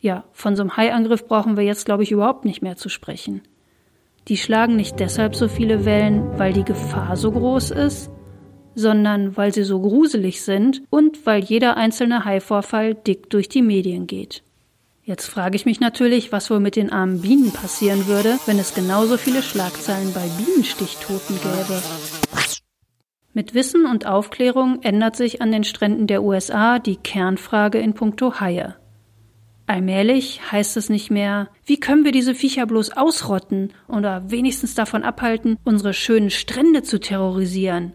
Ja, 0.00 0.24
von 0.32 0.56
so 0.56 0.62
einem 0.62 0.76
Haiangriff 0.76 1.28
brauchen 1.28 1.56
wir 1.56 1.62
jetzt, 1.62 1.86
glaube 1.86 2.02
ich, 2.02 2.10
überhaupt 2.10 2.44
nicht 2.44 2.62
mehr 2.62 2.76
zu 2.76 2.88
sprechen. 2.88 3.42
Die 4.26 4.36
schlagen 4.36 4.74
nicht 4.74 4.98
deshalb 4.98 5.36
so 5.36 5.46
viele 5.46 5.84
Wellen, 5.84 6.36
weil 6.36 6.52
die 6.52 6.64
Gefahr 6.64 7.16
so 7.16 7.30
groß 7.30 7.70
ist, 7.70 8.10
sondern 8.74 9.36
weil 9.36 9.54
sie 9.54 9.62
so 9.62 9.80
gruselig 9.80 10.42
sind 10.42 10.82
und 10.90 11.24
weil 11.26 11.44
jeder 11.44 11.76
einzelne 11.76 12.24
Haivorfall 12.24 12.96
dick 12.96 13.30
durch 13.30 13.48
die 13.48 13.62
Medien 13.62 14.08
geht. 14.08 14.42
Jetzt 15.04 15.26
frage 15.26 15.54
ich 15.54 15.64
mich 15.64 15.78
natürlich, 15.78 16.32
was 16.32 16.50
wohl 16.50 16.58
mit 16.58 16.74
den 16.74 16.90
armen 16.90 17.20
Bienen 17.20 17.52
passieren 17.52 18.08
würde, 18.08 18.40
wenn 18.46 18.58
es 18.58 18.74
genauso 18.74 19.16
viele 19.16 19.42
Schlagzeilen 19.42 20.12
bei 20.12 20.26
Bienenstichtoten 20.38 21.36
gäbe. 21.36 21.80
Mit 23.36 23.52
Wissen 23.52 23.84
und 23.84 24.06
Aufklärung 24.06 24.80
ändert 24.80 25.14
sich 25.14 25.42
an 25.42 25.52
den 25.52 25.62
Stränden 25.62 26.06
der 26.06 26.22
USA 26.22 26.78
die 26.78 26.96
Kernfrage 26.96 27.76
in 27.76 27.92
puncto 27.92 28.40
Haie. 28.40 28.76
Allmählich 29.66 30.40
heißt 30.50 30.78
es 30.78 30.88
nicht 30.88 31.10
mehr, 31.10 31.50
wie 31.66 31.78
können 31.78 32.06
wir 32.06 32.12
diese 32.12 32.34
Viecher 32.34 32.64
bloß 32.64 32.96
ausrotten 32.96 33.74
oder 33.88 34.30
wenigstens 34.30 34.74
davon 34.74 35.02
abhalten, 35.02 35.58
unsere 35.64 35.92
schönen 35.92 36.30
Strände 36.30 36.82
zu 36.82 36.98
terrorisieren, 36.98 37.92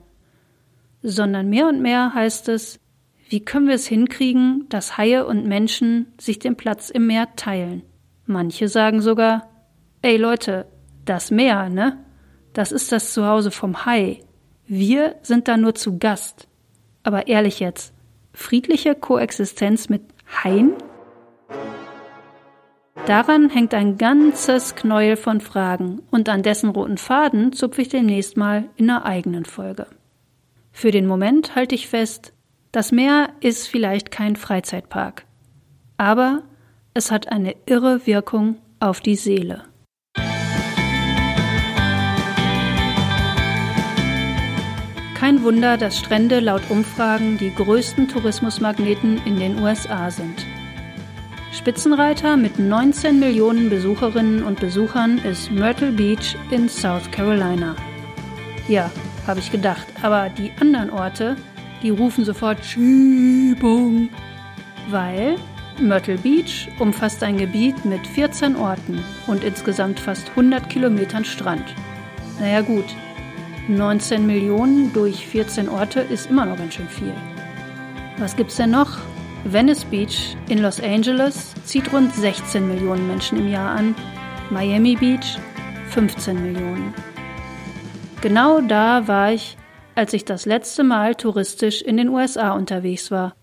sondern 1.01 1.49
mehr 1.49 1.67
und 1.69 1.81
mehr 1.81 2.13
heißt 2.13 2.47
es, 2.47 2.79
wie 3.27 3.43
können 3.43 3.65
wir 3.65 3.73
es 3.73 3.87
hinkriegen, 3.87 4.67
dass 4.69 4.95
Haie 4.95 5.25
und 5.25 5.47
Menschen 5.47 6.05
sich 6.19 6.37
den 6.37 6.55
Platz 6.55 6.91
im 6.91 7.07
Meer 7.07 7.29
teilen. 7.35 7.81
Manche 8.27 8.67
sagen 8.67 9.01
sogar, 9.01 9.49
ey 10.03 10.17
Leute, 10.17 10.67
das 11.03 11.31
Meer, 11.31 11.69
ne? 11.69 11.97
Das 12.53 12.71
ist 12.71 12.91
das 12.91 13.11
Zuhause 13.11 13.49
vom 13.49 13.87
Hai. 13.87 14.21
Wir 14.73 15.15
sind 15.21 15.49
da 15.49 15.57
nur 15.57 15.75
zu 15.75 15.97
Gast. 15.97 16.47
Aber 17.03 17.27
ehrlich 17.27 17.59
jetzt, 17.59 17.93
friedliche 18.31 18.95
Koexistenz 18.95 19.89
mit 19.89 20.01
Haien? 20.45 20.71
Daran 23.05 23.49
hängt 23.49 23.73
ein 23.73 23.97
ganzes 23.97 24.75
Knäuel 24.75 25.17
von 25.17 25.41
Fragen 25.41 26.01
und 26.09 26.29
an 26.29 26.41
dessen 26.41 26.69
roten 26.69 26.97
Faden 26.97 27.51
zupfe 27.51 27.81
ich 27.81 27.89
demnächst 27.89 28.37
mal 28.37 28.69
in 28.77 28.89
einer 28.89 29.05
eigenen 29.05 29.43
Folge. 29.43 29.87
Für 30.71 30.91
den 30.91 31.05
Moment 31.05 31.53
halte 31.53 31.75
ich 31.75 31.89
fest, 31.89 32.31
das 32.71 32.93
Meer 32.93 33.27
ist 33.41 33.67
vielleicht 33.67 34.09
kein 34.09 34.37
Freizeitpark, 34.37 35.25
aber 35.97 36.43
es 36.93 37.11
hat 37.11 37.29
eine 37.29 37.57
irre 37.65 38.07
Wirkung 38.07 38.55
auf 38.79 39.01
die 39.01 39.17
Seele. 39.17 39.65
Kein 45.21 45.43
Wunder, 45.43 45.77
dass 45.77 45.99
Strände 45.99 46.39
laut 46.39 46.63
Umfragen 46.69 47.37
die 47.37 47.53
größten 47.53 48.07
Tourismusmagneten 48.07 49.21
in 49.23 49.37
den 49.37 49.59
USA 49.59 50.09
sind. 50.09 50.47
Spitzenreiter 51.51 52.37
mit 52.37 52.57
19 52.57 53.19
Millionen 53.19 53.69
Besucherinnen 53.69 54.41
und 54.41 54.59
Besuchern 54.59 55.19
ist 55.19 55.51
Myrtle 55.51 55.91
Beach 55.91 56.35
in 56.49 56.67
South 56.67 57.11
Carolina. 57.11 57.75
Ja, 58.67 58.89
habe 59.27 59.41
ich 59.41 59.51
gedacht, 59.51 59.85
aber 60.01 60.29
die 60.29 60.51
anderen 60.59 60.89
Orte, 60.89 61.35
die 61.83 61.91
rufen 61.91 62.25
sofort 62.25 62.65
Schiebung, 62.65 64.09
weil 64.89 65.35
Myrtle 65.79 66.17
Beach 66.17 66.67
umfasst 66.79 67.21
ein 67.21 67.37
Gebiet 67.37 67.85
mit 67.85 68.07
14 68.07 68.55
Orten 68.55 69.03
und 69.27 69.43
insgesamt 69.43 69.99
fast 69.99 70.29
100 70.31 70.67
Kilometern 70.67 71.25
Strand. 71.25 71.75
Naja 72.39 72.61
gut, 72.61 72.85
19 73.75 74.25
Millionen 74.25 74.91
durch 74.93 75.25
14 75.27 75.69
Orte 75.69 76.01
ist 76.01 76.29
immer 76.29 76.45
noch 76.45 76.57
ganz 76.57 76.73
schön 76.75 76.87
viel. 76.87 77.13
Was 78.17 78.35
gibt's 78.35 78.57
denn 78.57 78.71
noch? 78.71 78.97
Venice 79.45 79.85
Beach 79.85 80.35
in 80.49 80.59
Los 80.59 80.81
Angeles 80.81 81.53
zieht 81.65 81.91
rund 81.91 82.13
16 82.13 82.67
Millionen 82.67 83.07
Menschen 83.07 83.39
im 83.39 83.49
Jahr 83.49 83.71
an. 83.71 83.95
Miami 84.49 84.95
Beach 84.95 85.37
15 85.89 86.41
Millionen. 86.41 86.93
Genau 88.21 88.61
da 88.61 89.07
war 89.07 89.31
ich, 89.31 89.57
als 89.95 90.13
ich 90.13 90.25
das 90.25 90.45
letzte 90.45 90.83
Mal 90.83 91.15
touristisch 91.15 91.81
in 91.81 91.97
den 91.97 92.09
USA 92.09 92.51
unterwegs 92.51 93.09
war. 93.09 93.35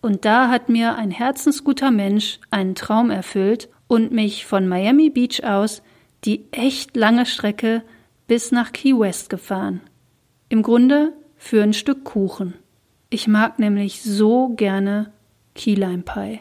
Und 0.00 0.24
da 0.24 0.48
hat 0.48 0.68
mir 0.68 0.96
ein 0.96 1.10
herzensguter 1.10 1.90
Mensch 1.90 2.40
einen 2.50 2.74
Traum 2.74 3.10
erfüllt 3.10 3.68
und 3.86 4.12
mich 4.12 4.46
von 4.46 4.68
Miami 4.68 5.10
Beach 5.10 5.44
aus 5.44 5.82
die 6.24 6.50
echt 6.52 6.96
lange 6.96 7.26
Strecke 7.26 7.82
bis 8.28 8.52
nach 8.52 8.72
Key 8.72 8.96
West 8.96 9.30
gefahren. 9.30 9.80
Im 10.48 10.62
Grunde 10.62 11.14
für 11.36 11.62
ein 11.62 11.72
Stück 11.72 12.04
Kuchen. 12.04 12.54
Ich 13.10 13.26
mag 13.26 13.58
nämlich 13.58 14.02
so 14.02 14.50
gerne 14.50 15.12
Key 15.54 15.74
Lime 15.74 16.02
Pie. 16.02 16.40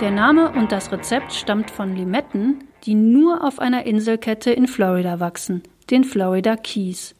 Der 0.00 0.10
Name 0.12 0.52
und 0.52 0.72
das 0.72 0.92
Rezept 0.92 1.32
stammt 1.32 1.70
von 1.70 1.94
Limetten, 1.94 2.64
die 2.84 2.94
nur 2.94 3.44
auf 3.44 3.58
einer 3.58 3.84
Inselkette 3.84 4.52
in 4.52 4.66
Florida 4.66 5.20
wachsen, 5.20 5.62
den 5.90 6.04
Florida 6.04 6.56
Keys. 6.56 7.16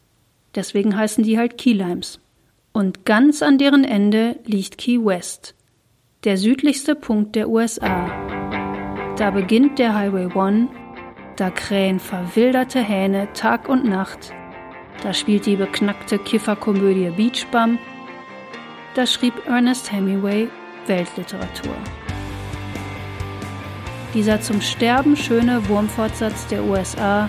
Deswegen 0.54 0.96
heißen 0.96 1.24
die 1.24 1.36
halt 1.38 1.58
Key 1.58 1.72
Limes. 1.72 2.20
Und 2.72 3.04
ganz 3.04 3.42
an 3.42 3.58
deren 3.58 3.84
Ende 3.84 4.38
liegt 4.46 4.78
Key 4.78 5.04
West, 5.04 5.56
der 6.22 6.36
südlichste 6.36 6.94
Punkt 6.94 7.34
der 7.34 7.48
USA. 7.48 8.59
Da 9.20 9.28
beginnt 9.28 9.78
der 9.78 9.94
Highway 9.94 10.34
One, 10.34 10.68
da 11.36 11.50
krähen 11.50 12.00
verwilderte 12.00 12.80
Hähne 12.80 13.30
Tag 13.34 13.68
und 13.68 13.84
Nacht, 13.84 14.32
da 15.02 15.12
spielt 15.12 15.44
die 15.44 15.56
beknackte 15.56 16.18
Kifferkomödie 16.18 17.10
Beach 17.10 17.46
Bum, 17.52 17.78
da 18.94 19.04
schrieb 19.04 19.34
Ernest 19.46 19.92
Hemingway 19.92 20.48
Weltliteratur. 20.86 21.74
Dieser 24.14 24.40
zum 24.40 24.62
Sterben 24.62 25.14
schöne 25.18 25.68
Wurmfortsatz 25.68 26.46
der 26.46 26.64
USA 26.64 27.28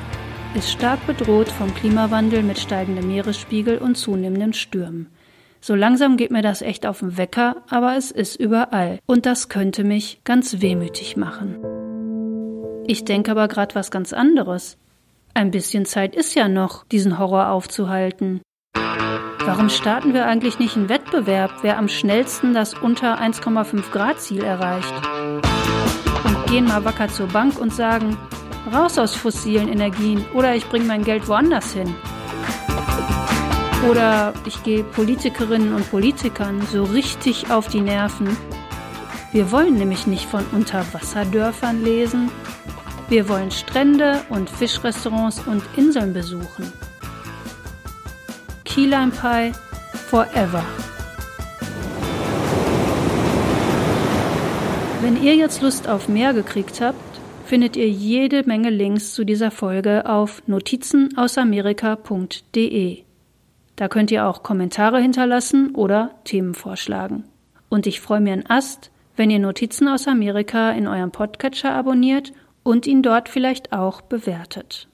ist 0.56 0.72
stark 0.72 1.06
bedroht 1.06 1.50
vom 1.50 1.76
Klimawandel 1.76 2.42
mit 2.42 2.58
steigendem 2.58 3.10
Meeresspiegel 3.10 3.80
und 3.80 3.98
zunehmenden 3.98 4.54
Stürmen. 4.54 5.12
So 5.60 5.76
langsam 5.76 6.16
geht 6.16 6.32
mir 6.32 6.42
das 6.42 6.62
echt 6.62 6.86
auf 6.86 7.00
den 7.00 7.18
Wecker, 7.18 7.58
aber 7.70 7.98
es 7.98 8.12
ist 8.12 8.38
überall. 8.38 9.00
Und 9.08 9.26
das 9.26 9.50
könnte 9.50 9.84
mich 9.84 10.22
ganz 10.24 10.62
wehmütig 10.62 11.18
machen. 11.18 11.58
Ich 12.88 13.06
denke 13.06 13.32
aber 13.32 13.48
gerade 13.48 13.76
was 13.76 13.92
ganz 13.92 14.14
anderes. 14.14 14.78
Ein 15.34 15.52
bisschen 15.52 15.86
Zeit 15.86 16.16
ist 16.16 16.36
ja 16.36 16.48
noch, 16.48 16.86
diesen 16.86 17.18
Horror 17.18 17.50
aufzuhalten. 17.50 18.42
Warum 19.46 19.70
starten 19.70 20.14
wir 20.14 20.26
eigentlich 20.26 20.60
nicht 20.60 20.76
einen 20.76 20.90
Wettbewerb, 20.90 21.52
wer 21.62 21.78
am 21.78 21.88
schnellsten 21.88 22.54
das 22.54 22.74
unter 22.74 23.20
1,5 23.20 23.92
Grad 23.92 24.20
Ziel 24.20 24.44
erreicht? 24.44 24.94
Und 26.24 26.46
gehen 26.48 26.66
mal 26.66 26.86
wacker 26.86 27.08
zur 27.08 27.28
Bank 27.28 27.60
und 27.60 27.74
sagen, 27.74 28.18
raus 28.74 29.00
aus 29.00 29.16
fossilen 29.16 29.68
Energien 29.68 30.26
oder 30.34 30.56
ich 30.56 30.68
bringe 30.68 30.86
mein 30.86 31.04
Geld 31.04 31.28
woanders 31.28 31.74
hin. 31.74 31.96
Oder 33.90 34.34
ich 34.46 34.62
gehe 34.64 34.84
Politikerinnen 34.84 35.74
und 35.74 35.90
Politikern 35.90 36.62
so 36.72 36.84
richtig 36.84 37.50
auf 37.50 37.68
die 37.68 37.82
Nerven. 37.82 38.38
Wir 39.32 39.52
wollen 39.52 39.76
nämlich 39.76 40.06
nicht 40.06 40.26
von 40.26 40.46
Unterwasserdörfern 40.52 41.84
lesen. 41.84 42.30
Wir 43.12 43.28
wollen 43.28 43.52
Strände 43.52 44.22
und 44.30 44.50
Fischrestaurants 44.50 45.46
und 45.46 45.62
Inseln 45.76 46.14
besuchen. 46.14 46.72
Key 48.64 48.86
Lime 48.86 49.12
Pie 49.12 49.52
forever. 49.92 50.64
Wenn 55.02 55.22
ihr 55.22 55.36
jetzt 55.36 55.62
Lust 55.62 55.90
auf 55.90 56.08
mehr 56.08 56.34
gekriegt 56.34 56.80
habt, 56.80 57.20
findet 57.44 57.76
ihr 57.76 57.90
jede 57.90 58.48
Menge 58.48 58.70
Links 58.70 59.14
zu 59.14 59.26
dieser 59.26 59.52
Folge 59.52 60.06
auf 60.06 60.42
notizenausamerika.de. 60.48 63.04
Da 63.76 63.90
könnt 63.90 64.12
ihr 64.12 64.26
auch 64.26 64.42
Kommentare 64.42 65.02
hinterlassen 65.02 65.76
oder 65.76 66.12
Themen 66.24 66.54
vorschlagen. 66.54 67.26
Und 67.68 67.88
ich 67.88 68.00
freue 68.00 68.22
mir 68.22 68.32
einen 68.32 68.50
Ast, 68.50 68.90
wenn 69.18 69.30
ihr 69.30 69.40
Notizen 69.40 69.90
aus 69.90 70.08
Amerika 70.08 70.72
in 70.72 70.88
eurem 70.88 71.12
Podcatcher 71.12 71.74
abonniert 71.74 72.32
und 72.64 72.88
ihn 72.88 73.02
dort 73.02 73.30
vielleicht 73.30 73.74
auch 73.74 74.02
bewertet. 74.02 74.88